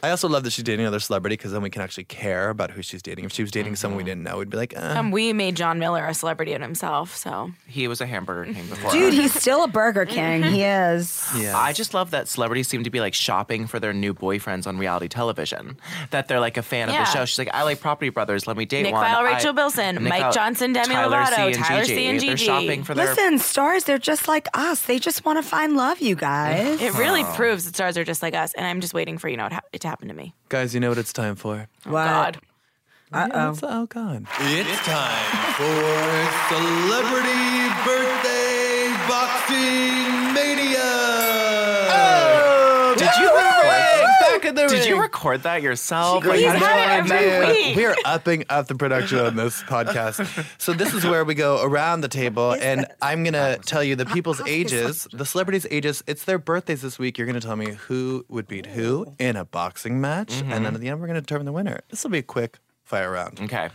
I 0.03 0.11
also 0.11 0.29
love 0.29 0.43
that 0.45 0.51
she's 0.53 0.65
dating 0.65 0.81
another 0.85 0.99
celebrity 0.99 1.35
because 1.37 1.53
then 1.53 1.63
we 1.63 1.71
can 1.71 1.81
actually 1.81 2.05
care 2.05 2.51
about 2.51 2.73
who 2.73 2.83
she's 2.83 3.03
dating. 3.03 3.25
If 3.25 3.33
she 3.33 3.43
was 3.43 3.51
dating 3.53 3.77
someone 3.77 3.97
we 3.99 4.03
didn't 4.05 4.25
know, 4.25 4.39
we'd 4.39 4.51
be 4.51 4.57
like, 4.57 4.75
uh, 4.77 4.95
Um, 4.99 5.11
we 5.13 5.33
made 5.33 5.55
John 5.55 5.79
Miller 5.79 6.05
a 6.05 6.13
celebrity 6.13 6.53
in 6.55 6.61
himself, 6.61 7.15
so 7.17 7.53
he 7.69 7.87
was 7.87 8.01
a 8.01 8.07
hamburger 8.07 8.53
king 8.53 8.67
before. 8.67 8.91
Dude, 8.91 9.15
he's 9.15 9.33
still 9.33 9.63
a 9.63 9.69
Burger 9.69 10.05
King. 10.05 10.43
He 10.43 10.65
is. 10.65 11.25
yeah. 11.37 11.57
I 11.57 11.73
just 11.73 11.95
love 11.95 12.11
that 12.11 12.27
celebrities 12.27 12.67
seem 12.67 12.83
to 12.85 12.91
be 12.91 12.99
like 13.01 13.15
shopping 13.15 13.67
for 13.69 13.79
their 13.79 13.93
new 13.93 14.13
boyfriends 14.13 14.67
on 14.67 14.77
reality 14.77 15.07
television. 15.09 15.77
That 16.11 16.27
they're 16.27 16.41
like 16.41 16.57
a 16.57 16.63
fan 16.63 16.89
of 16.89 16.95
Yeah. 16.95 17.05
the 17.05 17.11
show. 17.11 17.25
She's 17.25 17.39
like, 17.39 17.51
I 17.55 17.63
like 17.63 17.81
Property 17.81 18.09
Brothers. 18.11 18.47
Let 18.49 18.57
me 18.57 18.65
date 18.65 18.83
Nick 18.83 18.93
one. 18.95 19.07
Viall, 19.07 19.19
I- 19.19 19.35
Rachel 19.35 19.53
Bilson, 19.53 19.95
Nick 19.97 20.03
Mike 20.05 20.23
Viall- 20.25 20.35
Johnson, 20.35 20.73
Demi 20.73 20.95
Tyler 20.95 21.17
Lovato, 21.17 21.37
C. 21.37 21.43
and 21.43 21.55
Tyler 21.65 21.83
Gigi. 21.85 21.95
C. 21.95 22.07
and 22.09 22.21
They're 22.21 22.31
Gigi. 22.35 22.45
shopping 22.47 22.83
for 22.83 22.95
their. 22.95 23.07
Listen, 23.15 23.39
stars, 23.39 23.85
they're 23.85 23.99
just 23.99 24.27
like 24.27 24.49
us. 24.55 24.83
They 24.83 24.99
just 24.99 25.25
want 25.25 25.41
to 25.41 25.49
find 25.49 25.77
love, 25.77 26.01
you 26.01 26.17
guys. 26.17 26.81
it 26.81 26.93
really 26.99 27.23
proves 27.37 27.67
that 27.67 27.75
stars 27.77 27.97
are 27.97 28.05
just 28.05 28.21
like 28.23 28.35
us. 28.35 28.53
And 28.55 28.67
I'm 28.67 28.81
just 28.81 28.95
waiting 28.95 29.17
for 29.17 29.29
you 29.29 29.37
know 29.37 29.47
it, 29.47 29.53
ha- 29.53 29.61
it 29.73 29.81
to 29.83 29.92
happen 29.93 30.09
to 30.09 30.15
me. 30.15 30.33
Guys, 30.49 30.73
you 30.73 30.81
know 30.81 30.89
what 30.89 30.97
it's 30.97 31.13
time 31.13 31.37
for? 31.37 31.69
What? 31.85 32.07
God. 32.07 32.39
Uh 33.13 33.29
oh. 33.35 33.51
It's 33.51 33.63
all 33.63 33.85
gone. 33.85 34.27
It's 34.41 34.81
time 34.87 35.53
for 35.59 35.83
Celebrity 36.49 37.45
Birthday 37.85 38.89
Boxing 39.07 40.33
Mania. 40.33 41.52
Did 44.43 44.57
you 44.59 44.61
record? 44.61 44.69
The 44.69 44.77
Did 44.77 44.89
you 44.89 45.01
record 45.01 45.43
that 45.45 45.63
yourself? 45.63 46.25
He's 46.25 46.45
had 46.45 47.05
it 47.05 47.11
every 47.11 47.53
week. 47.53 47.77
We're 47.77 47.97
upping 48.05 48.45
up 48.49 48.67
the 48.67 48.75
production 48.75 49.19
on 49.21 49.37
this 49.37 49.63
podcast. 49.69 50.47
So 50.59 50.73
this 50.73 50.95
is 50.95 51.05
where 51.05 51.25
we 51.25 51.35
go 51.35 51.63
around 51.63 52.01
the 52.01 52.09
table, 52.09 52.53
and 52.53 52.87
I'm 53.01 53.25
gonna 53.25 53.59
tell 53.59 53.85
you 53.85 53.97
the 53.97 54.07
people's 54.07 54.41
ages, 54.47 55.07
the 55.13 55.25
celebrities' 55.25 55.67
ages. 55.71 56.03
It's 56.07 56.25
their 56.25 56.39
birthdays 56.39 56.83
this 56.83 56.99
week. 56.99 57.19
You're 57.19 57.27
gonna 57.27 57.41
tell 57.41 57.57
me 57.57 57.73
who 57.73 58.25
would 58.29 58.49
beat 58.49 58.67
who 58.67 59.15
in 59.19 59.37
a 59.37 59.45
boxing 59.45 60.01
match, 60.01 60.41
and 60.41 60.51
then 60.51 60.63
mm-hmm. 60.63 60.75
at 60.75 60.81
the 60.81 60.89
end 60.89 61.01
we're 61.01 61.07
gonna 61.07 61.21
determine 61.21 61.47
the 61.47 61.53
winner. 61.53 61.81
This 61.89 62.03
will 62.03 62.11
be 62.11 62.19
a 62.19 62.23
quick 62.23 62.59
fire 62.85 63.11
round. 63.11 63.41
Okay. 63.41 63.71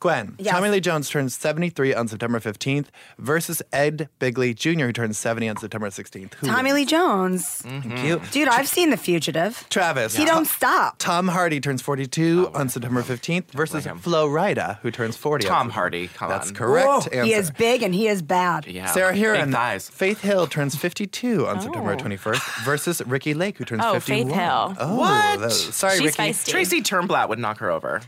Gwen, 0.00 0.34
Yes. 0.38 0.54
Tommy 0.54 0.70
Lee 0.70 0.80
Jones 0.80 1.10
turns 1.10 1.34
73 1.34 1.94
on 1.94 2.08
September 2.08 2.40
15th 2.40 2.86
versus 3.18 3.60
Ed 3.70 4.08
Begley 4.18 4.54
Jr., 4.54 4.86
who 4.86 4.92
turns 4.92 5.18
70 5.18 5.48
on 5.50 5.56
September 5.58 5.90
16th. 5.90 6.34
Who 6.34 6.46
Tommy 6.46 6.72
wins? 6.72 6.74
Lee 6.74 6.84
Jones. 6.86 7.46
Thank 7.62 7.84
mm-hmm. 7.84 8.06
you. 8.06 8.22
Dude, 8.30 8.48
I've 8.48 8.66
seen 8.66 8.88
The 8.88 8.96
Fugitive. 8.96 9.66
Travis. 9.68 10.16
He 10.16 10.24
don't 10.24 10.46
stop. 10.46 10.96
Tom 10.98 11.28
Hardy 11.28 11.60
turns 11.60 11.82
42 11.82 12.50
on 12.54 12.70
September 12.70 13.02
15th 13.02 13.50
versus 13.52 13.84
him. 13.84 13.98
Flo 13.98 14.26
Rida, 14.26 14.78
who 14.78 14.90
turns 14.90 15.18
40. 15.18 15.44
Tom 15.46 15.52
September- 15.66 15.72
Hardy. 15.74 16.08
Come 16.08 16.30
That's 16.30 16.48
on. 16.48 16.54
correct. 16.54 16.86
Whoa, 16.88 16.94
answer. 16.96 17.22
he 17.24 17.34
is 17.34 17.50
big 17.50 17.82
and 17.82 17.94
he 17.94 18.08
is 18.08 18.22
bad. 18.22 18.66
Yeah. 18.66 18.86
Sarah 18.86 19.12
Big 19.12 19.22
Hearon. 19.22 19.52
thighs. 19.52 19.90
Faith 19.90 20.22
Hill 20.22 20.46
turns 20.46 20.74
52 20.76 21.46
on 21.46 21.58
oh. 21.58 21.60
September 21.60 21.94
21st 21.94 22.64
versus 22.64 23.02
Ricki 23.04 23.34
Lake, 23.34 23.58
who 23.58 23.66
turns 23.66 23.82
Oh, 23.84 23.92
51. 24.00 24.28
Faith 24.28 24.34
Hill. 24.38 24.76
Oh, 24.80 24.96
What? 24.96 25.40
that- 25.40 25.50
sorry, 25.52 25.98
She's 25.98 26.06
Ricky. 26.18 26.22
feisty. 26.32 26.48
Tracy 26.48 26.80
Turnblad 26.80 27.28
would 27.28 27.38
knock 27.38 27.58
her 27.58 27.70
over. 27.70 28.00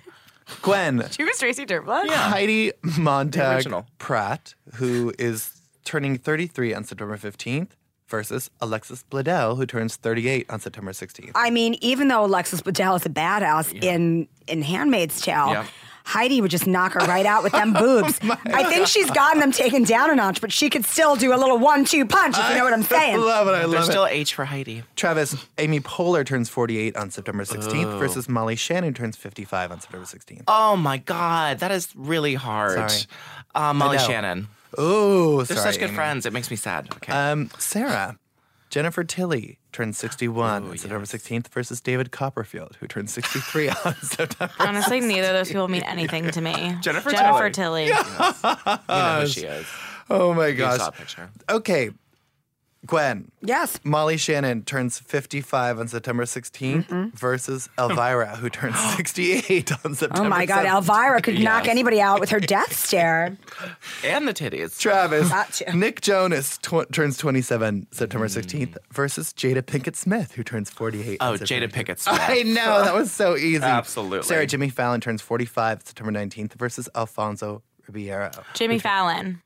Gwen. 0.63 1.05
She 1.11 1.25
was 1.25 1.39
Tracy 1.39 1.65
Turnblad. 1.67 2.09
Heidi 2.11 2.73
Montag 2.99 3.57
original. 3.57 3.87
Pratt, 3.99 4.55
who 4.75 5.13
is 5.19 5.61
turning 5.85 6.19
33 6.19 6.75
on 6.75 6.85
September 6.85 7.17
15th 7.17 7.71
versus 8.09 8.51
Alexis 8.61 9.05
Bledel, 9.11 9.57
who 9.57 9.65
turns 9.67 9.97
38 9.97 10.47
on 10.51 10.61
September 10.61 10.93
16th. 10.93 11.33
I 11.35 11.51
mean, 11.51 11.77
even 11.81 12.09
though 12.09 12.25
Alexis 12.25 12.61
Bledel 12.61 12.97
is 12.97 13.07
a 13.07 13.09
badass 13.09 13.73
in 13.83 14.29
in 14.47 14.61
*Handmaid's 14.63 15.21
Tale*, 15.21 15.49
Yeah. 15.53 15.67
Heidi 16.05 16.41
would 16.41 16.51
just 16.51 16.67
knock 16.67 16.93
her 16.93 17.01
right 17.01 17.25
out 17.27 17.43
with 17.43 17.53
them 17.53 17.73
boobs. 17.79 18.19
I 18.23 18.65
think 18.65 18.87
she's 18.87 19.11
gotten 19.11 19.41
them 19.41 19.53
taken 19.53 19.85
down 19.85 20.11
a 20.11 20.15
notch, 20.15 20.41
but 20.41 20.53
she 20.53 20.69
could 20.71 20.85
still 20.85 21.17
do 21.17 21.35
a 21.35 21.37
little 21.37 21.59
one-two 21.59 22.07
punch 22.07 22.37
if 22.39 22.49
you 22.51 22.57
know 22.57 22.65
what 22.65 22.73
I'm 22.73 22.83
saying. 22.83 23.15
I 23.15 23.19
love 23.19 23.49
it. 23.49 23.53
I 23.53 23.67
There's 23.67 23.89
it. 23.89 23.93
still. 23.93 24.07
H 24.07 24.35
for 24.35 24.45
Heidi. 24.45 24.83
Travis, 24.97 25.37
Amy 25.59 25.81
Poehler 25.81 26.25
turns 26.27 26.49
48 26.49 26.97
on 26.97 27.11
September 27.11 27.45
16th 27.45 27.99
versus 27.99 28.29
Molly 28.29 28.57
Shannon 28.57 28.95
turns 28.95 29.17
55 29.17 29.73
on 29.73 29.81
September 29.81 30.07
16th. 30.07 30.43
Oh 30.49 30.77
my 30.77 30.99
God, 30.99 31.59
that 31.61 31.71
is 31.71 31.89
really 31.95 32.35
hard. 32.35 32.91
Sorry. 32.91 33.03
Uh, 33.55 33.73
Molly 33.73 33.97
know. 33.99 34.03
Shannon. 34.07 34.49
Oh, 34.79 35.43
They're 35.43 35.57
sorry. 35.57 35.73
such 35.73 35.79
good 35.81 35.89
Amy. 35.89 35.95
friends. 35.97 36.27
It 36.27 36.33
makes 36.33 36.51
me 36.51 36.57
sad. 36.57 36.89
Okay. 36.95 37.13
Um, 37.13 37.51
Sarah, 37.59 38.17
Jennifer 38.73 39.05
Tilly 39.05 39.59
turns 39.71 39.99
61 39.99 40.65
Ooh, 40.65 40.71
on 40.71 40.79
September 40.79 41.03
yes. 41.03 41.13
16th 41.13 41.49
versus 41.49 41.83
David 41.83 42.11
Copperfield, 42.11 42.79
who 42.81 42.87
turns 42.89 43.13
63 43.13 43.69
on 43.69 43.95
September. 44.03 44.51
Honestly, 44.59 44.99
neither 45.01 45.29
of 45.29 45.35
those 45.35 45.49
people 45.49 45.69
mean 45.69 45.83
anything 45.83 46.31
to 46.31 46.41
me. 46.41 46.53
Jennifer 46.81 47.11
Jennifer 47.11 47.51
Tilly. 47.51 47.89
Tilly. 47.89 47.89
you 47.89 47.93
know 48.89 49.21
who 49.21 49.27
she 49.27 49.43
is. 49.43 49.67
Oh 50.09 50.33
my 50.33 50.47
You 50.47 50.59
saw 50.59 50.75
a 50.75 50.79
gosh. 50.79 50.95
picture. 50.97 51.31
Okay, 51.51 51.91
Gwen. 52.85 53.31
Yes. 53.41 53.79
Molly 53.85 54.17
Shannon 54.17 54.65
turns 54.65 54.99
55 54.99 55.79
on 55.79 55.87
September 55.87 56.25
16th 56.25 57.13
versus 57.15 57.69
Elvira, 57.79 58.37
who 58.37 58.51
turns 58.51 58.77
68 58.97 59.71
on 59.85 59.95
September 59.95 60.27
Oh 60.27 60.29
my 60.29 60.47
God, 60.47 60.67
17th. 60.67 60.75
Elvira 60.75 61.23
could 61.23 61.39
knock 61.41 61.69
anybody 61.69 62.01
out 62.01 62.19
with 62.19 62.31
her 62.31 62.41
death 62.57 62.73
stare. 62.75 63.37
And 64.05 64.27
the 64.27 64.35
titties. 64.35 64.79
Travis, 64.81 65.29
Gotcha. 65.29 65.77
Nick 65.77 66.01
Jonas 66.01 66.59
tw- 66.59 66.91
turns 66.93 67.17
27 67.19 67.87
September 67.93 68.27
Mm. 68.27 68.43
16th 68.43 68.77
versus 68.93 69.33
Jada 69.33 69.63
Pinkett 69.63 69.95
Smith, 69.95 70.33
who 70.33 70.43
turns 70.43 70.69
48. 70.69 71.19
Oh, 71.21 71.37
September 71.37 71.67
Jada 71.67 71.71
18th. 71.71 71.85
Pinkett 71.87 71.99
Smith. 72.01 72.21
I 72.21 72.43
know, 72.43 72.83
that 72.85 72.95
was 72.95 73.13
so 73.13 73.37
easy. 73.37 73.63
Absolutely. 73.63 74.27
Sarah 74.27 74.47
Jimmy 74.47 74.69
Fallon 74.71 75.01
turns 75.01 75.23
45 75.23 75.83
September 75.85 76.11
19th 76.13 76.55
versus 76.55 76.89
Alfonso 76.97 77.63
Ribeiro. 77.87 78.31
Jimmy 78.55 78.81
Fallon. 78.81 79.41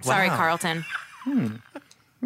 Sorry, 0.00 0.28
Wow. 0.28 0.36
Carlton. 0.36 0.84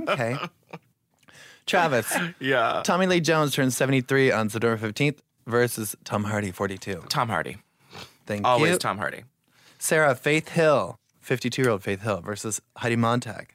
Okay. 0.08 0.36
Travis, 1.66 2.12
Yeah. 2.40 2.82
Tommy 2.84 3.06
Lee 3.06 3.20
Jones 3.20 3.54
turns 3.54 3.76
73 3.76 4.32
on 4.32 4.48
September 4.50 4.76
15th 4.76 5.18
versus 5.46 5.94
Tom 6.04 6.24
Hardy, 6.24 6.50
42. 6.50 7.04
Tom 7.08 7.28
Hardy. 7.28 7.56
Thank 8.26 8.44
Always 8.46 8.60
you. 8.60 8.66
Always 8.66 8.78
Tom 8.78 8.98
Hardy. 8.98 9.22
Sarah 9.78 10.14
Faith 10.14 10.50
Hill, 10.50 10.98
52 11.20 11.62
year 11.62 11.70
old 11.70 11.82
Faith 11.82 12.02
Hill 12.02 12.20
versus 12.20 12.60
Heidi 12.76 12.96
Montag, 12.96 13.54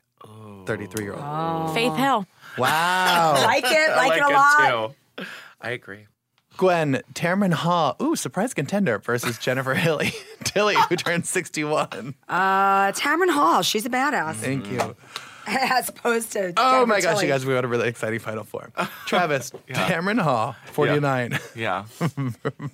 33 0.65 1.03
year 1.05 1.13
old. 1.15 1.73
Faith 1.73 1.95
Hill. 1.95 2.25
Wow. 2.57 3.33
Like 3.45 3.63
it, 3.65 3.95
like, 3.95 4.17
it 4.17 4.23
a 4.23 4.29
lot. 4.29 4.93
too. 5.17 5.25
I 5.61 5.71
agree. 5.71 6.07
Gwen 6.57 7.01
Tamron 7.13 7.53
Hall, 7.53 7.95
ooh, 8.01 8.15
surprise 8.15 8.53
contender 8.53 8.97
versus 8.99 9.37
Jennifer 9.37 9.75
Hilly, 9.75 10.11
Tilly, 10.43 10.75
who 10.89 10.95
turned 10.95 11.25
61. 11.27 12.15
Uh, 12.27 12.91
Tamron 12.93 13.29
Hall, 13.29 13.61
she's 13.61 13.85
a 13.85 13.89
badass, 13.89 14.35
Thank 14.35 14.71
you. 14.71 14.95
as 15.71 15.89
opposed 15.89 16.31
to. 16.33 16.53
Oh 16.57 16.71
Jennifer 16.71 16.85
my 16.87 17.01
gosh, 17.01 17.13
Tilly. 17.15 17.27
you 17.27 17.31
guys, 17.31 17.45
we 17.45 17.53
got 17.53 17.63
a 17.65 17.67
really 17.67 17.87
exciting 17.87 18.19
final 18.19 18.43
four. 18.43 18.69
Travis, 19.05 19.51
Tamron 19.69 20.19
Hall, 20.19 20.55
49, 20.65 21.39
Yeah. 21.55 21.85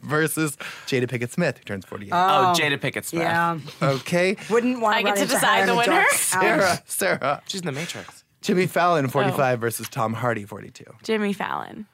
versus 0.02 0.58
Jada 0.88 1.08
Pinkett 1.08 1.30
Smith, 1.32 1.58
who 1.60 1.64
turns 1.64 1.86
48. 1.86 2.12
Oh, 2.14 2.18
oh 2.18 2.60
Jada 2.60 2.78
Pinkett 2.80 3.06
Smith. 3.06 3.24
Yeah, 3.24 3.60
okay. 3.82 4.36
wouldn't 4.50 4.82
want 4.82 4.96
I 4.98 5.02
get 5.04 5.18
to 5.18 5.26
decide 5.26 5.68
the 5.68 5.76
winner? 5.76 6.06
Sarah. 6.12 6.82
Sarah, 6.86 7.42
She's 7.48 7.62
in 7.62 7.68
the 7.68 7.72
Matrix. 7.72 8.24
Jimmy 8.42 8.68
Fallon, 8.68 9.08
45 9.08 9.62
versus 9.62 9.88
Tom 9.88 10.14
Hardy, 10.14 10.44
42. 10.44 10.84
Jimmy 11.04 11.32
Fallon. 11.32 11.86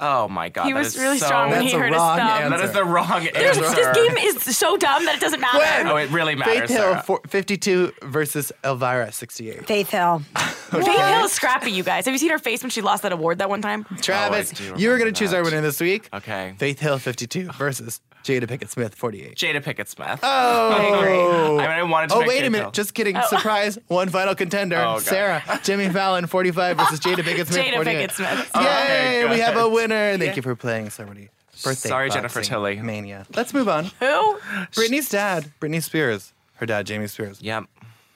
Oh 0.00 0.28
my 0.28 0.48
God. 0.48 0.66
He 0.66 0.72
that 0.72 0.78
was 0.78 0.96
really 0.98 1.18
so- 1.18 1.26
strong 1.26 1.50
when 1.50 1.60
That's 1.60 1.70
he 1.72 1.76
a 1.76 1.80
hurt 1.80 1.88
his 1.92 1.96
wrong 1.98 2.18
thumb. 2.18 2.28
answer. 2.28 2.56
That 2.56 2.64
is 2.64 2.72
the 2.72 2.84
wrong 2.84 3.28
There's- 3.34 3.58
answer. 3.58 3.74
This 3.74 3.96
game 3.96 4.16
is 4.18 4.56
so 4.56 4.76
dumb 4.76 5.04
that 5.04 5.14
it 5.16 5.20
doesn't 5.20 5.40
matter. 5.40 5.58
Gwen. 5.58 5.86
Oh, 5.88 5.96
it 5.96 6.10
really 6.10 6.34
matters. 6.34 6.60
Faith 6.60 6.68
Hill, 6.70 6.78
Sarah. 6.78 7.02
four- 7.02 7.20
52 7.28 7.92
versus 8.02 8.50
Elvira, 8.64 9.12
68. 9.12 9.66
Faith 9.66 9.90
Hill. 9.90 10.22
Faith 10.36 10.86
Hill 10.86 11.24
is 11.24 11.32
scrappy, 11.32 11.70
you 11.72 11.82
guys. 11.82 12.04
Have 12.06 12.14
you 12.14 12.18
seen 12.18 12.30
her 12.30 12.38
face 12.38 12.62
when 12.62 12.70
she 12.70 12.80
lost 12.80 13.02
that 13.02 13.12
award 13.12 13.38
that 13.38 13.48
one 13.50 13.60
time? 13.60 13.84
Travis, 14.00 14.52
Oh, 14.72 14.76
you 14.76 14.88
were 14.88 14.98
going 14.98 15.12
to 15.12 15.18
choose 15.18 15.34
our 15.34 15.42
winner 15.42 15.60
this 15.60 15.80
week. 15.80 16.08
Okay. 16.14 16.54
Faith 16.58 16.78
Hill, 16.80 16.98
52 16.98 17.50
versus 17.58 18.00
Jada 18.22 18.44
Pinkett 18.44 18.68
Smith, 18.68 18.94
48. 18.94 19.34
Jada 19.34 19.62
Pinkett 19.62 19.88
Smith. 19.88 20.20
Oh, 20.22 21.58
I 21.58 21.62
mean, 21.62 21.70
I 21.70 21.82
wanted 21.82 22.10
to 22.10 22.16
Oh, 22.16 22.20
wait 22.20 22.28
Faith 22.40 22.46
a 22.46 22.50
minute. 22.50 22.64
Hill. 22.64 22.70
Just 22.72 22.94
kidding. 22.94 23.16
Oh. 23.16 23.22
Surprise. 23.28 23.78
One 23.88 24.08
final 24.10 24.34
contender. 24.34 24.76
Oh, 24.78 24.98
Sarah, 24.98 25.42
Jimmy 25.64 25.88
Fallon, 25.88 26.26
45 26.26 26.76
versus 26.76 27.00
Jada 27.00 27.16
Pinkett 27.16 27.46
Smith, 27.46 27.64
Jada 27.66 27.74
48. 27.74 28.10
Pinkett 28.10 28.12
Smith. 28.12 28.50
Oh, 28.54 28.60
Yay, 28.62 29.26
we 29.30 29.38
have 29.40 29.56
a 29.56 29.60
good. 29.60 29.72
Thank 29.90 30.36
you 30.36 30.42
for 30.42 30.54
playing 30.56 30.90
Celebrity 30.90 31.30
Birthday 31.64 31.88
Sorry, 31.88 32.10
Jennifer 32.10 32.38
Boxing 32.40 32.52
Tilly. 32.54 32.80
Mania. 32.80 33.26
Let's 33.34 33.52
move 33.52 33.68
on. 33.68 33.84
Who? 34.00 34.38
Britney's 34.72 35.08
dad, 35.08 35.50
Britney 35.60 35.82
Spears, 35.82 36.32
her 36.54 36.66
dad, 36.66 36.86
Jamie 36.86 37.06
Spears, 37.08 37.42
Yep. 37.42 37.64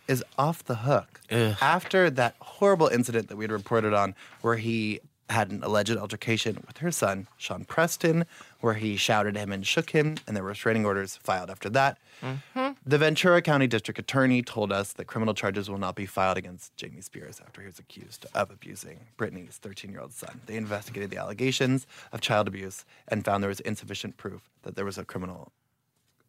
is 0.09 0.25
off 0.39 0.65
the 0.65 0.77
hook 0.77 1.21
Ugh. 1.31 1.57
after 1.61 2.11
that 2.11 2.37
horrible 2.41 2.87
incident 2.89 3.29
that 3.29 3.37
we 3.37 3.45
had 3.45 3.53
reported 3.53 3.93
on 3.93 4.15
where 4.43 4.57
he 4.57 5.01
had 5.31 5.51
an 5.51 5.63
alleged 5.65 5.97
altercation 5.97 6.63
with 6.67 6.79
her 6.79 6.91
son, 6.91 7.27
Sean 7.39 7.65
Preston, 7.65 8.25
where 8.61 8.75
he 8.75 8.97
shouted 8.97 9.37
at 9.37 9.43
him 9.43 9.53
and 9.53 9.67
shook 9.67 9.91
him, 9.91 10.17
and 10.27 10.37
there 10.37 10.43
were 10.45 10.51
restraining 10.51 10.85
orders 10.87 11.17
filed 11.17 11.51
after 11.51 11.69
that. 11.71 11.99
Mm-hmm. 12.23 12.64
The 12.87 12.99
Ventura 12.99 13.41
County 13.41 13.67
District 13.67 13.99
Attorney 13.99 14.43
told 14.43 14.71
us 14.71 14.93
that 14.93 15.07
criminal 15.07 15.33
charges 15.33 15.71
will 15.71 15.79
not 15.79 15.95
be 15.95 16.05
filed 16.05 16.37
against 16.37 16.77
Jamie 16.77 17.01
Spears 17.01 17.41
after 17.41 17.63
he 17.63 17.67
was 17.67 17.79
accused 17.79 18.27
of 18.35 18.51
abusing 18.51 19.07
Britney's 19.17 19.57
13 19.57 19.91
year 19.91 20.03
old 20.03 20.13
son. 20.13 20.43
They 20.45 20.57
investigated 20.57 21.09
the 21.09 21.17
allegations 21.17 21.87
of 22.13 22.21
child 22.21 22.47
abuse 22.47 22.85
and 23.09 23.25
found 23.25 23.43
there 23.43 23.49
was 23.49 23.61
insufficient 23.61 24.19
proof 24.19 24.51
that 24.65 24.77
there 24.77 24.85
was 24.85 24.99
a 24.99 25.05
criminal 25.07 25.51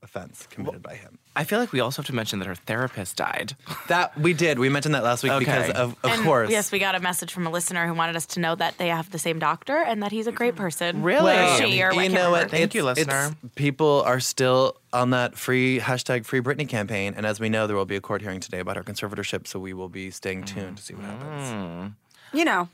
offense 0.06 0.48
committed 0.50 0.82
by 0.82 0.96
him. 0.96 1.20
I 1.36 1.44
feel 1.44 1.60
like 1.60 1.74
we 1.74 1.82
also 1.82 2.02
have 2.02 2.08
to 2.08 2.16
mention 2.16 2.40
that 2.40 2.46
her 2.48 2.56
therapist 2.56 3.18
died. 3.18 3.56
That 3.90 4.18
we 4.18 4.34
did. 4.34 4.58
We 4.58 4.70
mentioned 4.70 4.96
that 4.96 5.04
last 5.04 5.22
week 5.24 5.38
because 5.38 5.70
of, 5.72 5.96
of 6.04 6.12
And 6.12 6.24
course. 6.24 6.50
Yes, 6.50 6.72
we 6.72 6.80
got 6.80 6.96
a 6.96 7.00
message 7.00 7.32
from 7.34 7.46
a 7.46 7.50
listener 7.52 7.86
who 7.88 7.94
wanted 7.94 8.16
us 8.16 8.26
to 8.28 8.40
know 8.40 8.56
that 8.56 8.78
they 8.78 8.88
have 8.88 9.12
the 9.12 9.20
same 9.20 9.38
doctor 9.38 9.76
and 9.78 10.02
that 10.02 10.12
he's 10.12 10.26
a 10.28 10.32
great 10.32 10.56
person. 10.56 11.04
Really? 11.04 11.34
Or 11.36 11.58
she 11.58 11.84
or 11.84 11.94
you 11.94 12.10
know 12.10 12.32
what? 12.32 12.50
Thank 12.50 12.74
you, 12.74 12.88
It's- 12.90 12.98
it's- 13.00 13.32
listener. 13.32 13.38
people 13.56 14.02
are 14.06 14.20
still 14.20 14.78
on 14.94 15.10
that 15.12 15.38
free 15.38 15.80
hashtag 15.80 16.26
Free 16.26 16.40
Britney 16.42 16.68
campaign, 16.68 17.14
and 17.18 17.26
as 17.26 17.40
we 17.40 17.50
know, 17.50 17.68
there 17.68 17.76
will 17.76 17.86
be 17.86 17.98
a 17.98 18.02
court 18.02 18.22
hearing 18.22 18.40
today 18.40 18.60
about 18.60 18.76
her 18.78 18.84
conservatorship. 18.84 19.46
So 19.46 19.60
we 19.60 19.74
will 19.74 19.90
be 19.90 20.10
staying 20.12 20.46
tuned 20.46 20.78
to 20.78 20.84
see 20.84 20.94
what 20.96 21.04
happens. 21.06 21.94
You 22.34 22.46
know, 22.46 22.70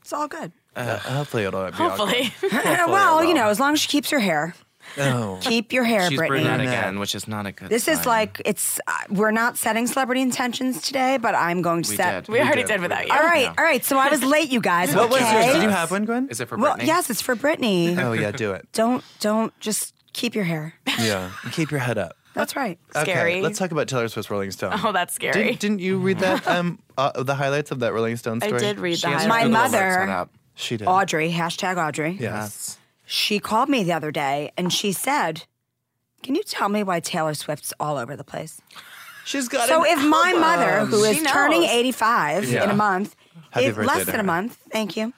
it's 0.00 0.12
all 0.12 0.28
good. 0.28 0.52
Uh, 0.76 0.98
hopefully, 0.98 1.44
it'll 1.44 1.70
be 1.70 1.76
all 1.78 1.88
Hopefully. 1.90 2.32
good. 2.40 2.52
well, 2.88 3.22
you 3.24 3.34
know, 3.34 3.48
as 3.48 3.60
long 3.60 3.74
as 3.74 3.80
she 3.80 3.88
keeps 3.88 4.10
her 4.10 4.18
hair. 4.20 4.54
Oh. 4.98 5.38
Keep 5.42 5.72
your 5.72 5.84
hair, 5.84 6.08
She's 6.08 6.18
Britney. 6.18 6.28
brunette 6.28 6.60
again, 6.60 6.98
which 6.98 7.14
is 7.14 7.26
not 7.26 7.46
a 7.46 7.52
good. 7.52 7.68
This 7.68 7.88
is 7.88 7.98
sign. 7.98 8.06
like 8.06 8.42
it's. 8.44 8.80
Uh, 8.86 8.92
we're 9.10 9.30
not 9.32 9.56
setting 9.58 9.86
celebrity 9.86 10.20
intentions 10.22 10.80
today, 10.82 11.16
but 11.16 11.34
I'm 11.34 11.62
going 11.62 11.82
to 11.82 11.90
We 11.90 11.96
set. 11.96 12.26
did. 12.26 12.32
We 12.32 12.40
already 12.40 12.62
did. 12.62 12.68
did 12.68 12.80
without 12.80 13.06
you. 13.06 13.12
All 13.12 13.18
right, 13.20 13.42
Yeah. 13.42 13.54
all 13.58 13.64
right. 13.64 13.84
So 13.84 13.98
I 13.98 14.08
was 14.08 14.22
late, 14.22 14.50
you 14.50 14.60
guys. 14.60 14.94
What 14.94 15.10
was 15.10 15.20
okay. 15.20 15.44
yours? 15.46 15.54
Did 15.56 15.62
you 15.64 15.68
have 15.70 15.90
one, 15.90 16.04
Gwen? 16.04 16.28
Is 16.30 16.40
it 16.40 16.48
for 16.48 16.56
Well, 16.56 16.76
Britney? 16.76 16.86
yes, 16.86 17.10
it's 17.10 17.20
for 17.20 17.34
Britney. 17.34 17.98
Oh 17.98 18.12
yeah, 18.12 18.30
do 18.30 18.52
it. 18.52 18.68
Don't 18.72 19.02
don't 19.20 19.58
just 19.60 19.94
keep 20.12 20.34
your 20.34 20.44
hair. 20.44 20.74
Yeah, 21.00 21.30
keep 21.52 21.70
your 21.72 21.80
head 21.80 21.98
up. 21.98 22.16
That's 22.34 22.54
right. 22.56 22.78
Scary. 22.90 23.34
Okay, 23.34 23.42
let's 23.42 23.58
talk 23.60 23.70
about 23.72 23.86
Taylor 23.88 24.08
Swift's 24.08 24.30
Rolling 24.30 24.50
Stone. 24.50 24.72
Oh, 24.84 24.90
that's 24.92 25.14
scary. 25.14 25.32
Didn't, 25.44 25.60
didn't 25.60 25.78
you 25.80 25.98
read 25.98 26.18
that? 26.20 26.46
Um, 26.48 26.78
uh, 26.98 27.22
the 27.22 27.34
highlights 27.34 27.70
of 27.70 27.78
that 27.80 27.92
Rolling 27.92 28.16
Stone 28.16 28.40
story? 28.40 28.54
I 28.54 28.58
story. 28.58 28.72
did 28.74 28.80
read 28.80 28.98
She 28.98 29.06
that. 29.08 29.22
her 29.22 29.28
My 29.28 29.42
Google 29.44 29.52
mother- 29.60 29.78
Alerts 29.78 29.94
set 30.00 30.08
up. 30.08 30.30
She 30.56 30.76
did. 30.76 30.86
Audrey, 30.88 31.32
hashtag 31.32 31.76
Audrey. 31.84 32.16
Yes. 32.20 32.78
She 33.04 33.38
called 33.38 33.68
me 33.68 33.82
the 33.84 33.92
other 33.92 34.10
day 34.10 34.50
and 34.56 34.72
she 34.72 34.92
said, 34.92 35.44
"Can 36.22 36.34
you 36.34 36.42
tell 36.42 36.68
me 36.68 36.82
why 36.82 37.00
Taylor 37.00 37.34
Swift's 37.34 37.72
all 37.78 37.96
over 37.98 38.16
the 38.16 38.24
place?" 38.24 38.60
She's 39.24 39.48
got. 39.48 39.64
It. 39.64 39.68
So 39.68 39.84
an 39.84 39.98
if 39.98 40.04
my 40.06 40.28
album. 40.34 40.40
mother, 40.40 40.84
who 40.86 41.02
is 41.04 41.16
She 41.16 41.24
turning 41.24 41.62
knows. 41.62 41.70
85 41.70 42.44
Yeah. 42.50 42.64
in 42.64 42.70
a 42.70 42.74
month, 42.74 43.16
Happy 43.50 43.66
if, 43.66 43.76
less 43.76 44.04
to 44.04 44.10
than 44.12 44.20
a 44.20 44.24
month, 44.24 44.58
thank 44.70 44.96
you. 44.96 45.12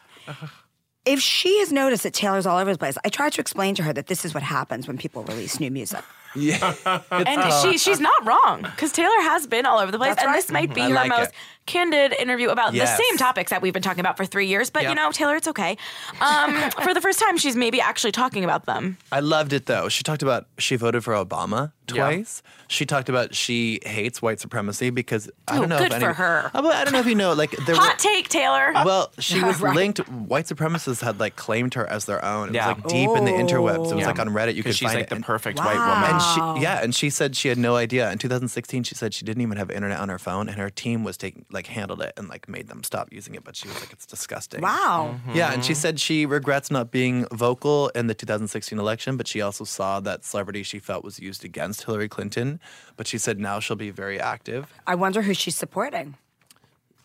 If 1.04 1.20
she 1.20 1.58
has 1.60 1.72
noticed 1.72 2.02
that 2.02 2.14
Taylor's 2.14 2.46
all 2.46 2.58
over 2.58 2.72
the 2.72 2.78
place, 2.78 2.96
I 3.04 3.08
tried 3.08 3.32
to 3.34 3.40
explain 3.40 3.74
to 3.76 3.82
her 3.84 3.92
that 3.92 4.08
this 4.08 4.24
is 4.24 4.34
what 4.34 4.42
happens 4.42 4.88
when 4.88 4.98
people 4.98 5.22
release 5.24 5.60
new 5.60 5.70
music. 5.70 6.02
Yeah, 6.36 6.74
and 7.10 7.52
she 7.62 7.78
she's 7.78 8.00
not 8.00 8.24
wrong 8.26 8.62
because 8.62 8.92
Taylor 8.92 9.20
has 9.22 9.46
been 9.46 9.66
all 9.66 9.78
over 9.78 9.90
the 9.90 9.98
place, 9.98 10.10
That's 10.10 10.22
and 10.22 10.30
right. 10.32 10.36
this 10.36 10.50
might 10.50 10.74
be 10.74 10.82
I 10.82 10.88
her 10.88 10.94
like 10.94 11.08
most 11.08 11.30
it. 11.30 11.34
candid 11.66 12.12
interview 12.12 12.48
about 12.50 12.74
Yes. 12.74 12.96
the 12.96 13.02
same 13.02 13.16
topics 13.18 13.50
that 13.50 13.62
we've 13.62 13.72
been 13.72 13.82
talking 13.82 14.00
about 14.00 14.16
for 14.16 14.24
three 14.24 14.46
years. 14.46 14.70
But 14.70 14.84
you 14.84 14.94
know, 14.94 15.10
Taylor, 15.12 15.36
it's 15.36 15.48
okay. 15.48 15.76
Um, 16.20 16.70
for 16.82 16.94
the 16.94 17.00
first 17.00 17.18
time, 17.18 17.36
she's 17.38 17.56
maybe 17.56 17.80
actually 17.80 18.12
talking 18.12 18.44
about 18.44 18.66
them. 18.66 18.98
I 19.10 19.20
loved 19.20 19.52
it 19.52 19.66
though. 19.66 19.88
She 19.88 20.02
talked 20.02 20.22
about 20.22 20.46
she 20.58 20.76
voted 20.76 21.02
for 21.04 21.14
Obama 21.14 21.72
Yeah. 21.92 22.10
twice. 22.10 22.42
She 22.68 22.84
talked 22.84 23.08
about 23.08 23.34
she 23.34 23.80
hates 23.84 24.20
white 24.20 24.40
supremacy 24.40 24.90
because 24.90 25.30
I 25.48 25.56
Oh, 25.56 25.60
don't 25.60 25.68
know 25.68 25.78
good 25.78 25.92
if 25.92 25.98
for 26.00 26.06
any, 26.06 26.14
her. 26.14 26.50
Uh, 26.52 26.62
but 26.62 26.74
I 26.74 26.84
don't 26.84 26.92
know 26.92 26.98
if 27.00 27.06
you 27.06 27.14
know, 27.14 27.32
like 27.32 27.52
there 27.66 27.76
Hot 27.76 27.94
were. 27.94 27.98
take, 27.98 28.28
Taylor. 28.28 28.72
Well, 28.84 29.12
she 29.18 29.42
was 29.42 29.60
Right. 29.66 29.74
linked. 29.76 29.98
White 30.08 30.46
supremacists 30.46 31.00
had 31.00 31.20
like 31.20 31.36
claimed 31.36 31.74
her 31.74 31.86
as 31.88 32.04
their 32.06 32.24
own. 32.24 32.48
It 32.48 32.54
Yeah. 32.56 32.68
was 32.72 32.78
like 32.84 32.88
deep 32.88 33.10
in 33.10 33.24
the 33.24 33.30
interwebs. 33.30 33.90
It 33.90 33.94
was 33.94 34.00
Yeah. 34.00 34.06
like 34.08 34.18
on 34.18 34.28
Reddit. 34.30 34.54
You 34.56 34.62
could 34.62 34.74
she's 34.74 34.86
find 34.88 34.96
like 34.96 35.04
it. 35.04 35.08
the 35.10 35.16
And- 35.16 35.24
perfect 35.24 35.58
white 35.58 35.76
Wow. 35.76 35.94
woman. 35.94 36.10
And 36.10 36.18
Wow. 36.18 36.54
she, 36.56 36.62
yeah, 36.62 36.82
and 36.82 36.94
she 36.94 37.08
said 37.10 37.36
she 37.36 37.48
had 37.48 37.58
no 37.58 37.76
idea. 37.76 38.10
In 38.10 38.18
2016, 38.18 38.82
she 38.82 38.94
said 38.94 39.14
she 39.14 39.24
didn't 39.24 39.42
even 39.42 39.56
have 39.58 39.70
internet 39.70 39.98
on 40.00 40.08
her 40.08 40.18
phone, 40.18 40.48
and 40.48 40.58
her 40.58 40.70
team 40.70 41.04
was 41.04 41.16
taking, 41.16 41.44
like, 41.50 41.68
handled 41.68 42.02
it 42.02 42.12
and 42.16 42.28
like 42.28 42.48
made 42.48 42.68
them 42.68 42.82
stop 42.82 43.08
using 43.12 43.34
it. 43.34 43.44
But 43.44 43.54
she 43.56 43.68
was 43.68 43.78
like, 43.80 43.92
it's 43.92 44.06
disgusting. 44.06 44.60
Wow. 44.62 45.16
Yeah, 45.32 45.52
and 45.52 45.64
she 45.64 45.74
said 45.74 46.00
she 46.00 46.26
regrets 46.26 46.70
not 46.70 46.90
being 46.90 47.26
vocal 47.32 47.88
in 47.94 48.06
the 48.08 48.14
2016 48.14 48.78
election, 48.78 49.16
but 49.16 49.28
she 49.28 49.40
also 49.40 49.64
saw 49.64 50.00
that 50.00 50.24
celebrity 50.24 50.62
she 50.62 50.78
felt 50.78 51.04
was 51.04 51.20
used 51.20 51.44
against 51.44 51.75
Hillary 51.84 52.08
Clinton. 52.08 52.60
But 52.96 53.06
she 53.06 53.18
said 53.18 53.38
now 53.38 53.60
she'll 53.60 53.76
be 53.76 53.90
very 53.90 54.18
active. 54.20 54.72
I 54.86 54.94
wonder 54.94 55.22
who 55.22 55.34
she's 55.34 55.56
supporting. 55.56 56.16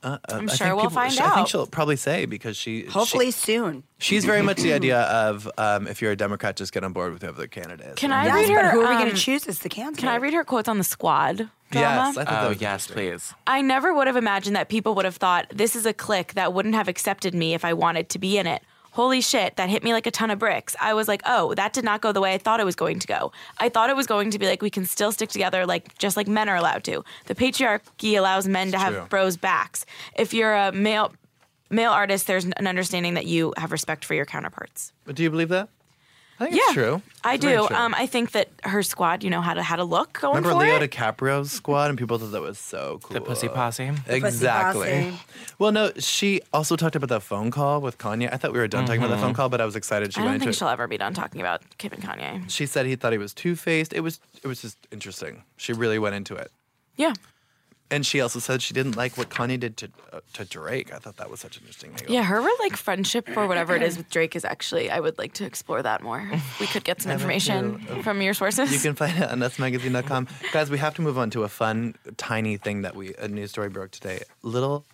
Uh, 0.04 0.18
I'm 0.30 0.48
sure 0.48 0.58
think 0.70 0.82
we'll 0.82 0.90
find 0.90 1.14
she- 1.14 1.20
I 1.20 1.26
think 1.26 1.38
out. 1.42 1.48
she'll 1.50 1.68
probably 1.68 1.96
say 1.96 2.26
because 2.26 2.58
she 2.58 2.82
she- 2.86 2.88
Hopefully 2.88 3.30
soon. 3.30 3.84
she's 4.00 4.26
very 4.26 4.42
much 4.42 4.58
the 4.58 4.74
idea 4.74 5.02
of 5.02 5.48
um, 5.60 5.86
if 5.88 6.02
you're 6.02 6.12
a 6.12 6.16
Democrat, 6.16 6.56
just 6.56 6.74
get 6.74 6.84
on 6.84 6.92
board 6.92 7.14
with 7.14 7.22
whoever 7.22 7.40
the 7.40 7.48
candidate 7.48 7.86
is. 7.86 7.96
Can 7.98 8.12
I 8.12 8.26
Yes, 8.26 8.50
read 8.50 8.56
but 8.56 8.66
her? 8.66 8.72
who 8.72 8.82
are 8.82 8.90
we 8.90 8.96
um, 8.96 9.02
going 9.04 9.14
to 9.14 9.22
choose 9.22 9.46
as 9.48 9.60
the 9.60 9.70
candidate? 9.70 10.00
Can 10.00 10.10
I 10.10 10.16
read 10.16 10.34
her 10.34 10.44
quotes 10.44 10.68
on 10.68 10.80
the 10.80 10.84
squad? 10.84 11.50
Drama? 11.70 12.14
Yes, 12.16 12.18
I 12.18 12.26
thought 12.26 12.46
Oh 12.46 12.50
was 12.50 12.60
yes, 12.62 12.88
please. 12.88 13.34
I 13.46 13.62
never 13.62 13.94
would 13.94 14.08
have 14.08 14.16
imagined 14.18 14.56
that 14.56 14.70
people 14.70 14.96
would 14.96 15.06
have 15.06 15.18
thought 15.18 15.46
this 15.54 15.76
is 15.76 15.86
a 15.86 15.94
clique 15.94 16.34
that 16.34 16.52
wouldn't 16.52 16.74
have 16.74 16.88
accepted 16.88 17.36
me 17.36 17.54
if 17.54 17.64
I 17.64 17.74
wanted 17.74 18.10
to 18.10 18.18
be 18.20 18.40
in 18.40 18.48
it. 18.48 18.64
Holy 18.92 19.22
shit, 19.22 19.56
that 19.56 19.70
hit 19.70 19.84
me 19.84 19.94
like 19.94 20.06
a 20.06 20.12
ton 20.12 20.30
of 20.30 20.40
bricks. 20.40 20.76
I 20.80 20.94
was 20.94 21.08
like, 21.08 21.22
oh, 21.26 21.54
that 21.56 21.74
did 21.74 21.84
not 21.86 22.02
go 22.02 22.12
the 22.12 22.22
way 22.22 22.34
I 22.34 22.38
thought 22.38 22.60
it 22.60 22.66
was 22.66 22.76
going 22.76 23.00
to 23.00 23.08
go. 23.08 23.32
I 23.58 23.70
thought 23.70 23.90
it 23.90 23.96
was 23.96 24.06
going 24.06 24.32
to 24.32 24.40
be 24.40 24.48
like 24.48 24.62
we 24.62 24.70
can 24.70 24.86
still 24.86 25.12
stick 25.12 25.30
together, 25.30 25.66
like 25.66 25.98
just 25.98 26.18
like 26.18 26.28
men 26.28 26.50
are 26.50 26.58
allowed 26.58 26.84
to. 26.86 27.04
The 27.28 27.36
patriarchy 27.36 28.18
allows 28.18 28.48
men 28.48 28.72
to 28.72 28.78
have 28.78 28.94
true. 28.94 29.06
bros 29.10 29.38
backs. 29.38 29.86
If 30.18 30.34
you're 30.34 30.54
a 30.54 30.72
male 30.72 31.14
male 31.70 31.92
artist, 31.92 32.28
there's 32.28 32.46
an 32.46 32.68
understanding 32.68 33.14
that 33.14 33.26
you 33.26 33.54
have 33.58 33.72
respect 33.72 34.04
for 34.04 34.14
your 34.14 34.26
counterparts. 34.26 34.92
But 35.06 35.16
do 35.16 35.24
you 35.24 35.30
believe 35.30 35.50
that? 35.50 35.70
I 36.42 36.46
think 36.46 36.56
Yeah, 36.56 36.62
it's 36.64 36.74
true. 36.74 37.02
I 37.24 37.36
It's 37.36 37.44
very 37.46 37.58
do. 37.62 37.68
true. 37.68 37.76
Um, 37.76 37.94
I 37.96 38.06
think 38.08 38.32
that 38.32 38.50
her 38.64 38.82
squad, 38.84 39.24
you 39.24 39.30
know, 39.30 39.42
had 39.42 39.58
a 39.58 39.64
had 39.64 39.80
a 39.80 39.84
look 39.84 40.20
going 40.20 40.38
Remember 40.38 40.60
for 40.60 40.66
Leo 40.66 40.82
it. 40.82 40.90
DiCaprio's 40.92 41.52
squad, 41.52 41.90
and 41.90 41.98
people 42.00 42.18
thought 42.18 42.32
that 42.32 42.42
was 42.42 42.58
so 42.58 43.00
cool. 43.04 43.14
The 43.14 43.22
Pussy 43.22 43.48
Posse. 43.48 43.92
Exactly. 44.08 45.12
Posse. 45.12 45.20
Well, 45.60 45.72
no, 45.72 45.92
she 46.00 46.42
also 46.52 46.76
talked 46.76 46.96
about 46.96 47.10
that 47.10 47.22
phone 47.22 47.52
call 47.52 47.82
with 47.82 47.98
Kanye. 47.98 48.30
I 48.34 48.38
thought 48.38 48.54
we 48.54 48.60
were 48.60 48.68
done 48.68 48.86
talking 48.86 49.02
about 49.04 49.16
that 49.16 49.22
phone 49.22 49.34
call, 49.34 49.50
but 49.50 49.62
I 49.62 49.66
was 49.66 49.76
excited 49.76 50.14
she 50.14 50.20
I 50.20 50.24
went 50.24 50.30
don't 50.30 50.34
into 50.36 50.46
think 50.46 50.56
it. 50.56 50.58
she'll 50.58 50.68
ever 50.70 50.88
be 50.88 50.98
done 50.98 51.14
talking 51.14 51.42
about 51.42 51.62
Kim 51.78 51.94
and 51.94 52.02
Kanye. 52.04 52.50
She 52.50 52.66
said 52.66 52.86
he 52.86 52.96
thought 52.96 53.12
he 53.12 53.18
was 53.20 53.34
two 53.34 53.56
faced. 53.56 53.94
It 53.94 54.02
was 54.02 54.20
it 54.44 54.48
was 54.48 54.62
just 54.62 54.78
interesting. 54.92 55.44
She 55.58 55.74
really 55.74 56.00
went 56.00 56.16
into 56.16 56.36
it, 56.36 56.52
Yeah. 56.98 57.14
And 57.92 58.06
she 58.06 58.22
also 58.22 58.40
said 58.40 58.62
she 58.62 58.74
didn't 58.74 58.96
like 58.96 59.18
what 59.18 59.30
Kanye 59.30 59.60
did 59.60 59.78
to 59.78 59.90
uh, 60.14 60.22
to 60.34 60.46
Drake. 60.46 60.94
I 60.94 60.98
thought 60.98 61.18
that 61.18 61.30
was 61.30 61.42
such 61.42 61.58
an 61.58 61.64
interesting. 61.64 61.92
Angle. 61.92 62.14
Yeah, 62.14 62.24
her 62.24 62.42
like 62.60 62.78
friendship 62.78 63.30
or 63.36 63.48
whatever 63.48 63.76
it 63.76 63.84
is 63.84 63.98
with 63.98 64.10
Drake 64.10 64.36
is 64.36 64.46
actually 64.46 64.90
I 64.90 65.00
would 65.00 65.18
like 65.18 65.34
to 65.34 65.46
explore 65.46 65.84
that 65.84 66.02
more. 66.02 66.28
We 66.60 66.68
could 66.68 66.84
get 66.84 67.02
some 67.02 67.12
information 67.12 67.80
from 68.02 68.22
your 68.22 68.34
sources. 68.34 68.72
You 68.72 68.80
can 68.80 68.96
find 68.96 69.18
it 69.18 69.30
on 69.30 69.40
usmagazine.com. 69.48 70.28
Guys, 70.54 70.72
we 70.72 70.78
have 70.78 70.96
to 70.96 71.02
move 71.02 71.18
on 71.18 71.30
to 71.32 71.44
a 71.44 71.50
fun, 71.50 71.96
tiny 72.18 72.58
thing 72.58 72.82
that 72.84 72.96
we 72.96 73.14
a 73.16 73.28
news 73.28 73.52
story 73.52 73.70
broke 73.70 73.92
today. 73.92 74.22
Little, 74.42 74.86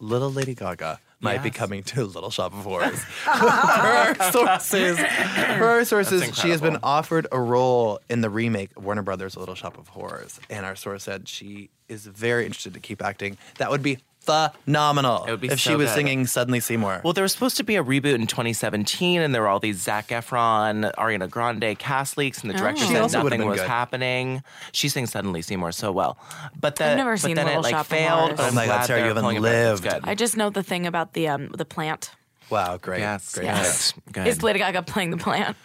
little 0.00 0.30
Lady 0.30 0.54
Gaga 0.54 0.98
might 1.20 1.42
be 1.42 1.50
coming 1.50 1.82
to 1.84 2.04
Little 2.04 2.30
Shop 2.30 2.52
of 2.52 2.64
Horrors. 2.64 3.04
per 3.24 3.30
our 3.30 4.32
sources, 4.32 4.98
per 4.98 5.66
our 5.66 5.84
sources, 5.84 6.36
she 6.38 6.50
has 6.50 6.60
been 6.60 6.78
offered 6.82 7.26
a 7.30 7.40
role 7.40 8.00
in 8.08 8.20
the 8.22 8.30
remake 8.30 8.70
of 8.76 8.84
Warner 8.84 9.02
Brothers' 9.02 9.36
Little 9.36 9.54
Shop 9.54 9.78
of 9.78 9.88
Horrors, 9.88 10.40
and 10.48 10.64
our 10.64 10.76
source 10.76 11.04
said 11.04 11.28
she 11.28 11.70
is 11.88 12.06
very 12.06 12.46
interested 12.46 12.74
to 12.74 12.80
keep 12.80 13.02
acting. 13.02 13.36
That 13.58 13.70
would 13.70 13.82
be 13.82 13.98
phenomenal 14.20 15.24
It 15.24 15.30
would 15.32 15.40
be 15.40 15.48
if 15.48 15.58
she 15.58 15.74
was 15.74 15.88
good. 15.88 15.94
singing 15.94 16.26
Suddenly 16.26 16.60
Seymour. 16.60 17.00
Well, 17.04 17.12
there 17.12 17.22
was 17.22 17.32
supposed 17.32 17.56
to 17.56 17.64
be 17.64 17.76
a 17.76 17.82
reboot 17.84 18.14
in 18.14 18.26
2017, 18.26 19.20
and 19.20 19.34
there 19.34 19.42
were 19.42 19.48
all 19.48 19.58
these 19.60 19.80
Zac 19.82 20.08
Efron, 20.08 20.92
Ariana 20.94 21.28
Grande 21.28 21.78
cast 21.78 22.16
leaks, 22.16 22.42
and 22.42 22.50
the 22.50 22.54
director 22.56 22.82
She 22.82 22.88
said 22.92 23.02
also 23.02 23.22
nothing 23.22 23.44
was 23.46 23.60
good. 23.60 23.68
happening. 23.68 24.42
She 24.72 24.88
sings 24.88 25.10
Suddenly 25.10 25.42
Seymour 25.42 25.72
so 25.72 25.90
well, 25.92 26.18
but 26.58 26.76
the, 26.76 26.94
never 26.94 27.12
but 27.12 27.20
seen 27.20 27.36
then 27.36 27.46
Little 27.46 27.60
it 27.60 27.62
like 27.64 27.74
Shop 27.74 27.86
failed. 27.86 28.36
But 28.36 28.40
Oh 28.40 28.46
I'm 28.48 28.54
my 28.54 28.66
God, 28.66 28.76
glad 28.76 28.86
Sarah, 28.86 29.00
you 29.00 29.06
haven't 29.08 29.22
pulling 29.22 29.36
it 29.38 29.42
back. 29.42 29.72
It's 29.74 29.82
lived. 29.84 30.04
I 30.04 30.14
just 30.14 30.36
know 30.36 30.50
the 30.50 30.62
thing 30.62 30.86
about 30.86 31.12
the 31.14 31.28
um 31.28 31.48
the 31.56 31.64
plant. 31.64 32.12
wow, 32.50 32.76
great. 32.76 33.00
yes, 33.00 33.34
great. 33.34 33.44
yes, 33.46 33.92
good. 34.12 34.26
Is 34.26 34.42
Lady 34.42 34.58
Gaga 34.58 34.82
playing 34.82 35.10
the 35.10 35.16
plant? 35.16 35.56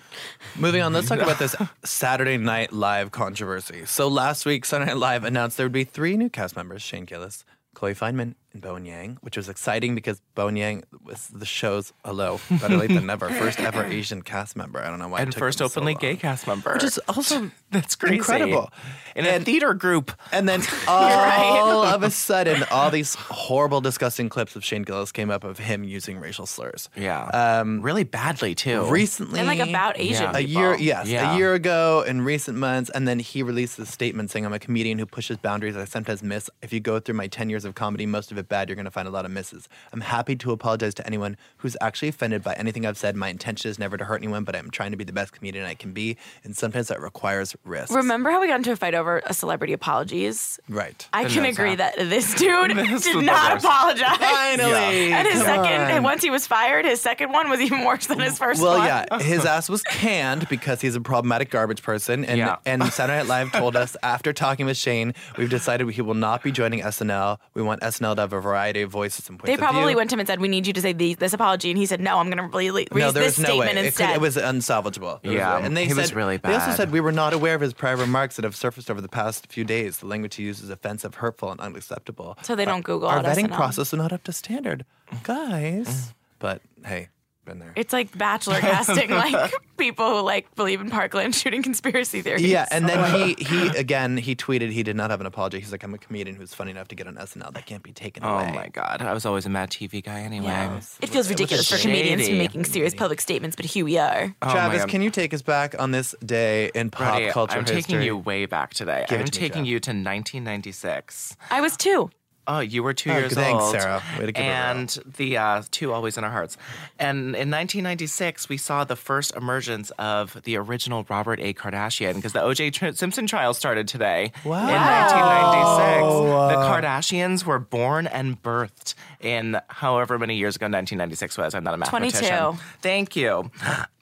Moving 0.55 0.81
on, 0.81 0.93
let's 0.93 1.07
talk 1.09 1.19
about 1.19 1.39
this 1.39 1.55
Saturday 1.83 2.37
Night 2.37 2.71
Live 2.71 3.11
controversy. 3.11 3.85
So 3.85 4.07
last 4.07 4.45
week, 4.45 4.65
Saturday 4.65 4.91
Night 4.91 4.97
Live 4.97 5.23
announced 5.23 5.57
there 5.57 5.65
would 5.65 5.71
be 5.73 5.83
three 5.83 6.15
new 6.17 6.29
cast 6.29 6.55
members: 6.55 6.81
Shane 6.81 7.05
Gillis, 7.05 7.43
Chloe 7.73 7.93
Fineman, 7.93 8.35
and 8.55 8.61
Bowen 8.63 8.85
Yang, 8.85 9.17
which 9.21 9.37
was 9.37 9.49
exciting 9.49 9.93
because 9.95 10.21
Bowen 10.33 10.55
Yang 10.55 10.83
was 11.03 11.27
the 11.27 11.45
show's 11.45 11.93
hello, 12.03 12.39
better 12.49 12.77
late 12.77 12.89
than 12.89 13.05
never, 13.05 13.29
first 13.43 13.59
ever 13.59 13.83
Asian 13.83 14.21
cast 14.21 14.55
member. 14.55 14.79
I 14.81 14.87
don't 14.89 14.97
know 14.99 15.09
why. 15.09 15.19
it 15.19 15.23
and 15.23 15.31
took 15.33 15.39
first 15.39 15.59
them 15.59 15.67
so 15.67 15.73
openly 15.73 15.93
long. 15.93 15.99
gay 16.01 16.15
cast 16.15 16.47
member, 16.47 16.73
which 16.73 16.83
is 16.83 16.97
also 17.09 17.51
that's 17.71 17.95
crazy. 17.95 18.15
incredible. 18.15 18.71
in 19.15 19.25
a 19.25 19.39
theater 19.39 19.73
group. 19.73 20.11
And 20.31 20.47
then 20.47 20.61
all 20.87 21.83
of 21.83 22.01
a 22.03 22.09
sudden, 22.09 22.63
all 22.71 22.89
these 22.89 23.15
horrible, 23.15 23.81
disgusting 23.81 24.29
clips 24.29 24.55
of 24.55 24.63
Shane 24.63 24.83
Gillis 24.83 25.11
came 25.11 25.29
up 25.29 25.43
of 25.43 25.59
him 25.59 25.83
using 25.83 26.19
racial 26.19 26.45
slurs. 26.45 26.89
Yeah, 26.95 27.25
Um, 27.25 27.81
really 27.81 28.03
badly 28.05 28.55
too. 28.55 28.85
Recently, 28.85 29.39
And 29.39 29.47
like 29.47 29.59
about 29.59 29.99
Asian 29.99 30.23
Yeah. 30.23 30.37
a 30.37 30.39
year 30.39 30.75
yes 30.77 31.07
Yeah. 31.07 31.33
a 31.33 31.37
year 31.37 31.53
ago 31.53 32.03
in 32.07 32.21
recent 32.21 32.57
months 32.57 32.89
and 32.89 33.07
then 33.07 33.19
he 33.19 33.43
released 33.43 33.77
a 33.79 33.85
statement 33.85 34.31
saying 34.31 34.45
i'm 34.45 34.53
a 34.53 34.59
comedian 34.59 34.97
who 34.97 35.05
pushes 35.05 35.37
boundaries 35.37 35.75
i 35.75 35.85
sometimes 35.85 36.23
miss 36.23 36.49
if 36.61 36.71
you 36.73 36.79
go 36.79 36.99
through 36.99 37.15
my 37.15 37.27
10 37.27 37.49
years 37.49 37.65
of 37.65 37.75
comedy 37.75 38.05
most 38.05 38.31
of 38.31 38.37
it 38.37 38.44
bad 38.47 38.69
you're 38.69 38.75
going 38.75 38.85
to 38.85 38.91
find 38.91 39.07
a 39.07 39.11
lot 39.11 39.25
of 39.25 39.31
misses 39.31 39.67
i'm 39.93 40.01
happy 40.01 40.35
to 40.35 40.51
apologize 40.51 40.93
to 40.93 41.05
anyone 41.05 41.35
who's 41.57 41.75
actually 41.81 42.07
offended 42.09 42.43
by 42.43 42.53
anything 42.53 42.85
i've 42.85 42.97
said 42.97 43.15
my 43.15 43.29
intention 43.29 43.69
is 43.69 43.77
never 43.79 43.97
to 43.97 44.05
hurt 44.05 44.21
anyone 44.21 44.43
but 44.43 44.55
i'm 44.55 44.69
trying 44.69 44.91
to 44.91 44.97
be 44.97 45.03
the 45.03 45.13
best 45.13 45.31
comedian 45.33 45.65
i 45.65 45.73
can 45.73 45.91
be 45.93 46.15
and 46.43 46.55
sometimes 46.55 46.87
that 46.87 47.01
requires 47.01 47.55
risk 47.63 47.93
Remember 47.93 48.29
how 48.31 48.41
we 48.41 48.47
got 48.47 48.57
into 48.57 48.71
a 48.71 48.75
fight 48.75 48.93
over 48.95 49.21
a 49.25 49.33
celebrity 49.33 49.73
apologies? 49.73 50.59
right 50.69 51.07
I 51.13 51.23
The 51.25 51.29
can 51.29 51.45
agree 51.45 51.71
app. 51.71 51.77
that 51.77 51.95
this 51.97 52.33
dude 52.35 52.75
This 52.95 53.03
did 53.03 53.25
not 53.25 53.57
apologize. 53.57 54.17
Finally, 54.17 55.11
And 55.13 55.27
his 55.27 55.41
come 55.43 55.63
second, 55.65 55.81
on. 55.97 56.03
once 56.03 56.23
he 56.23 56.29
was 56.29 56.45
fired, 56.47 56.85
his 56.85 57.01
second 57.01 57.31
one 57.31 57.49
was 57.49 57.59
even 57.61 57.83
worse 57.83 58.07
than 58.07 58.19
his 58.19 58.37
first 58.37 58.61
Well, 58.61 58.77
one. 58.77 58.87
yeah, 58.87 59.19
his 59.21 59.45
ass 59.45 59.69
was 59.69 59.81
canned 59.83 60.47
because 60.49 60.81
he's 60.81 60.95
a 60.95 61.01
problematic 61.01 61.49
garbage 61.49 61.81
person. 61.81 62.23
And 62.25 62.37
Yeah. 62.37 62.57
and 62.65 62.83
Saturday 62.85 63.19
Night 63.19 63.27
Live 63.27 63.51
told 63.51 63.75
us 63.75 63.95
after 64.03 64.33
talking 64.33 64.65
with 64.65 64.77
Shane, 64.77 65.13
we've 65.37 65.49
decided 65.49 65.89
he 65.89 66.01
will 66.01 66.13
not 66.13 66.43
be 66.43 66.51
joining 66.51 66.81
SNL. 66.81 67.39
We 67.53 67.61
want 67.61 67.81
SNL 67.81 68.15
to 68.15 68.21
have 68.21 68.33
a 68.37 68.41
variety 68.41 68.81
of 68.81 68.91
voices 68.91 69.27
and 69.29 69.37
points 69.39 69.47
They 69.47 69.53
of 69.55 69.59
probably 69.59 69.87
view. 69.93 69.97
went 69.97 70.09
to 70.11 70.15
him 70.15 70.19
and 70.21 70.27
said, 70.27 70.39
"We 70.39 70.47
need 70.47 70.67
you 70.67 70.73
to 70.73 70.81
say 70.81 70.93
these, 70.93 71.17
this 71.17 71.33
apology," 71.33 71.69
and 71.71 71.77
he 71.77 71.85
said, 71.85 71.99
"No, 72.01 72.17
I'm 72.19 72.29
going 72.29 72.37
to 72.49 72.57
release 72.57 72.87
no, 72.91 73.11
there 73.11 73.23
this 73.23 73.37
was 73.37 73.47
no 73.47 73.57
way. 73.57 73.65
statement 73.67 73.69
It, 73.71 73.81
could, 73.81 73.85
instead." 73.87 74.15
it 74.15 74.21
was 74.21 74.35
unsalvageable. 74.37 75.19
It 75.23 75.27
was- 75.29 75.35
Yeah, 75.37 75.57
and 75.57 75.75
they 75.75 75.83
it 75.85 75.89
said 75.89 75.97
was 75.97 76.13
really 76.13 76.37
They 76.37 76.53
also 76.53 76.71
said 76.71 76.91
we 76.91 76.99
were 77.01 77.11
not 77.11 77.33
aware 77.33 77.55
of 77.55 77.61
his 77.61 77.73
prior 77.73 77.95
remarks 77.95 78.35
that 78.37 78.43
have 78.45 78.55
surfaced 78.55 78.89
over 78.91 79.01
the 79.01 79.07
past 79.09 79.47
few 79.51 79.63
days. 79.63 79.97
The 79.97 80.07
language 80.07 80.35
he 80.35 80.43
used 80.43 80.63
is 80.63 80.69
offensive, 80.69 81.15
hurtful, 81.15 81.51
and 81.51 81.59
unacceptable. 81.61 82.37
So 82.43 82.55
they 82.55 82.65
don't 82.65 82.83
Google 82.83 83.07
Our 83.09 83.19
at 83.19 83.25
vetting 83.25 83.49
SNL. 83.49 83.55
process 83.55 83.87
is 83.91 83.93
not 83.97 84.11
up 84.13 84.23
to 84.23 84.31
standard, 84.33 84.85
guys. 85.23 86.13
But 86.39 86.61
hey, 86.85 87.07
Been 87.45 87.59
there. 87.59 87.73
It's 87.75 87.93
like 87.93 88.17
Bachelor 88.17 88.59
casting, 88.59 89.09
like 89.11 89.53
people 89.77 90.09
who 90.17 90.25
like 90.25 90.53
believe 90.55 90.81
in 90.81 90.89
Parkland 90.89 91.35
shooting 91.35 91.61
conspiracy 91.61 92.21
theories. 92.23 92.41
Yeah, 92.41 92.65
and 92.71 92.89
then 92.89 93.13
he 93.13 93.35
he 93.43 93.67
again 93.77 94.17
he 94.17 94.35
tweeted 94.35 94.71
he 94.71 94.81
did 94.81 94.95
not 94.95 95.11
have 95.11 95.21
an 95.21 95.27
apology. 95.27 95.59
He's 95.59 95.71
like, 95.71 95.83
I'm 95.83 95.93
a 95.93 95.99
comedian 95.99 96.35
who's 96.35 96.55
funny 96.55 96.71
enough 96.71 96.87
to 96.87 96.95
get 96.95 97.05
on 97.07 97.15
SNL. 97.15 97.53
That 97.53 97.67
can't 97.67 97.83
be 97.83 97.91
taken 97.91 98.23
Oh 98.23 98.29
away. 98.29 98.47
Oh 98.51 98.55
my 98.55 98.67
god, 98.69 99.03
I 99.03 99.13
was 99.13 99.27
always 99.27 99.45
a 99.45 99.49
Mad 99.49 99.69
TV 99.69 100.03
guy 100.03 100.21
anyway. 100.21 100.79
It 101.01 101.09
feels 101.09 101.29
ridiculous 101.29 101.69
for 101.69 101.77
comedians 101.77 102.25
to 102.25 102.31
be 102.31 102.37
making 102.37 102.65
serious 102.65 102.95
public 102.95 103.21
statements, 103.21 103.55
but 103.55 103.65
here 103.65 103.85
we 103.85 103.97
are. 103.99 104.35
Oh 104.41 104.51
Travis, 104.51 104.85
can 104.85 105.03
you 105.03 105.11
take 105.11 105.31
us 105.33 105.43
back 105.43 105.75
on 105.79 105.91
this 105.91 106.15
day 106.25 106.71
in 106.73 106.89
pop 106.89 107.13
Freddie, 107.15 107.31
culture 107.31 107.57
I'm 107.57 107.61
history? 107.61 107.81
taking 107.83 108.01
you 108.01 108.17
way 108.17 108.47
back 108.47 108.73
today. 108.73 109.05
Give 109.07 109.19
I'm 109.19 109.25
to 109.25 109.31
taking 109.31 109.65
Jeff. 109.65 109.69
you 109.69 109.79
to 109.81 109.91
1996. 109.91 111.37
I 111.51 111.61
was 111.61 111.77
two. 111.77 112.09
Oh, 112.47 112.59
you 112.59 112.83
were 112.83 112.93
two 112.93 113.09
Oh, 113.11 113.17
years 113.17 113.33
thanks, 113.33 113.63
old. 113.63 113.71
Sarah. 113.79 114.03
Way 114.19 114.27
to 114.27 114.31
keep 114.33 114.37
it 114.37 114.47
real. 114.47 114.51
and 114.51 114.89
the 115.17 115.37
uh, 115.37 115.63
two 115.71 115.91
always 115.93 116.17
in 116.17 116.23
our 116.23 116.29
hearts. 116.29 116.57
And 116.99 117.17
in 117.35 117.49
1996, 117.51 118.49
we 118.49 118.57
saw 118.57 118.83
the 118.83 118.95
first 118.95 119.35
emergence 119.35 119.91
of 119.97 120.37
the 120.43 120.57
original 120.57 121.05
Robert 121.09 121.39
A. 121.39 121.53
Kardashian 121.53 122.15
because 122.15 122.33
the 122.33 122.41
O.J. 122.43 122.69
Tr- 122.71 122.91
Simpson 122.91 123.25
trial 123.27 123.53
started 123.53 123.87
today. 123.87 124.31
Wow. 124.43 124.67
In 124.67 124.75
1996, 124.75 126.53
the 126.53 126.61
Kardashians 126.87 127.45
were 127.45 127.59
born 127.59 128.07
and 128.07 128.41
birthed 128.41 128.93
in 129.19 129.59
however 129.69 130.19
many 130.19 130.35
years 130.37 130.55
ago 130.55 130.65
1996 130.65 131.37
was. 131.37 131.55
I'm 131.55 131.63
not 131.63 131.73
a 131.73 131.77
mathematician. 131.77 132.19
22. 132.21 132.33
mathematician. 132.35 132.65
Thank 132.81 133.15
you. 133.15 133.51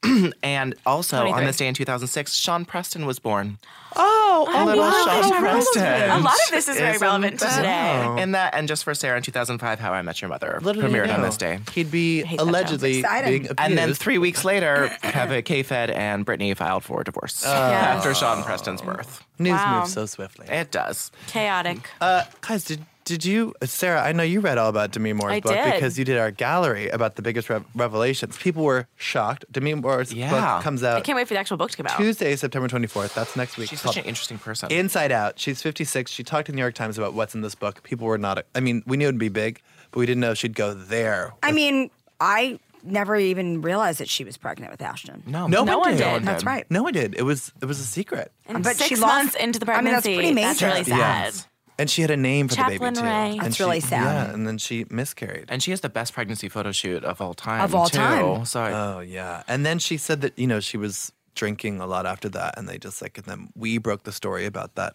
and 0.44 0.76
also 0.86 1.26
on 1.28 1.46
this 1.46 1.58
day 1.58 1.68
in 1.68 1.74
2006, 1.74 2.34
Sean 2.36 2.66
Preston 2.66 3.06
was 3.06 3.20
born. 3.20 3.58
oh, 3.96 4.48
I 4.50 4.66
little 4.66 4.84
love 4.84 5.06
Sean 5.06 5.24
Sean 5.32 5.42
Preston. 5.42 5.82
Preston. 5.84 6.10
A 6.10 6.20
lot 6.20 6.34
of 6.34 6.52
this 6.52 6.68
is 6.68 6.78
very 6.78 6.96
Isn't 6.96 7.02
relevant 7.02 7.40
to 7.40 7.46
that- 7.46 7.56
today. 7.58 8.22
And 8.22 8.33
that, 8.34 8.54
and 8.54 8.68
just 8.68 8.84
for 8.84 8.94
Sarah 8.94 9.18
in 9.18 9.24
2005, 9.24 9.80
How 9.80 9.94
I 9.94 10.02
Met 10.02 10.22
Your 10.22 10.30
Mother 10.30 10.60
Little 10.62 10.82
did 10.82 10.92
you 10.92 10.98
premiered 10.98 11.14
on 11.14 11.22
this 11.22 11.38
day. 11.38 11.60
He'd 11.74 11.90
be 11.90 12.22
hate 12.24 12.38
that 12.38 12.44
show. 12.44 12.50
allegedly 12.50 12.92
being 13.02 13.36
abused. 13.46 13.54
And 13.58 13.78
then 13.78 13.94
three 13.94 14.18
weeks 14.18 14.44
later, 14.46 14.90
Kevin 15.02 15.42
K-Fed 15.44 15.90
and 15.90 16.26
Britney 16.26 16.56
filed 16.56 16.84
for 16.84 17.04
divorce 17.04 17.46
after 17.46 18.14
Sean 18.14 18.44
Preston's 18.44 18.82
birth. 18.82 19.24
news 19.40 19.54
Wow. 19.54 19.80
moves 19.80 19.94
so 19.94 20.06
swiftly. 20.06 20.48
It 20.48 20.72
does. 20.72 21.12
Chaotic. 21.28 21.90
Uh, 22.02 22.24
guys, 22.42 22.66
did 22.66 22.86
did 23.06 23.26
you, 23.26 23.54
Sarah? 23.64 24.02
I 24.02 24.12
know 24.14 24.24
you 24.24 24.40
read 24.40 24.58
all 24.58 24.70
about 24.70 24.92
Demi 24.92 25.14
Moore's 25.14 25.34
I 25.34 25.40
book 25.42 25.54
did. 25.54 25.74
because 25.74 26.00
you 26.00 26.06
did 26.06 26.18
our 26.18 26.32
gallery 26.32 26.90
about 26.90 27.16
the 27.16 27.22
biggest 27.22 27.50
rev- 27.50 27.66
revelations. 27.76 28.38
People 28.38 28.64
were 28.64 28.88
shocked. 28.96 29.46
Demi 29.52 29.74
Moore's 29.76 30.14
Yeah. 30.14 30.30
book 30.30 30.64
comes 30.64 30.84
out. 30.84 30.98
I 30.98 31.02
can't 31.02 31.16
wait 31.16 31.28
for 31.28 31.34
the 31.34 31.40
actual 31.40 31.58
book 31.58 31.72
to 31.72 31.78
come 31.78 31.88
out. 31.88 31.98
Tuesday, 31.98 32.36
September 32.36 32.68
twenty 32.68 32.88
fourth. 32.88 33.14
That's 33.16 33.36
next 33.36 33.58
week. 33.58 33.70
She's 33.70 33.82
such 33.82 33.98
an 33.98 34.06
interesting 34.06 34.38
person. 34.38 34.72
Inside 34.72 35.12
Out. 35.12 35.40
She's 35.40 35.62
fifty 35.62 35.84
six. 35.84 36.12
She 36.12 36.24
talked 36.24 36.46
to 36.48 36.52
the 36.52 36.56
New 36.56 36.62
York 36.62 36.76
Times 36.76 36.98
about 36.98 37.14
what's 37.14 37.36
in 37.36 37.42
this 37.42 37.56
book. 37.56 37.84
People 37.84 38.08
were 38.08 38.18
not. 38.18 38.46
I 38.56 38.60
mean, 38.60 38.84
we 38.88 38.98
knew 38.98 39.08
it'd 39.08 39.20
be 39.20 39.30
big, 39.30 39.62
but 39.92 40.00
we 40.00 40.06
didn't 40.06 40.22
know 40.22 40.34
she'd 40.34 40.56
go 40.56 40.74
there. 40.74 41.34
I 41.44 41.52
mean, 41.52 41.90
I 42.20 42.60
never 42.86 43.16
even 43.16 43.62
realized 43.62 44.00
that 44.02 44.10
she 44.10 44.26
was 44.26 44.36
pregnant 44.36 44.70
with 44.70 44.82
Ashton. 44.82 45.24
no, 45.26 45.48
No, 45.48 45.64
No 45.64 45.78
one 45.80 45.92
one 45.92 45.98
did. 45.98 46.04
did. 46.20 46.24
That's 46.26 46.44
right. 46.44 46.66
No 46.70 46.84
one 46.84 46.92
did. 46.94 47.16
It 47.18 47.24
was 47.24 47.52
it 47.62 47.66
was 47.66 47.80
a 47.80 47.86
secret. 47.86 48.32
and 48.46 48.64
But 48.64 48.76
six 48.76 48.90
she 48.90 48.96
lost- 48.96 49.14
months 49.16 49.36
into 49.36 49.58
the 49.60 49.66
pregnancy. 49.66 50.14
I 50.16 50.18
mean, 50.18 50.36
that's 50.36 50.60
pregnancy. 50.60 50.92
pretty 50.92 50.92
That's 50.92 50.92
major. 50.92 50.96
really 50.98 51.02
sad. 51.02 51.34
Yeah. 51.34 51.42
And 51.80 51.90
she 51.90 52.02
had 52.02 52.12
a 52.12 52.18
name 52.18 52.48
for 52.48 52.56
Chaplin 52.56 52.94
the 52.94 53.02
baby 53.02 53.02
too. 53.02 53.04
Ray. 53.04 53.32
And 53.32 53.42
That's 53.42 53.56
she- 53.56 53.64
really 53.64 53.80
sad. 53.80 54.04
Yeah, 54.04 54.34
and 54.34 54.48
then 54.48 54.58
she 54.58 54.86
miscarried. 54.90 55.46
and 55.50 55.62
she 55.64 55.72
has 55.72 55.82
the 55.82 55.90
best 55.90 56.14
pregnancy 56.14 56.50
photo 56.50 56.72
shoot 56.72 57.04
of 57.04 57.20
all 57.22 57.34
time. 57.34 57.62
Of 57.62 57.74
all 57.74 57.88
too. 57.90 57.98
time. 57.98 58.46
So 58.46 58.64
Oh 58.64 59.00
yeah. 59.00 59.44
And 59.48 59.66
then 59.66 59.80
she 59.80 59.98
said 59.98 60.22
that 60.22 60.38
you 60.38 60.48
know 60.48 60.60
she 60.60 60.78
was 60.78 61.12
drinking 61.36 61.82
a 61.82 61.88
lot 61.88 62.06
after 62.06 62.30
that, 62.30 62.58
and 62.58 62.70
they 62.70 62.78
just 62.78 63.02
like 63.02 63.18
and 63.18 63.26
then 63.26 63.50
we 63.56 63.78
broke 63.80 64.04
the 64.04 64.12
story 64.12 64.46
about 64.46 64.76
that 64.76 64.94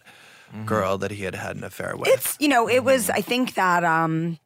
girl 0.65 0.97
that 0.97 1.11
he 1.11 1.23
had 1.23 1.35
had 1.35 1.55
an 1.57 1.63
affair 1.63 1.95
with. 1.95 2.07
It's 2.09 2.37
you 2.39 2.47
know, 2.47 2.67
it 2.69 2.83
was. 2.83 3.09
I 3.09 3.21
think 3.21 3.53
that 3.55 3.83
um, 3.83 4.39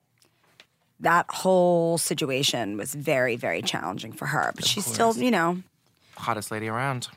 that 1.00 1.26
whole 1.30 1.98
situation 1.98 2.78
was 2.78 2.94
very, 2.94 3.36
very 3.36 3.62
challenging 3.62 4.12
for 4.12 4.26
her. 4.28 4.52
But 4.56 4.66
she's 4.66 4.86
still, 4.86 5.16
you 5.16 5.32
know, 5.32 5.62
hottest 6.18 6.52
lady 6.52 6.68
around. 6.68 7.10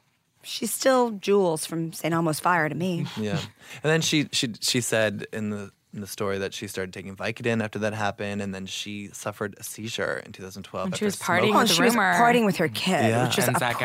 She's 0.47 0.73
still 0.73 1.11
Jules 1.13 1.67
from 1.67 1.93
St. 1.93 2.15
Elmo's 2.15 2.41
Fire 2.41 2.69
to 2.69 2.75
me. 2.75 3.07
yeah. 3.21 3.39
And 3.83 3.91
then 3.93 4.01
she 4.01 4.29
she 4.33 4.53
she 4.61 4.81
said 4.81 5.27
in 5.33 5.51
the 5.51 5.71
in 5.95 6.01
the 6.03 6.07
story 6.07 6.37
that 6.39 6.53
she 6.53 6.67
started 6.69 6.93
taking 6.93 7.17
Vicodin 7.17 7.63
after 7.65 7.79
that 7.79 7.95
happened, 7.95 8.43
and 8.43 8.55
then 8.55 8.67
she 8.67 9.09
suffered 9.15 9.55
a 9.59 9.63
seizure 9.63 10.23
in 10.27 10.33
2012. 10.33 10.85
When 10.85 10.93
she 10.93 10.95
after 10.97 11.05
was 11.07 11.15
smoking- 11.15 11.45
partying 11.53 11.55
Oh, 11.57 11.59
with 11.61 11.71
she 11.71 11.83
was 11.83 11.95
rumor. 11.95 12.15
partying 12.15 12.45
with 12.45 12.57
her 12.59 12.69
kid, 12.69 13.05
Yeah. 13.11 13.27
which 13.27 13.39
is 13.39 13.47
And 13.47 13.57
a 13.57 13.59
Zac 13.61 13.77
Efron. 13.77 13.79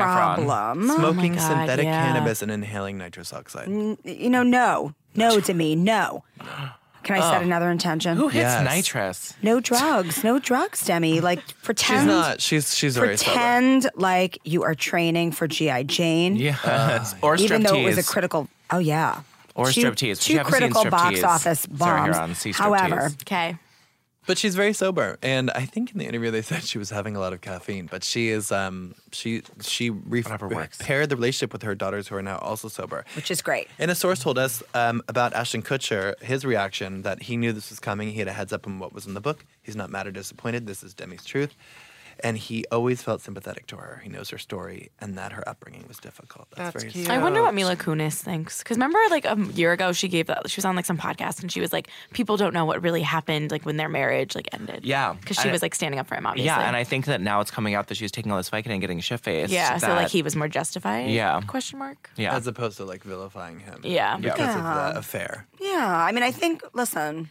problem. 0.45 0.91
Oh 0.91 0.95
smoking 0.97 1.36
God, 1.36 1.47
synthetic 1.47 1.86
yeah. 1.86 2.06
cannabis 2.13 2.41
and 2.41 2.52
inhaling 2.52 2.97
nitrous 2.97 3.32
oxide. 3.32 3.69
You 3.69 4.30
know, 4.30 4.43
no, 4.43 4.93
no 5.15 5.39
to 5.39 5.54
me, 5.54 5.76
no. 5.76 6.24
Can 7.04 7.16
I 7.18 7.20
set 7.32 7.42
oh. 7.42 7.46
another 7.46 7.72
intention? 7.72 8.16
Who 8.18 8.28
hits 8.28 8.44
Yes. 8.44 8.66
nitrous? 8.66 9.34
No 9.42 9.60
drugs, 9.60 10.24
no 10.24 10.40
drugs, 10.40 10.86
Demi. 10.86 11.20
Like 11.22 11.42
pretend. 11.64 12.02
She's 12.02 12.08
not. 12.08 12.42
She's 12.42 12.76
she's 12.76 12.98
very 12.98 13.18
sober. 13.18 13.32
Pretend 13.32 13.90
like 13.96 14.38
you 14.44 14.64
are 14.64 14.76
training 14.76 15.32
for 15.32 15.48
GI 15.48 15.86
Jane. 15.86 16.36
Yes. 16.36 16.64
Uh, 16.64 17.16
or 17.22 17.36
striptease. 17.36 17.42
even 17.42 17.64
though 17.64 17.76
it 17.76 17.86
was 17.86 17.98
a 17.98 18.04
critical. 18.04 18.48
Oh 18.70 18.80
yeah. 18.80 19.22
Or 19.56 19.72
two, 19.72 19.82
striptease. 19.82 20.22
Two 20.24 20.34
You 20.34 20.38
haven't 20.40 20.54
seen 20.54 20.72
critical 20.72 20.90
box 20.90 21.20
striptease. 21.20 21.24
office 21.28 21.62
Sarah 21.62 22.12
bombs. 22.12 22.16
Hearon, 22.16 22.36
see 22.36 22.52
However. 22.52 23.12
Okay. 23.24 23.58
But 24.28 24.38
she's 24.38 24.54
very 24.56 24.72
sober, 24.74 25.18
and 25.24 25.50
I 25.52 25.66
think 25.66 25.92
in 25.92 25.98
the 25.98 26.06
interview 26.06 26.30
they 26.30 26.42
said 26.52 26.64
she 26.64 26.78
was 26.78 26.92
having 26.92 27.16
a 27.16 27.20
lot 27.20 27.34
of 27.34 27.42
caffeine. 27.42 27.88
But 27.88 28.04
she 28.04 28.30
is, 28.30 28.52
um, 28.52 28.94
she 29.12 29.42
she 29.62 29.90
re- 29.90 30.22
Whatever 30.22 30.48
works. 30.48 30.80
repaired 30.80 31.10
the 31.10 31.16
relationship 31.16 31.52
with 31.54 31.64
her 31.64 31.74
daughters, 31.74 32.08
who 32.08 32.16
are 32.16 32.22
now 32.22 32.38
also 32.38 32.68
sober. 32.68 33.04
which 33.16 33.32
is 33.32 33.42
great. 33.42 33.68
And 33.80 33.90
a 33.90 33.96
source 33.96 34.20
told 34.20 34.38
us 34.38 34.62
um, 34.76 35.02
about 35.08 35.34
Ashton 35.34 35.64
Kutcher, 35.64 36.22
his 36.22 36.46
reaction 36.46 37.02
that 37.02 37.24
he 37.24 37.36
knew 37.36 37.52
this 37.52 37.72
was 37.72 37.80
coming. 37.80 38.10
He 38.12 38.20
had 38.20 38.28
a 38.28 38.34
heads 38.34 38.54
up 38.54 38.68
on 38.68 38.78
what 38.78 38.94
was 38.94 39.08
in 39.08 39.16
the 39.16 39.22
book. 39.22 39.44
He's 39.64 39.76
not 39.76 39.90
mad 39.90 40.06
or 40.06 40.12
disappointed. 40.12 40.68
This 40.68 40.84
is 40.84 40.94
Demi's 40.94 41.26
truth. 41.26 41.56
And 42.24 42.38
he 42.38 42.66
always 42.72 43.02
felt 43.02 43.22
sympathetic 43.22 43.68
to 43.68 43.78
her. 43.78 44.00
He 44.04 44.10
knows 44.10 44.30
her 44.30 44.38
story 44.38 44.92
and 45.00 45.18
that 45.18 45.32
her 45.32 45.48
upbringing 45.48 45.86
was 45.88 45.98
difficult. 45.98 46.48
That's, 46.56 46.74
That's 46.74 46.84
very 46.84 46.92
cute. 46.94 47.10
I 47.10 47.18
wonder 47.18 47.42
what 47.42 47.54
Mila 47.54 47.76
Kunis 47.76 48.16
thinks. 48.22 48.60
Because 48.60 48.78
remember, 48.78 49.00
like 49.10 49.26
a 49.26 49.38
year 49.54 49.72
ago, 49.72 49.92
she 49.92 50.08
gave 50.08 50.28
that. 50.28 50.50
She 50.50 50.58
was 50.58 50.66
on 50.66 50.76
like 50.76 50.86
some 50.86 50.98
podcast, 50.98 51.42
and 51.42 51.52
she 51.52 51.60
was 51.62 51.74
like, 51.74 51.88
"People 52.14 52.38
don't 52.38 52.54
know 52.54 52.66
what 52.66 52.82
really 52.82 53.02
happened, 53.02 53.52
like 53.52 53.66
when 53.66 53.78
their 53.78 53.90
marriage 53.90 54.36
like 54.36 54.50
ended." 54.54 54.84
Yeah. 54.86 55.14
because 55.20 55.38
she 55.38 55.50
I- 55.50 55.52
was 55.52 55.62
like 55.62 55.74
standing 55.76 56.00
up 56.00 56.08
for 56.08 56.16
him, 56.16 56.26
obviously. 56.26 56.46
Yeah, 56.48 56.68
and 56.68 56.76
I 56.76 56.84
think 56.84 57.06
that 57.06 57.22
now 57.22 57.42
it's 57.42 57.52
coming 57.52 57.74
out 57.74 57.88
that 57.88 57.96
she 57.96 58.04
was 58.04 58.12
taking 58.12 58.32
all 58.32 58.38
this 58.38 58.50
Vicodin 58.50 58.72
and 58.72 58.82
getting 58.82 59.00
a 59.00 59.02
shit 59.02 59.20
faced. 59.20 59.52
yeah. 59.52 59.78
So 59.78 59.88
like 59.94 60.10
he 60.10 60.22
was 60.22 60.36
more 60.36 60.48
justified. 60.48 61.10
Yeah. 61.10 61.42
Question 61.48 61.80
mark. 61.80 62.10
Yeah. 62.18 62.36
As 62.36 62.46
opposed 62.48 62.78
to 62.78 62.86
like 62.86 63.04
vilifying 63.04 63.60
him. 63.60 63.82
Yeah. 63.84 64.18
Because 64.18 64.40
Yeah. 64.40 64.88
of 64.90 64.94
the 64.94 65.00
affair. 65.00 65.48
Yeah, 65.60 66.06
I 66.08 66.12
mean, 66.12 66.24
I 66.24 66.32
think. 66.32 66.62
Listen, 66.74 67.30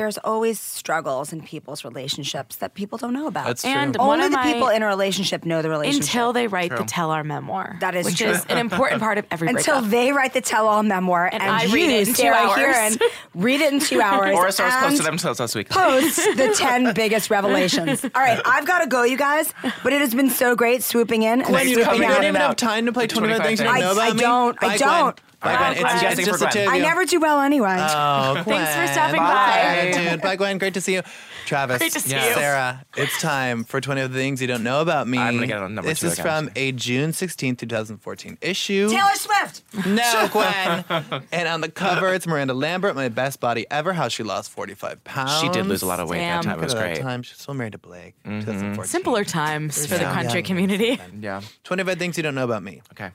there's 0.00 0.16
always 0.16 0.58
struggles 0.58 1.30
in 1.30 1.42
people's 1.42 1.84
relationships 1.84 2.56
that 2.56 2.72
people 2.72 2.96
don't 2.96 3.12
know 3.12 3.26
about. 3.26 3.46
That's 3.48 3.60
true. 3.60 3.70
And 3.70 3.94
one 3.98 4.18
Only 4.18 4.26
of 4.28 4.32
the 4.32 4.38
people 4.50 4.68
in 4.68 4.82
a 4.82 4.86
relationship 4.86 5.44
know 5.44 5.60
the 5.60 5.68
relationship. 5.68 6.04
Until 6.04 6.32
they 6.32 6.46
write 6.46 6.74
the 6.74 6.84
tell 6.84 7.10
our 7.10 7.22
memoir. 7.22 7.76
That 7.80 7.94
is 7.94 8.06
which 8.06 8.16
true. 8.16 8.28
is 8.30 8.42
an 8.46 8.56
important 8.56 9.02
part 9.02 9.18
of 9.18 9.26
every 9.30 9.48
until 9.48 9.74
breakup. 9.74 9.90
they 9.90 10.12
write 10.12 10.32
the 10.32 10.40
tell-all 10.40 10.82
memoir 10.82 11.28
and, 11.30 11.42
I 11.42 11.64
you, 11.64 11.74
read 11.74 11.90
it 11.90 12.08
in 12.08 12.14
two 12.14 12.22
Sarah 12.22 12.34
hours. 12.36 12.96
Hearon, 12.96 13.00
read 13.34 13.60
it 13.60 13.74
in 13.74 13.78
two 13.80 14.00
hours. 14.10 14.34
or 14.34 14.46
a 14.46 14.52
source 14.52 14.72
and 14.72 14.86
posted 14.86 15.04
themselves 15.04 15.38
last 15.38 15.54
week. 15.54 15.68
Post 15.68 16.16
the 16.36 16.54
10 16.56 16.94
biggest 16.94 17.28
revelations. 17.28 18.02
All 18.02 18.10
right, 18.22 18.40
I've 18.46 18.66
got 18.66 18.78
to 18.78 18.86
go, 18.86 19.02
you 19.02 19.18
guys, 19.18 19.52
but 19.82 19.92
it 19.92 20.00
has 20.00 20.14
been 20.14 20.30
so 20.30 20.56
great 20.56 20.82
swooping 20.82 21.24
in 21.24 21.40
and 21.42 21.44
Gwen, 21.44 21.68
you, 21.68 21.74
swooping 21.74 22.00
you 22.00 22.04
out. 22.06 22.14
don't 22.14 22.24
even 22.24 22.40
have 22.40 22.56
time 22.56 22.86
to 22.86 22.92
play 22.94 23.06
25 23.06 23.36
25 23.36 23.46
things 23.46 23.60
you 23.60 23.66
don't 23.66 23.76
I- 23.76 23.80
know 23.80 23.92
about 23.92 24.08
I 24.08 24.12
me? 24.14 24.20
don't, 24.20 24.58
I 24.62 24.66
Bye, 24.68 24.76
don't. 24.78 25.16
Gwen. 25.16 25.26
Bye, 25.40 25.56
Gwen. 25.56 25.72
It's, 25.72 25.82
Bye, 25.82 26.08
it's 26.10 26.16
just 26.26 26.30
for 26.30 26.38
the 26.38 26.46
two 26.46 26.58
Gwen. 26.58 26.66
of 26.68 26.72
I 26.74 26.76
you. 26.76 26.82
never 26.82 27.04
do 27.06 27.18
well 27.20 27.40
anyway. 27.40 27.76
Oh, 27.78 28.42
Thanks 28.44 28.74
for 28.74 28.86
stopping 28.92 29.20
Bye, 29.20 29.90
by. 29.94 30.10
dude. 30.10 30.20
Bye, 30.22 30.36
Gwen. 30.36 30.58
Great 30.58 30.74
to 30.74 30.80
see 30.80 30.94
you. 30.94 31.02
Travis. 31.46 31.78
Great 31.78 31.92
to 31.92 32.00
see 32.00 32.14
you. 32.14 32.20
Sarah, 32.34 32.84
it's 32.96 33.20
time 33.20 33.64
for 33.64 33.80
20 33.80 34.02
of 34.02 34.12
the 34.12 34.18
things 34.18 34.40
you 34.40 34.46
don't 34.46 34.62
know 34.62 34.82
about 34.82 35.08
me. 35.08 35.18
I'm 35.18 35.34
gonna 35.34 35.46
get 35.46 35.58
on 35.58 35.74
number 35.74 35.88
this 35.88 36.00
two 36.00 36.08
is 36.08 36.12
again. 36.18 36.44
from 36.44 36.50
a 36.56 36.72
June 36.72 37.12
16, 37.12 37.56
2014 37.56 38.38
issue. 38.42 38.88
Taylor 38.90 39.14
Swift. 39.14 39.62
No, 39.86 40.28
Gwen. 40.32 40.84
and 41.32 41.48
on 41.48 41.60
the 41.62 41.70
cover, 41.70 42.12
it's 42.14 42.26
Miranda 42.26 42.54
Lambert, 42.54 42.94
my 42.94 43.08
best 43.08 43.40
body 43.40 43.66
ever, 43.70 43.92
how 43.94 44.08
she 44.08 44.22
lost 44.22 44.50
45 44.50 45.02
pounds. 45.04 45.40
She 45.40 45.48
did 45.48 45.66
lose 45.66 45.82
a 45.82 45.86
lot 45.86 45.98
of 46.00 46.08
weight 46.10 46.18
Damn. 46.18 46.42
that 46.42 46.48
time. 46.50 46.58
It 46.60 46.64
was 46.64 46.74
at 46.74 46.78
that 46.80 46.86
great. 46.94 47.02
time. 47.02 47.22
She's 47.22 47.38
still 47.38 47.54
married 47.54 47.72
to 47.72 47.78
Blake. 47.78 48.14
Mm-hmm. 48.24 48.40
2014. 48.40 48.84
Simpler 48.88 49.24
times 49.24 49.86
for 49.86 49.94
the 49.94 50.02
Yeah. 50.02 50.12
country 50.14 50.40
Yeah. 50.40 50.46
community. 50.46 51.00
Yeah. 51.18 51.40
25 51.64 51.98
things 51.98 52.16
you 52.18 52.22
don't 52.22 52.34
know 52.34 52.44
about 52.44 52.62
me. 52.62 52.82
Okay. 52.92 53.10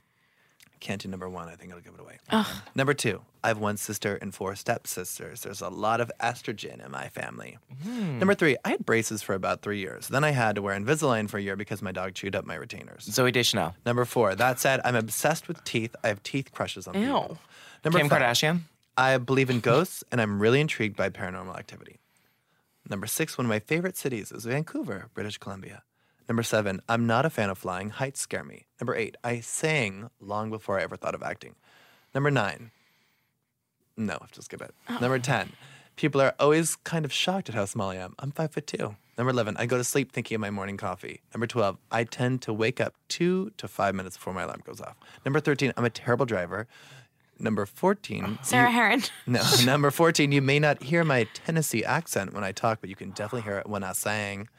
Can't 0.79 1.01
do 1.01 1.09
number 1.09 1.27
one. 1.27 1.47
I 1.47 1.55
think 1.55 1.73
I'll 1.73 1.79
give 1.79 1.93
it 1.93 1.99
away. 1.99 2.19
Number 2.75 2.93
two, 2.93 3.21
I 3.43 3.47
have 3.47 3.57
one 3.57 3.77
sister 3.77 4.15
and 4.21 4.33
four 4.33 4.55
stepsisters. 4.55 5.41
There's 5.41 5.61
a 5.61 5.69
lot 5.69 6.01
of 6.01 6.11
estrogen 6.21 6.83
in 6.85 6.91
my 6.91 7.09
family. 7.09 7.57
Hmm. 7.83 8.19
Number 8.19 8.35
three, 8.35 8.57
I 8.63 8.69
had 8.71 8.85
braces 8.85 9.21
for 9.21 9.33
about 9.33 9.61
three 9.61 9.79
years. 9.79 10.07
Then 10.07 10.23
I 10.23 10.31
had 10.31 10.55
to 10.55 10.61
wear 10.61 10.77
Invisalign 10.79 11.29
for 11.29 11.37
a 11.37 11.41
year 11.41 11.55
because 11.55 11.81
my 11.81 11.91
dog 11.91 12.13
chewed 12.13 12.35
up 12.35 12.45
my 12.45 12.55
retainers. 12.55 13.07
Zooey 13.07 13.31
Deschanel. 13.31 13.75
Number 13.85 14.05
four, 14.05 14.35
that 14.35 14.59
said, 14.59 14.81
I'm 14.85 14.95
obsessed 14.95 15.47
with 15.47 15.63
teeth. 15.63 15.95
I 16.03 16.09
have 16.09 16.21
teeth 16.23 16.51
crushes 16.51 16.87
on 16.87 16.93
people. 16.93 17.29
Ew. 17.29 17.37
Number 17.83 17.99
Kim 17.99 18.09
five, 18.09 18.21
Kardashian. 18.21 18.61
I 18.97 19.17
believe 19.17 19.49
in 19.49 19.59
ghosts 19.59 20.03
and 20.11 20.21
I'm 20.21 20.39
really 20.41 20.61
intrigued 20.61 20.95
by 20.95 21.09
paranormal 21.09 21.57
activity. 21.57 21.99
Number 22.89 23.07
six, 23.07 23.37
one 23.37 23.45
of 23.45 23.49
my 23.49 23.59
favorite 23.59 23.97
cities 23.97 24.31
is 24.31 24.45
Vancouver, 24.45 25.07
British 25.13 25.37
Columbia. 25.37 25.83
Number 26.27 26.43
seven, 26.43 26.81
I'm 26.89 27.05
not 27.05 27.25
a 27.25 27.29
fan 27.29 27.49
of 27.49 27.57
flying. 27.57 27.91
Heights 27.91 28.19
scare 28.19 28.43
me. 28.43 28.65
Number 28.81 28.95
eight, 28.95 29.15
I 29.23 29.39
sang 29.41 30.09
long 30.19 30.49
before 30.49 30.79
I 30.79 30.83
ever 30.83 30.95
thought 30.95 31.13
of 31.15 31.21
acting. 31.23 31.55
Number 32.13 32.31
nine, 32.31 32.71
no, 33.97 34.17
just 34.31 34.45
skip 34.45 34.61
it. 34.61 34.73
Oh. 34.89 34.97
Number 34.99 35.19
10, 35.19 35.51
people 35.95 36.19
are 36.21 36.33
always 36.39 36.75
kind 36.77 37.05
of 37.05 37.13
shocked 37.13 37.49
at 37.49 37.55
how 37.55 37.65
small 37.65 37.91
I 37.91 37.95
am. 37.95 38.15
I'm 38.19 38.31
five 38.31 38.51
foot 38.51 38.67
two. 38.67 38.95
Number 39.17 39.31
11, 39.31 39.55
I 39.57 39.65
go 39.65 39.77
to 39.77 39.83
sleep 39.83 40.11
thinking 40.11 40.35
of 40.35 40.41
my 40.41 40.49
morning 40.49 40.75
coffee. 40.75 41.21
Number 41.33 41.47
12, 41.47 41.77
I 41.91 42.03
tend 42.03 42.41
to 42.43 42.53
wake 42.53 42.81
up 42.81 42.95
two 43.07 43.51
to 43.57 43.67
five 43.67 43.95
minutes 43.95 44.17
before 44.17 44.33
my 44.33 44.43
alarm 44.43 44.61
goes 44.65 44.81
off. 44.81 44.97
Number 45.23 45.39
13, 45.39 45.71
I'm 45.77 45.85
a 45.85 45.89
terrible 45.89 46.25
driver. 46.25 46.67
Number 47.39 47.65
14, 47.65 48.39
Sarah 48.43 48.71
you- 48.71 48.77
Hearon. 48.77 49.09
No, 49.27 49.41
number 49.65 49.91
14, 49.91 50.31
you 50.33 50.41
may 50.41 50.59
not 50.59 50.83
hear 50.83 51.03
my 51.05 51.27
Tennessee 51.33 51.83
accent 51.85 52.33
when 52.33 52.43
I 52.43 52.51
talk, 52.51 52.79
but 52.81 52.89
you 52.89 52.95
can 52.95 53.11
definitely 53.11 53.41
hear 53.43 53.57
it 53.59 53.67
when 53.69 53.83
I 53.83 53.93
sang. 53.93 54.49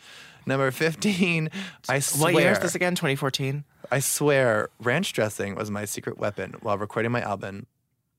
Number 0.46 0.70
15, 0.70 1.50
I 1.88 1.98
swear. 1.98 2.32
What 2.32 2.42
year 2.42 2.52
is 2.52 2.60
this 2.60 2.74
again? 2.74 2.94
2014. 2.94 3.64
I 3.90 3.98
swear, 3.98 4.68
ranch 4.80 5.12
dressing 5.12 5.54
was 5.54 5.70
my 5.70 5.84
secret 5.84 6.18
weapon 6.18 6.54
while 6.62 6.78
recording 6.78 7.12
my 7.12 7.20
album, 7.20 7.66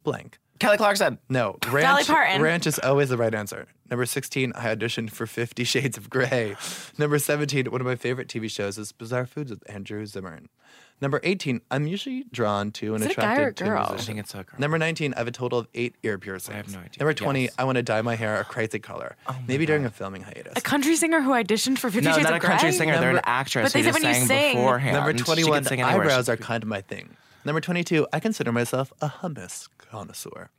blank. 0.03 0.39
Kelly 0.59 0.77
Clarkson. 0.77 1.19
No, 1.29 1.57
ranch, 1.69 2.07
Parton. 2.07 2.41
ranch 2.41 2.65
is 2.65 2.79
always 2.79 3.09
the 3.09 3.17
right 3.17 3.33
answer. 3.33 3.67
Number 3.89 4.05
16, 4.05 4.53
I 4.55 4.75
auditioned 4.75 5.11
for 5.11 5.27
Fifty 5.27 5.63
Shades 5.63 5.97
of 5.97 6.09
Grey. 6.09 6.55
Number 6.97 7.19
17, 7.19 7.67
one 7.71 7.79
of 7.79 7.87
my 7.87 7.95
favorite 7.95 8.27
TV 8.27 8.49
shows 8.49 8.77
is 8.77 8.91
Bizarre 8.91 9.25
Foods 9.25 9.51
with 9.51 9.63
Andrew 9.69 10.05
Zimmern. 10.05 10.49
Number 10.99 11.19
18, 11.23 11.61
I'm 11.69 11.85
usually 11.85 12.25
drawn 12.31 12.71
to 12.71 12.95
and 12.95 13.03
Is 13.03 13.11
it 13.11 13.17
a 13.17 13.21
guy 13.21 13.25
or 13.25 13.29
a 13.29 13.33
attracted 13.49 13.57
to 13.57 13.63
girl? 13.65 13.77
I 13.77 13.81
musicians. 13.91 14.07
think 14.07 14.19
it's 14.19 14.33
a 14.33 14.37
girl. 14.37 14.55
Number 14.59 14.77
19, 14.79 15.13
I 15.13 15.17
have 15.19 15.27
a 15.27 15.31
total 15.31 15.59
of 15.59 15.67
eight 15.75 15.95
ear 16.01 16.17
piercings. 16.17 16.53
I 16.53 16.57
have 16.57 16.71
no 16.73 16.79
idea. 16.79 16.91
Number 16.99 17.13
20, 17.13 17.41
Yes. 17.43 17.53
I 17.59 17.65
want 17.65 17.75
to 17.75 17.83
dye 17.83 18.01
my 18.01 18.15
hair 18.15 18.39
a 18.39 18.43
crazy 18.43 18.79
color. 18.79 19.15
Oh 19.27 19.35
Maybe 19.47 19.67
during 19.67 19.85
a 19.85 19.91
filming 19.91 20.23
hiatus. 20.23 20.53
A 20.55 20.61
country 20.61 20.95
singer 20.95 21.21
who 21.21 21.31
auditioned 21.31 21.77
for 21.77 21.91
Fifty 21.91 22.07
No, 22.09 22.13
Shades 22.13 22.23
not 22.23 22.33
of 22.33 22.43
a 22.43 22.47
country 22.47 22.69
Grey? 22.69 22.77
singer. 22.77 22.93
They're 22.99 23.09
an 23.09 23.15
Number- 23.17 23.29
actress 23.29 23.65
But 23.65 23.73
they 23.73 23.79
who 23.81 23.91
said 23.91 23.93
just 23.93 24.03
when 24.03 24.09
you 24.13 24.19
sang 24.19 24.27
sing- 24.27 24.55
beforehand. 24.55 24.93
Number 24.95 25.11
She 25.11 25.17
could 25.17 25.25
21, 25.25 25.63
sing 25.65 25.81
anywhere. 25.81 26.01
eyebrows 26.05 26.25
She 26.25 26.31
are 26.31 26.37
kind 26.37 26.63
of 26.63 26.69
my 26.69 26.81
thing. 26.81 27.15
Number 27.45 27.61
22, 27.61 28.07
I 28.11 28.19
consider 28.19 28.51
myself 28.51 28.91
a 28.99 29.07
hummus 29.07 29.69
connoisseur. 29.77 30.49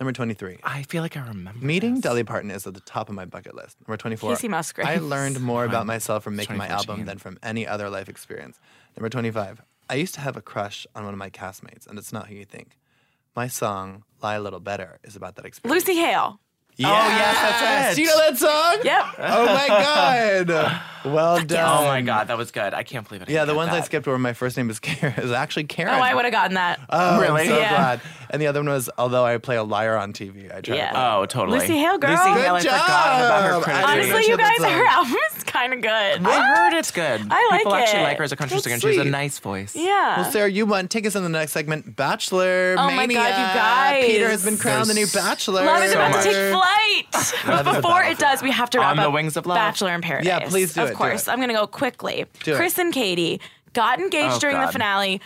Number 0.00 0.12
23, 0.12 0.58
I 0.64 0.82
feel 0.84 1.02
like 1.02 1.16
I 1.18 1.20
remember. 1.28 1.64
Meeting 1.64 1.94
this. 1.96 2.02
Dolly 2.02 2.24
Parton 2.24 2.50
is 2.50 2.66
at 2.66 2.72
the 2.74 2.80
top 2.80 3.08
of 3.10 3.14
my 3.14 3.24
bucket 3.26 3.54
list. 3.54 3.76
Number 3.86 3.96
24. 3.98 4.32
Kacey 4.32 4.48
Musgraves. 4.48 4.88
I 4.90 4.96
learned 4.96 5.38
more 5.40 5.64
about 5.66 5.86
myself 5.86 6.24
from 6.24 6.34
making 6.34 6.56
my 6.56 6.64
2014. 6.66 6.90
album 6.90 7.06
than 7.06 7.18
from 7.18 7.38
any 7.42 7.66
other 7.66 7.88
life 7.90 8.08
experience. 8.08 8.58
Number 8.96 9.08
25. 9.10 9.60
I 9.88 9.94
used 9.94 10.14
to 10.14 10.20
have 10.20 10.36
a 10.36 10.42
crush 10.42 10.86
on 10.94 11.04
one 11.04 11.14
of 11.14 11.18
my 11.18 11.30
castmates, 11.30 11.86
and 11.86 11.98
it's 11.98 12.12
not 12.12 12.28
who 12.28 12.34
you 12.34 12.44
think. 12.44 12.78
My 13.34 13.48
song, 13.48 14.04
Lie 14.22 14.34
a 14.34 14.40
Little 14.40 14.60
Better, 14.60 14.98
is 15.04 15.16
about 15.16 15.36
that 15.36 15.44
experience. 15.44 15.86
Lucy 15.86 16.00
Hale. 16.00 16.40
Yes! 16.76 16.88
Oh, 16.90 17.08
yes, 17.16 17.36
that's 17.42 17.92
it. 17.92 17.96
Do 17.96 18.02
you 18.02 18.08
know 18.08 18.18
that 18.18 18.38
song? 18.38 18.78
Yep. 18.84 19.04
Oh 19.18 19.46
my 19.46 19.68
God. 20.46 20.82
Well 21.04 21.44
done. 21.44 21.82
Oh 21.82 21.84
my 21.86 22.00
god, 22.00 22.28
that 22.28 22.38
was 22.38 22.52
good. 22.52 22.74
I 22.74 22.84
can't 22.84 23.06
believe 23.06 23.22
it. 23.22 23.28
I 23.28 23.32
Yeah, 23.32 23.44
the 23.44 23.52
get 23.52 23.56
ones 23.56 23.70
I 23.72 23.80
skipped 23.80 24.06
were 24.06 24.16
my 24.20 24.32
first 24.34 24.56
name 24.56 24.70
is 24.70 24.78
Karen. 24.78 25.14
is 25.18 25.32
actually 25.32 25.64
Karen. 25.64 25.92
Oh, 25.94 25.98
I 26.00 26.14
would 26.14 26.24
have 26.24 26.32
gotten 26.32 26.54
that. 26.54 26.78
Oh, 26.88 27.20
Really? 27.20 27.42
I'm 27.42 27.48
so 27.48 27.58
Yeah. 27.58 27.70
glad. 27.70 28.00
And 28.30 28.40
the 28.40 28.46
other 28.46 28.60
one 28.60 28.68
was, 28.68 28.88
although 28.96 29.24
I 29.24 29.36
play 29.38 29.56
a 29.56 29.64
liar 29.64 29.96
on 29.96 30.12
TV, 30.12 30.50
I 30.54 30.60
try 30.60 30.76
Yeah. 30.76 30.92
to 30.92 31.14
Oh, 31.16 31.26
totally. 31.26 31.58
Lucy 31.58 31.76
Hale, 31.78 31.98
girl. 31.98 32.10
Lucy 32.12 32.22
Hale, 32.40 32.54
I 32.54 32.62
Good 32.62 32.70
forgot 32.70 33.24
about 33.24 33.42
her 33.42 33.50
job. 33.50 33.62
credit. 33.64 33.84
I 33.84 33.94
didn't 33.96 34.12
Honestly, 34.12 34.30
you 34.30 34.36
guys, 34.38 34.58
her 34.58 34.64
song. 34.64 34.86
album 34.86 35.16
is 35.36 35.42
kind 35.44 35.74
of 35.74 35.80
good. 35.82 36.26
I 36.26 36.54
heard 36.54 36.72
it's 36.78 36.90
good. 36.92 37.20
I 37.30 37.48
like 37.50 37.58
People 37.60 37.74
actually 37.74 38.02
like 38.04 38.18
her 38.18 38.24
as 38.24 38.32
a 38.32 38.36
country 38.36 38.54
That's 38.54 38.64
singer. 38.64 38.78
She 38.78 38.96
has 38.98 39.06
a 39.06 39.10
nice 39.10 39.38
voice. 39.40 39.74
Yeah. 39.74 40.20
Well, 40.20 40.30
Sarah, 40.30 40.48
you 40.50 40.66
won. 40.66 40.86
Take 40.88 41.04
us 41.06 41.16
in 41.16 41.24
the 41.24 41.28
next 41.28 41.50
segment, 41.52 41.96
Bachelor 41.96 42.76
Oh 42.78 42.90
my 42.92 43.06
God, 43.06 43.08
you 43.08 43.16
guys. 43.16 44.04
Peter 44.06 44.28
has 44.30 44.44
been 44.44 44.56
crowned 44.56 44.86
the 44.88 44.94
new 44.94 45.06
Bachelor. 45.08 45.64
Love 45.64 45.82
is 45.82 45.92
about 45.92 46.12
much. 46.12 46.22
to 46.24 46.30
take 46.32 46.52
flight. 46.62 47.34
But 47.46 47.64
before 47.64 48.02
it 48.02 48.18
does, 48.18 48.42
we 48.42 48.50
have 48.50 48.70
to 48.70 48.78
wrap 48.78 48.90
On 48.92 48.96
the 48.96 49.08
up 49.08 49.12
wings 49.12 49.36
of 49.36 49.46
love. 49.46 49.56
Bachelor 49.56 49.94
in 49.94 50.00
Paradise. 50.00 50.26
Yeah, 50.26 50.48
please 50.48 50.74
do 50.74 50.82
of 50.82 50.88
it, 50.88 50.92
do 50.92 50.96
course. 50.96 51.26
it. 51.26 51.30
I'm 51.30 51.38
going 51.38 51.48
to 51.48 51.54
go 51.54 51.66
quickly. 51.66 52.26
Do 52.44 52.52
it. 52.54 52.56
Chris 52.56 52.78
and 52.78 52.92
Katie 52.92 53.40
got 53.72 53.98
engaged 54.00 54.36
Oh, 54.36 54.38
during 54.38 54.58
the 54.58 54.64
God. 54.66 54.72
finale. 54.72 55.20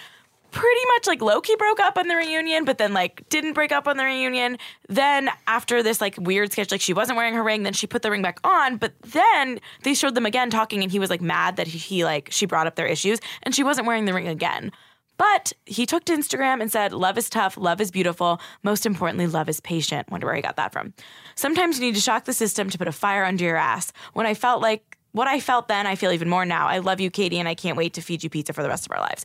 Pretty 0.53 0.81
much 0.95 1.07
like 1.07 1.21
Loki 1.21 1.55
broke 1.57 1.81
up 1.81 1.99
on 1.99 2.09
the 2.09 2.17
reunion, 2.17 2.65
but 2.65 2.79
then 2.79 2.95
like 2.95 3.29
didn't 3.29 3.53
break 3.53 3.73
up 3.73 3.87
on 3.87 3.99
the 3.99 4.05
reunion. 4.05 4.57
Then 4.89 5.29
after 5.47 5.83
this 5.83 6.01
like 6.01 6.17
weird 6.19 6.53
sketch, 6.53 6.71
like 6.71 6.81
she 6.81 6.95
wasn't 6.95 7.17
wearing 7.19 7.35
her 7.35 7.43
ring, 7.43 7.63
then 7.63 7.75
she 7.75 7.87
put 7.87 8.01
the 8.03 8.11
ring 8.11 8.23
back 8.23 8.39
on. 8.43 8.79
But 8.79 8.95
then 9.03 9.61
they 9.83 9.93
showed 9.93 10.15
them 10.15 10.25
again 10.25 10.49
talking, 10.49 10.83
and 10.83 10.91
he 10.91 10.99
was 10.99 11.11
like 11.11 11.21
mad 11.21 11.57
that 11.57 11.67
he 11.67 12.05
like 12.05 12.29
she 12.31 12.47
brought 12.47 12.67
up 12.67 12.77
their 12.77 12.87
issues, 12.87 13.19
and 13.43 13.55
she 13.55 13.63
wasn't 13.65 13.87
wearing 13.87 14.07
the 14.07 14.15
ring 14.15 14.29
again. 14.29 14.73
But 15.19 15.53
he 15.65 15.85
took 15.87 16.05
to 16.05 16.13
Instagram 16.15 16.61
and 16.61 16.71
said, 16.71 16.93
Love 16.93 17.17
is 17.19 17.29
tough, 17.31 17.57
love 17.57 17.81
is 17.81 17.91
beautiful. 17.91 18.39
Most 18.63 18.85
importantly, 18.87 19.27
love 19.27 19.49
is 19.49 19.61
patient. 19.61 20.11
Wonder 20.11 20.27
where 20.27 20.37
he 20.37 20.43
got 20.43 20.57
that 20.57 20.73
from. 20.73 20.93
Sometimes 21.37 21.79
you 21.79 21.87
need 21.87 21.95
to 21.95 22.01
shock 22.01 22.25
the 22.25 22.33
system 22.33 22.71
to 22.71 22.79
put 22.79 22.89
a 22.89 22.93
fire 22.93 23.25
under 23.25 23.45
your 23.45 23.57
ass. 23.57 23.93
When 24.15 24.27
I 24.27 24.35
felt 24.35 24.63
like 24.63 24.97
what 25.13 25.29
I 25.29 25.41
felt 25.41 25.69
then, 25.69 25.87
I 25.87 25.95
feel 25.95 26.13
even 26.13 26.29
more 26.29 26.45
now. 26.45 26.67
I 26.67 26.79
love 26.79 27.01
you, 27.01 27.11
Katie, 27.11 27.39
and 27.39 27.49
I 27.49 27.55
can't 27.55 27.77
wait 27.77 27.95
to 27.95 28.01
feed 28.03 28.25
you 28.25 28.31
pizza 28.31 28.53
for 28.53 28.63
the 28.63 28.69
rest 28.69 28.87
of 28.87 28.93
our 28.93 29.01
lives. 29.01 29.25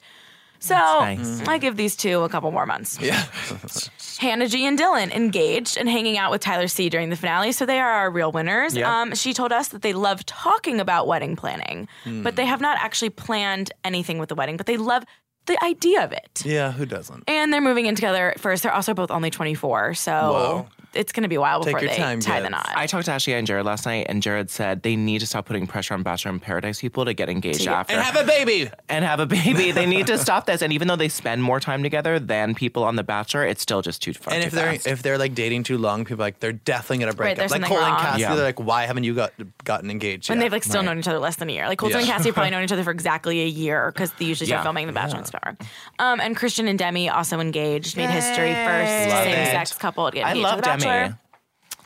So 0.59 0.75
nice. 0.75 1.41
I 1.47 1.57
give 1.57 1.75
these 1.75 1.95
two 1.95 2.21
a 2.21 2.29
couple 2.29 2.51
more 2.51 2.67
months. 2.67 2.99
Yeah. 3.01 3.23
Hannah 4.19 4.47
G 4.47 4.63
and 4.67 4.77
Dylan 4.77 5.11
engaged 5.11 5.75
and 5.75 5.89
hanging 5.89 6.19
out 6.19 6.29
with 6.29 6.41
Tyler 6.41 6.67
C 6.67 6.87
during 6.87 7.09
the 7.09 7.15
finale, 7.15 7.51
so 7.51 7.65
they 7.65 7.79
are 7.79 7.89
our 7.89 8.11
real 8.11 8.31
winners. 8.31 8.75
Yeah. 8.75 9.01
Um, 9.01 9.15
she 9.15 9.33
told 9.33 9.51
us 9.51 9.69
that 9.69 9.81
they 9.81 9.93
love 9.93 10.23
talking 10.27 10.79
about 10.79 11.07
wedding 11.07 11.35
planning, 11.35 11.87
but 12.05 12.35
they 12.35 12.45
have 12.45 12.61
not 12.61 12.77
actually 12.79 13.09
planned 13.09 13.71
anything 13.83 14.19
with 14.19 14.29
the 14.29 14.35
wedding, 14.35 14.55
but 14.55 14.67
they 14.67 14.77
love 14.77 15.03
the 15.47 15.61
idea 15.65 16.03
of 16.03 16.11
it. 16.11 16.43
yeah, 16.45 16.71
who 16.71 16.85
doesn't? 16.85 17.23
And 17.27 17.51
they're 17.51 17.59
moving 17.59 17.87
in 17.87 17.95
together 17.95 18.35
first. 18.37 18.61
They're 18.61 18.73
also 18.73 18.93
both 18.93 19.09
only 19.09 19.31
24, 19.31 19.95
so 19.95 20.11
Whoa. 20.11 20.67
It's 20.93 21.13
going 21.13 21.23
to 21.23 21.29
be 21.29 21.35
a 21.35 21.41
while 21.41 21.63
Take 21.63 21.75
before 21.75 21.87
they 21.89 21.95
time, 21.95 22.19
tie 22.19 22.41
the 22.41 22.49
knot. 22.49 22.69
I 22.75 22.85
talked 22.85 23.05
to 23.05 23.11
Ashley 23.13 23.33
and 23.33 23.47
Jared 23.47 23.65
last 23.65 23.85
night, 23.85 24.07
and 24.09 24.21
Jared 24.21 24.49
said 24.49 24.83
they 24.83 24.97
need 24.97 25.19
to 25.19 25.25
stop 25.25 25.45
putting 25.45 25.65
pressure 25.65 25.93
on 25.93 26.03
Bachelor 26.03 26.31
in 26.31 26.39
Paradise 26.41 26.81
people 26.81 27.05
to 27.05 27.13
get 27.13 27.29
engaged 27.29 27.61
To- 27.63 27.71
after 27.71 27.93
And 27.93 28.01
have 28.03 28.17
a 28.17 28.25
baby. 28.27 28.69
and 28.89 29.05
have 29.05 29.21
a 29.21 29.25
baby. 29.25 29.71
They 29.71 29.85
need 29.85 30.07
to 30.07 30.17
stop 30.17 30.45
this. 30.47 30.61
And 30.61 30.73
even 30.73 30.89
though 30.89 30.97
they 30.97 31.07
spend 31.07 31.41
more 31.43 31.61
time 31.61 31.81
together 31.81 32.19
than 32.19 32.55
people 32.55 32.83
on 32.83 32.97
The 32.97 33.03
Bachelor, 33.03 33.45
it's 33.45 33.61
still 33.61 33.81
just 33.81 34.01
too 34.01 34.13
far. 34.13 34.33
And 34.33 34.43
too 34.43 34.47
if 34.47 34.53
they're 34.53 34.71
fast. 34.73 34.87
if 34.87 35.01
they're 35.01 35.17
like 35.17 35.33
dating 35.33 35.63
too 35.63 35.77
long, 35.77 36.03
people 36.03 36.21
are 36.23 36.27
like 36.27 36.39
they're 36.41 36.51
definitely 36.51 36.97
gonna 37.05 37.13
break 37.15 37.25
Right, 37.27 37.39
up. 37.39 37.51
Like 37.51 37.61
something 37.61 37.69
Cole 37.69 37.77
and. 37.85 37.97
Cassie, 37.97 38.21
Yeah. 38.21 38.35
they're 38.35 38.43
like, 38.43 38.59
why 38.59 38.85
haven't 38.85 39.05
you 39.05 39.13
got 39.15 39.31
gotten 39.63 39.89
engaged? 39.89 40.29
when 40.29 40.39
yet? 40.39 40.43
they've 40.45 40.51
like 40.51 40.63
still 40.65 40.83
known 40.83 40.99
each 40.99 41.07
other 41.07 41.19
less 41.19 41.37
than 41.37 41.49
a 41.49 41.53
year. 41.53 41.67
Like 41.69 41.77
Colton 41.79 41.99
and 41.99 42.07
Yeah. 42.07 42.13
Cassie 42.17 42.29
have 42.29 42.35
probably 42.35 42.51
known 42.51 42.63
each 42.65 42.71
other 42.73 42.83
for 42.83 42.91
exactly 42.91 43.41
a 43.41 43.47
year 43.47 43.91
because 43.93 44.11
they 44.19 44.25
usually 44.25 44.47
start 44.47 44.59
Yeah. 44.59 44.63
filming 44.63 44.87
The 44.87 44.93
Bachelor 44.93 45.19
in 45.19 45.25
Star. 45.25 45.55
Um, 45.99 46.19
and 46.19 46.35
Kristian 46.35 46.67
and 46.67 46.77
Demi 46.77 47.07
also 47.09 47.39
engaged, 47.39 47.95
made 47.95 48.09
history 48.09 48.53
first 48.53 49.09
Love 49.09 49.23
same 49.23 49.39
it. 49.39 49.51
sex 49.51 49.73
couple 49.77 50.09
to 50.09 50.15
get 50.15 50.25
I 50.25 50.29
engaged 50.31 50.43
love 50.43 50.55
to 50.55 50.61
The 50.61 50.80
Bachelor. 50.87 51.17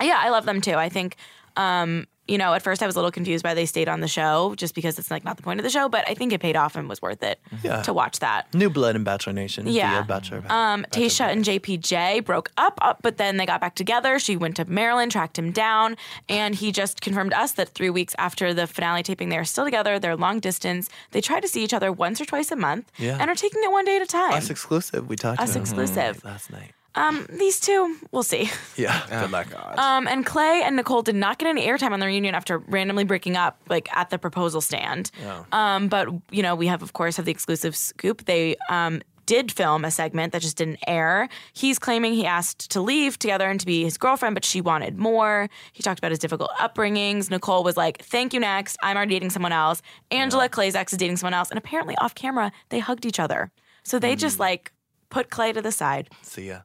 Yeah, 0.02 0.18
I 0.20 0.30
love 0.30 0.46
them 0.46 0.62
too. 0.62 0.74
I 0.76 0.90
think, 0.90 1.16
um, 1.56 2.06
you 2.28 2.40
know, 2.40 2.54
at 2.56 2.64
first 2.64 2.82
I 2.82 2.88
was 2.88 2.96
a 2.96 2.98
little 2.98 3.12
confused 3.12 3.44
by 3.44 3.54
they 3.54 3.68
stayed 3.68 3.88
on 3.88 4.00
the 4.02 4.08
show 4.08 4.56
just 4.58 4.74
because 4.74 4.98
it's 4.98 5.12
like 5.12 5.24
not 5.24 5.38
the 5.38 5.44
point 5.44 5.60
of 5.60 5.64
the 5.64 5.70
show, 5.70 5.88
but 5.88 6.04
I 6.10 6.16
think 6.16 6.34
it 6.34 6.42
paid 6.42 6.56
off 6.56 6.76
and 6.76 6.90
was 6.90 7.00
worth 7.00 7.22
it 7.22 7.40
Yeah. 7.62 7.84
to 7.84 7.94
watch 7.94 8.18
that. 8.20 8.52
New 8.54 8.70
blood 8.72 8.96
in 8.96 9.04
Bachelor 9.04 9.32
Nation. 9.34 9.68
Yeah. 9.68 9.92
via 9.92 10.04
Bachelor. 10.06 10.44
Um, 10.50 10.86
Tayshia 10.92 11.28
and 11.32 11.46
JPJ 11.46 12.26
broke 12.26 12.50
up, 12.58 12.80
up, 12.82 12.98
but 13.04 13.18
then 13.18 13.38
they 13.38 13.46
got 13.46 13.62
back 13.62 13.76
together. 13.76 14.18
She 14.18 14.36
went 14.36 14.56
to 14.56 14.66
Maryland, 14.66 15.12
tracked 15.12 15.38
him 15.38 15.52
down, 15.52 15.98
and 16.28 16.56
he 16.56 16.72
just 16.72 17.00
confirmed 17.00 17.32
us 17.34 17.52
that 17.54 17.70
three 17.70 17.92
weeks 17.92 18.16
after 18.18 18.56
the 18.56 18.66
finale 18.66 19.04
taping, 19.04 19.30
they 19.30 19.38
are 19.38 19.46
still 19.46 19.64
together. 19.64 20.00
They're 20.00 20.16
long 20.18 20.40
distance. 20.40 20.90
They 21.12 21.22
try 21.22 21.40
to 21.40 21.48
see 21.48 21.64
each 21.64 21.76
other 21.76 21.92
once 21.92 22.20
or 22.20 22.26
twice 22.26 22.52
a 22.52 22.56
month, 22.56 22.92
Yeah. 22.98 23.18
and 23.22 23.30
are 23.30 23.36
taking 23.36 23.62
it 23.64 23.72
one 23.72 23.86
day 23.86 23.98
at 23.98 24.02
a 24.02 24.08
time. 24.08 24.34
Us 24.34 24.50
exclusive. 24.50 25.08
We 25.08 25.16
talked 25.16 25.40
Us 25.40 25.56
exclusive. 25.56 26.26
last 26.26 26.52
night. 26.52 26.72
Um, 26.96 27.26
these 27.30 27.60
two, 27.60 27.98
we'll 28.12 28.24
see. 28.24 28.50
Yeah. 28.78 29.02
Good 29.10 29.32
luck. 29.32 29.48
Um, 29.78 30.08
and 30.08 30.26
Clay 30.26 30.62
and 30.66 30.76
Nicole 30.76 31.02
did 31.02 31.16
not 31.16 31.38
get 31.38 31.48
any 31.48 31.66
airtime 31.66 31.92
on 31.92 32.00
the 32.00 32.06
reunion 32.08 32.36
after 32.36 32.58
randomly 32.58 33.04
breaking 33.06 33.38
up, 33.38 33.60
like 33.70 33.88
at 33.96 34.10
the 34.10 34.18
proposal 34.18 34.60
stand. 34.62 35.12
Um, 35.52 35.88
but 35.88 36.10
you 36.32 36.42
know, 36.44 36.56
we 36.56 36.68
have 36.68 36.82
of 36.84 36.94
course 36.94 37.16
have 37.18 37.26
the 37.26 37.32
exclusive 37.32 37.76
scoop. 37.76 38.26
They 38.26 38.56
um 38.70 39.02
did 39.26 39.52
film 39.52 39.84
a 39.86 39.90
segment 39.92 40.34
that 40.34 40.42
just 40.44 40.58
didn't 40.58 40.78
air. 40.88 41.28
He's 41.54 41.80
claiming 41.80 42.14
he 42.14 42.26
asked 42.28 42.70
to 42.72 42.82
leave 42.82 43.18
together 43.18 43.50
and 43.50 43.60
to 43.60 43.66
be 43.66 43.84
his 43.84 43.98
girlfriend, 43.98 44.36
but 44.36 44.46
she 44.46 44.62
wanted 44.62 45.00
more. 45.00 45.50
He 45.74 45.82
talked 45.82 45.98
about 46.00 46.12
his 46.12 46.20
difficult 46.20 46.52
upbringings. 46.60 47.32
Nicole 47.32 47.64
was 47.64 47.76
like, 47.78 48.04
"Thank 48.04 48.34
you, 48.34 48.40
next. 48.40 48.78
I'm 48.84 48.96
already 48.98 49.16
dating 49.16 49.32
someone 49.32 49.52
else." 49.54 49.82
Angela 50.12 50.48
Clay's 50.50 50.76
ex 50.76 50.94
is 50.94 51.00
dating 51.00 51.18
someone 51.18 51.34
else, 51.34 51.50
and 51.50 51.58
apparently 51.58 51.96
off 51.98 52.14
camera 52.14 52.52
they 52.70 52.80
hugged 52.80 53.06
each 53.06 53.20
other. 53.20 53.52
So 53.84 54.00
they 54.00 54.16
just 54.16 54.38
like 54.40 54.72
put 55.10 55.30
Clay 55.30 55.54
to 55.54 55.62
the 55.62 55.72
side 55.72 56.10
See 56.22 56.48
ya. 56.50 56.60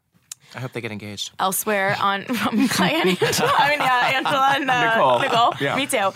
I 0.55 0.61
hope 0.61 0.73
they 0.73 0.81
get 0.81 0.93
engaged. 0.93 1.31
elsewhere 1.39 1.97
on 2.01 2.25
from 2.25 2.69
Clay 2.69 2.95
and 3.01 3.11
Angela. 3.23 3.53
I 3.59 3.69
mean, 3.71 3.81
yeah, 3.81 4.13
Angela 4.17 4.53
and 4.57 4.71
uh, 4.71 4.95
Nicole. 4.95 5.19
Nicole. 5.21 5.55
Yeah. 5.61 5.77
Me 5.77 5.87
too. 5.87 6.11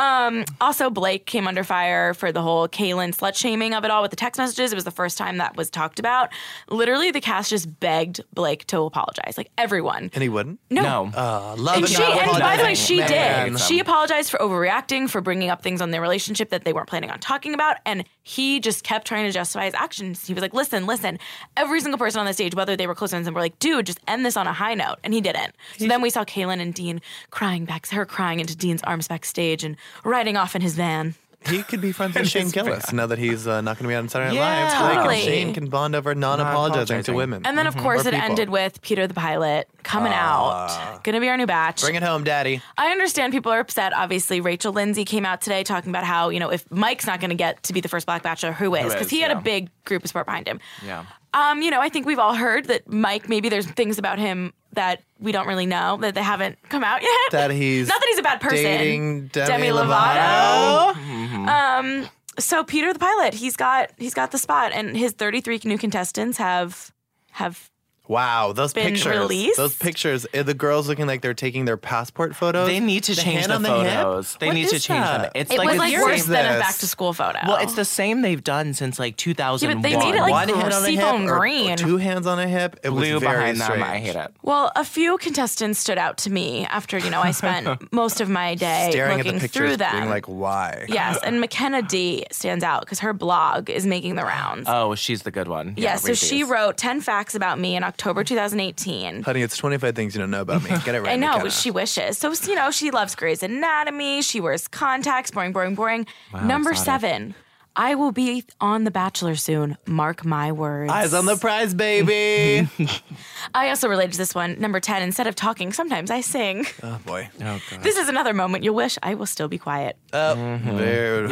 Um, 0.00 0.44
also, 0.60 0.88
Blake 0.88 1.26
came 1.26 1.48
under 1.48 1.64
fire 1.64 2.14
for 2.14 2.30
the 2.32 2.40
whole 2.40 2.68
Caelynn 2.68 3.14
slut 3.14 3.36
shaming 3.36 3.74
of 3.74 3.84
it 3.84 3.90
all 3.90 4.00
with 4.02 4.10
the 4.12 4.16
text 4.16 4.38
messages. 4.38 4.72
It 4.72 4.76
was 4.76 4.84
the 4.84 4.90
first 4.92 5.18
time 5.18 5.38
that 5.38 5.56
was 5.56 5.68
talked 5.68 5.98
about. 5.98 6.30
Literally, 6.68 7.10
the 7.10 7.20
cast 7.20 7.50
just 7.50 7.80
begged 7.80 8.20
Blake 8.32 8.66
to 8.68 8.80
apologize. 8.82 9.34
Like 9.36 9.50
everyone. 9.58 10.10
And 10.14 10.22
he 10.22 10.28
wouldn't. 10.28 10.60
No. 10.70 10.82
No. 10.82 11.10
Uh, 11.14 11.56
love 11.58 11.76
And 11.76 11.84
it. 11.84 11.90
she, 11.90 11.98
not 11.98 12.18
and 12.28 12.38
by 12.38 12.56
the 12.56 12.62
way, 12.62 12.74
she 12.74 12.98
Man. 12.98 13.50
did. 13.52 13.60
She 13.60 13.80
apologized 13.80 14.30
for 14.30 14.38
overreacting, 14.38 15.10
for 15.10 15.20
bringing 15.20 15.50
up 15.50 15.62
things 15.62 15.80
on 15.82 15.90
their 15.90 16.00
relationship 16.00 16.50
that 16.50 16.64
they 16.64 16.72
weren't 16.72 16.88
planning 16.88 17.10
on 17.10 17.18
talking 17.18 17.52
about. 17.52 17.76
And 17.84 18.04
he 18.22 18.60
just 18.60 18.84
kept 18.84 19.06
trying 19.06 19.26
to 19.26 19.32
justify 19.32 19.64
his 19.64 19.74
actions. 19.74 20.26
He 20.26 20.34
was 20.34 20.42
like, 20.42 20.54
listen, 20.54 20.86
listen. 20.86 21.18
Every 21.56 21.80
single 21.80 21.98
person 21.98 22.20
on 22.20 22.26
the 22.26 22.32
stage, 22.32 22.54
whether 22.54 22.76
they 22.76 22.86
were 22.86 22.94
close 22.94 23.10
friends, 23.10 23.26
and 23.26 23.34
were 23.34 23.42
like, 23.42 23.58
dude, 23.58 23.86
just 23.86 24.00
end 24.06 24.24
this 24.24 24.36
on 24.36 24.46
a 24.46 24.52
high 24.52 24.74
note. 24.74 24.96
And 25.02 25.14
he 25.14 25.20
didn't. 25.20 25.54
So 25.78 25.86
then 25.86 26.02
we 26.02 26.10
saw 26.10 26.24
Caelynn 26.24 26.60
and 26.60 26.74
Dean 26.74 27.00
crying 27.30 27.64
back, 27.64 27.88
her 27.88 28.04
crying 28.04 28.40
into 28.40 28.56
Dean's 28.56 28.82
arms 28.82 29.08
backstage 29.08 29.64
and 29.64 29.76
riding 30.04 30.36
off 30.36 30.54
in 30.54 30.62
his 30.62 30.74
van. 30.74 31.14
He 31.48 31.62
could 31.62 31.80
be 31.80 31.92
friends 31.92 32.14
with 32.14 32.28
Shane 32.28 32.50
Gillis 32.50 32.92
now 32.92 33.06
that 33.06 33.18
he's 33.18 33.46
uh, 33.46 33.60
not 33.60 33.76
going 33.78 33.84
to 33.84 33.88
be 33.88 33.94
on 33.94 34.08
Saturday 34.08 34.30
Night 34.30 34.36
Yeah. 34.36 34.64
Live. 34.64 34.72
So 34.72 34.94
Totally. 34.94 35.14
and 35.16 35.24
Shane 35.24 35.54
can 35.54 35.68
bond 35.68 35.94
over 35.94 36.14
non-apologizing 36.14 36.86
to 37.04 37.12
apologizing. 37.12 37.14
women. 37.14 37.46
And 37.46 37.56
then, 37.56 37.66
of 37.66 37.76
course, 37.76 38.04
Or 38.04 38.08
it 38.08 38.12
people. 38.12 38.30
ended 38.30 38.50
with 38.50 38.82
Peter 38.82 39.06
the 39.06 39.14
pilot 39.14 39.68
coming 39.82 40.12
out. 40.12 41.00
Gonna 41.02 41.20
be 41.20 41.28
our 41.28 41.36
new 41.36 41.46
batch. 41.46 41.80
Bring 41.80 41.94
it 41.94 42.02
home, 42.02 42.24
Daddy. 42.24 42.60
I 42.76 42.88
understand 42.90 43.32
people 43.32 43.52
are 43.52 43.60
upset. 43.60 43.92
Obviously, 43.94 44.40
Rachel 44.40 44.72
Lindsay 44.72 45.04
came 45.04 45.24
out 45.24 45.40
today 45.40 45.64
talking 45.64 45.90
about 45.90 46.04
how, 46.04 46.28
you 46.28 46.40
know, 46.40 46.50
if 46.50 46.70
Mike's 46.70 47.06
not 47.06 47.20
going 47.20 47.30
to 47.30 47.36
get 47.36 47.62
to 47.64 47.72
be 47.72 47.80
the 47.80 47.88
first 47.88 48.06
Black 48.06 48.22
Bachelor, 48.22 48.52
who 48.52 48.74
is? 48.74 48.92
Because 48.92 49.06
is, 49.06 49.10
he 49.10 49.20
had 49.20 49.30
yeah. 49.30 49.38
a 49.38 49.42
big 49.42 49.70
group 49.84 50.02
of 50.04 50.08
support 50.08 50.26
behind 50.26 50.46
him. 50.46 50.60
Yeah. 50.84 51.04
Um, 51.32 51.62
you 51.62 51.70
know, 51.70 51.80
I 51.80 51.88
think 51.88 52.06
we've 52.06 52.18
all 52.18 52.34
heard 52.34 52.66
that 52.66 52.90
Mike, 52.92 53.28
maybe 53.28 53.48
there's 53.48 53.66
things 53.66 53.98
about 53.98 54.18
him 54.18 54.52
that 54.72 55.02
we 55.18 55.32
don't 55.32 55.46
really 55.46 55.66
know, 55.66 55.96
that 56.00 56.14
they 56.14 56.22
haven't 56.22 56.58
come 56.68 56.84
out 56.84 57.02
yet. 57.02 57.10
That 57.32 57.50
he's 57.50 57.88
Not 57.92 58.00
that 58.00 58.08
he's 58.08 58.18
a 58.18 58.22
bad 58.22 58.40
person. 58.40 58.56
dating 58.64 59.26
Demi 59.28 59.68
Lovato. 59.68 60.92
Lovato. 60.94 61.48
Um, 61.48 62.08
so 62.38 62.64
Peter 62.64 62.92
the 62.92 62.98
pilot, 62.98 63.34
he's 63.34 63.56
got 63.56 63.90
he's 63.98 64.14
got 64.14 64.30
the 64.30 64.38
spot, 64.38 64.72
and 64.72 64.96
his 64.96 65.12
33 65.12 65.60
new 65.64 65.78
contestants 65.78 66.38
have 66.38 66.92
have 67.32 67.70
Wow, 68.10 68.50
those 68.52 68.72
Been 68.72 68.86
pictures. 68.94 69.06
released? 69.16 69.56
Those 69.56 69.76
pictures. 69.76 70.26
uh, 70.34 70.42
The 70.42 70.52
girls 70.52 70.88
looking 70.88 71.06
like 71.06 71.20
they're 71.22 71.32
taking 71.32 71.64
their 71.64 71.76
passport 71.76 72.34
photos. 72.34 72.66
They 72.66 72.80
need 72.80 73.04
to 73.04 73.14
The 73.14 73.22
change 73.22 73.46
hand 73.46 73.50
the, 73.52 73.54
on 73.54 73.62
the 73.62 73.84
hip? 73.84 74.02
photos. 74.02 74.36
They 74.40 74.46
What 74.48 74.54
need 74.54 74.64
is 74.64 74.70
to 74.72 74.80
change 74.80 75.04
that? 75.04 75.22
them. 75.22 75.30
It's 75.36 75.52
it 75.52 75.58
like 75.58 75.68
was 75.68 75.76
a 75.76 75.78
like 75.78 75.92
year 75.92 76.02
worse 76.04 76.24
than 76.24 76.56
a 76.56 76.58
back 76.58 76.74
to 76.78 76.88
school 76.88 77.12
photo. 77.12 77.38
Well, 77.46 77.58
it's 77.58 77.74
the 77.76 77.84
same 77.84 78.22
they've 78.22 78.42
done 78.42 78.74
since 78.74 78.98
like 78.98 79.16
2001. 79.16 79.80
they 79.82 79.96
made 79.96 80.16
it, 80.16 80.20
like, 80.22 80.32
One 80.32 80.48
hand 80.48 80.60
on 80.60 80.72
a 80.72 80.74
hip 80.74 80.84
seafoam 80.86 81.28
or, 81.28 81.38
green. 81.38 81.70
or 81.70 81.76
two 81.76 81.98
hands 81.98 82.26
on 82.26 82.40
a 82.40 82.48
hip. 82.48 82.80
It 82.82 82.90
blue 82.90 83.14
was 83.14 83.22
very 83.22 83.36
behind 83.52 83.58
strange. 83.58 83.80
them. 83.80 83.82
I 83.88 83.98
hate 83.98 84.16
it. 84.16 84.34
Well, 84.42 84.72
a 84.74 84.84
few 84.84 85.16
contestants 85.18 85.78
stood 85.78 85.96
out 85.98 86.18
to 86.18 86.30
me 86.32 86.66
after, 86.66 86.98
you 86.98 87.10
know, 87.10 87.20
I 87.20 87.30
spent 87.30 87.92
most 87.92 88.20
of 88.20 88.28
my 88.28 88.56
day 88.56 88.88
Staring 88.90 89.12
at 89.12 89.16
looking 89.18 89.34
the 89.34 89.40
pictures, 89.42 89.56
through 89.68 89.76
them. 89.76 89.92
being 89.96 90.10
like, 90.10 90.26
why? 90.26 90.84
yes, 90.88 91.16
and 91.22 91.40
Mykenna 91.40 91.86
D 91.88 92.26
stands 92.32 92.64
out 92.64 92.80
because 92.80 92.98
her 92.98 93.12
blog 93.12 93.70
is 93.70 93.86
making 93.86 94.16
the 94.16 94.24
rounds. 94.24 94.64
Oh, 94.68 94.96
she's 94.96 95.22
the 95.22 95.30
good 95.30 95.46
one. 95.46 95.74
yeah, 95.76 95.90
Yeah, 95.90 95.96
so 95.96 96.12
she 96.14 96.42
wrote 96.42 96.76
10 96.76 97.02
facts 97.02 97.36
about 97.36 97.60
me 97.60 97.76
in 97.76 97.84
October 97.84 97.99
2018. 98.24 99.22
Honey, 99.22 99.42
it's 99.42 99.56
25 99.56 99.94
things 99.94 100.14
you 100.14 100.20
don't 100.20 100.30
know 100.30 100.40
about 100.40 100.62
me. 100.62 100.70
Get 100.84 100.94
it 100.94 101.00
right. 101.00 101.10
I 101.12 101.16
know, 101.16 101.38
Mykenna. 101.38 101.62
she 101.62 101.70
wishes. 101.70 102.18
So, 102.18 102.32
you 102.32 102.54
know, 102.54 102.70
she 102.70 102.90
loves 102.90 103.14
Grey's 103.14 103.42
Anatomy. 103.42 104.22
She 104.22 104.40
wears 104.40 104.66
contacts. 104.68 105.30
Boring, 105.30 105.52
boring, 105.52 105.74
boring. 105.74 106.06
Number 106.42 106.70
exotic. 106.70 107.00
seven. 107.02 107.34
I 107.80 107.94
will 107.94 108.12
be 108.12 108.44
on 108.60 108.84
The 108.84 108.90
Bachelor 108.90 109.36
soon. 109.36 109.78
Mark 109.86 110.22
my 110.22 110.52
words. 110.52 110.92
Eyes 110.92 111.14
on 111.14 111.24
the 111.24 111.36
prize, 111.36 111.72
baby. 111.72 112.68
I 113.54 113.70
also 113.70 113.88
related 113.88 114.12
to 114.12 114.18
this 114.18 114.34
one. 114.34 114.60
Number 114.60 114.80
10. 114.80 115.00
Instead 115.02 115.26
of 115.26 115.34
talking, 115.34 115.72
sometimes 115.72 116.10
I 116.10 116.20
sing. 116.20 116.66
oh 116.82 117.00
boy. 117.06 117.30
Oh, 117.40 117.58
God. 117.70 117.82
This 117.82 117.96
is 117.96 118.10
another 118.10 118.34
moment 118.34 118.64
you'll 118.64 118.74
wish 118.74 118.98
I 119.02 119.14
will 119.14 119.24
still 119.24 119.48
be 119.48 119.56
quiet. 119.56 119.96
Oh, 120.12 120.34
Mm-hmm. 120.36 120.68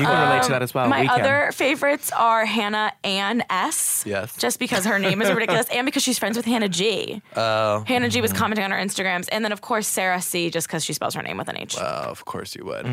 You 0.00 0.04
can 0.06 0.28
relate 0.30 0.42
to 0.44 0.48
that 0.52 0.62
as 0.62 0.72
well. 0.72 0.88
My 0.88 1.02
we 1.02 1.08
can. 1.08 1.20
other 1.20 1.52
favorites 1.52 2.10
are 2.16 2.46
Hannah 2.46 2.94
Ann 3.04 3.42
S. 3.50 4.04
Yes. 4.06 4.34
Just 4.38 4.58
because 4.58 4.86
her 4.86 4.98
name 4.98 5.20
is 5.20 5.30
ridiculous 5.30 5.66
and 5.68 5.84
because 5.84 6.02
she's 6.02 6.18
friends 6.18 6.38
with 6.38 6.46
Hannah 6.46 6.68
G. 6.70 7.20
Oh, 7.36 7.84
Hannah 7.86 8.08
G 8.08 8.22
was 8.22 8.32
commenting 8.32 8.64
on 8.64 8.70
her 8.70 8.78
Instagrams. 8.78 9.28
And 9.30 9.44
then, 9.44 9.52
of 9.52 9.60
course, 9.60 9.86
Sarah 9.86 10.22
C. 10.22 10.48
just 10.48 10.66
because 10.66 10.82
she 10.82 10.94
spells 10.94 11.12
her 11.14 11.22
name 11.22 11.36
with 11.36 11.48
an 11.48 11.58
H. 11.58 11.76
oh, 11.78 11.82
of 11.82 12.24
course 12.24 12.54
you 12.56 12.64
would. 12.64 12.86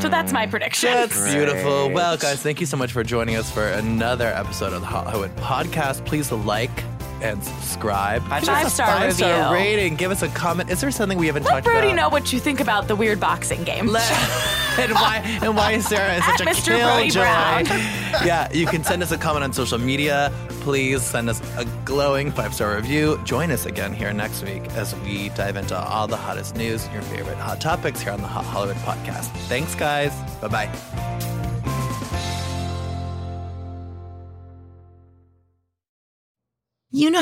So 0.00 0.08
that's 0.08 0.32
my 0.32 0.46
prediction. 0.46 0.90
That's 0.92 1.30
beautiful. 1.30 1.90
Well, 1.90 2.16
guys, 2.16 2.42
thank 2.42 2.58
you 2.60 2.66
so 2.66 2.78
much 2.78 2.90
for 2.92 3.01
joining 3.04 3.36
us 3.36 3.50
for 3.50 3.66
another 3.66 4.26
episode 4.28 4.72
of 4.72 4.80
the 4.80 4.86
Hot 4.86 5.06
Hollywood 5.06 5.34
Podcast. 5.36 6.04
Please 6.04 6.30
like 6.32 6.84
and 7.22 7.42
subscribe. 7.42 8.22
Five 8.24 8.42
a 8.42 8.70
star 8.70 8.86
five 8.86 9.12
star 9.14 9.52
rating. 9.54 9.94
Give 9.96 10.10
us 10.10 10.22
a 10.22 10.28
comment. 10.28 10.70
Is 10.70 10.80
there 10.80 10.90
something 10.90 11.18
we 11.18 11.26
haven't 11.26 11.44
Let 11.44 11.52
talked 11.52 11.64
Brody 11.64 11.88
about? 11.88 11.96
know 11.96 12.08
what 12.08 12.32
you 12.32 12.40
think 12.40 12.60
about 12.60 12.88
the 12.88 12.96
weird 12.96 13.20
boxing 13.20 13.62
game. 13.64 13.94
and 14.78 14.92
why 14.92 15.20
and 15.42 15.56
why 15.56 15.78
Sarah 15.80 16.14
is 16.14 16.24
such 16.24 16.40
a 16.40 16.44
Mr. 16.44 16.76
Killjoy. 16.76 17.88
Yeah, 18.26 18.52
you 18.52 18.66
can 18.66 18.84
send 18.84 19.02
us 19.02 19.10
a 19.10 19.16
comment 19.16 19.42
on 19.42 19.52
social 19.54 19.78
media. 19.78 20.30
Please 20.60 21.02
send 21.02 21.30
us 21.30 21.40
a 21.56 21.64
glowing 21.84 22.30
five 22.30 22.54
star 22.54 22.76
review. 22.76 23.20
Join 23.24 23.50
us 23.50 23.66
again 23.66 23.92
here 23.94 24.12
next 24.12 24.42
week 24.42 24.64
as 24.72 24.94
we 25.00 25.30
dive 25.30 25.56
into 25.56 25.76
all 25.78 26.06
the 26.06 26.16
hottest 26.16 26.54
news 26.56 26.84
and 26.84 26.92
your 26.92 27.02
favorite 27.02 27.38
hot 27.38 27.60
topics 27.60 28.00
here 28.02 28.12
on 28.12 28.20
the 28.20 28.28
Hot 28.28 28.44
Hollywood 28.44 28.76
Podcast. 28.78 29.28
Thanks, 29.48 29.74
guys. 29.74 30.12
Bye 30.40 30.48
bye. 30.48 31.31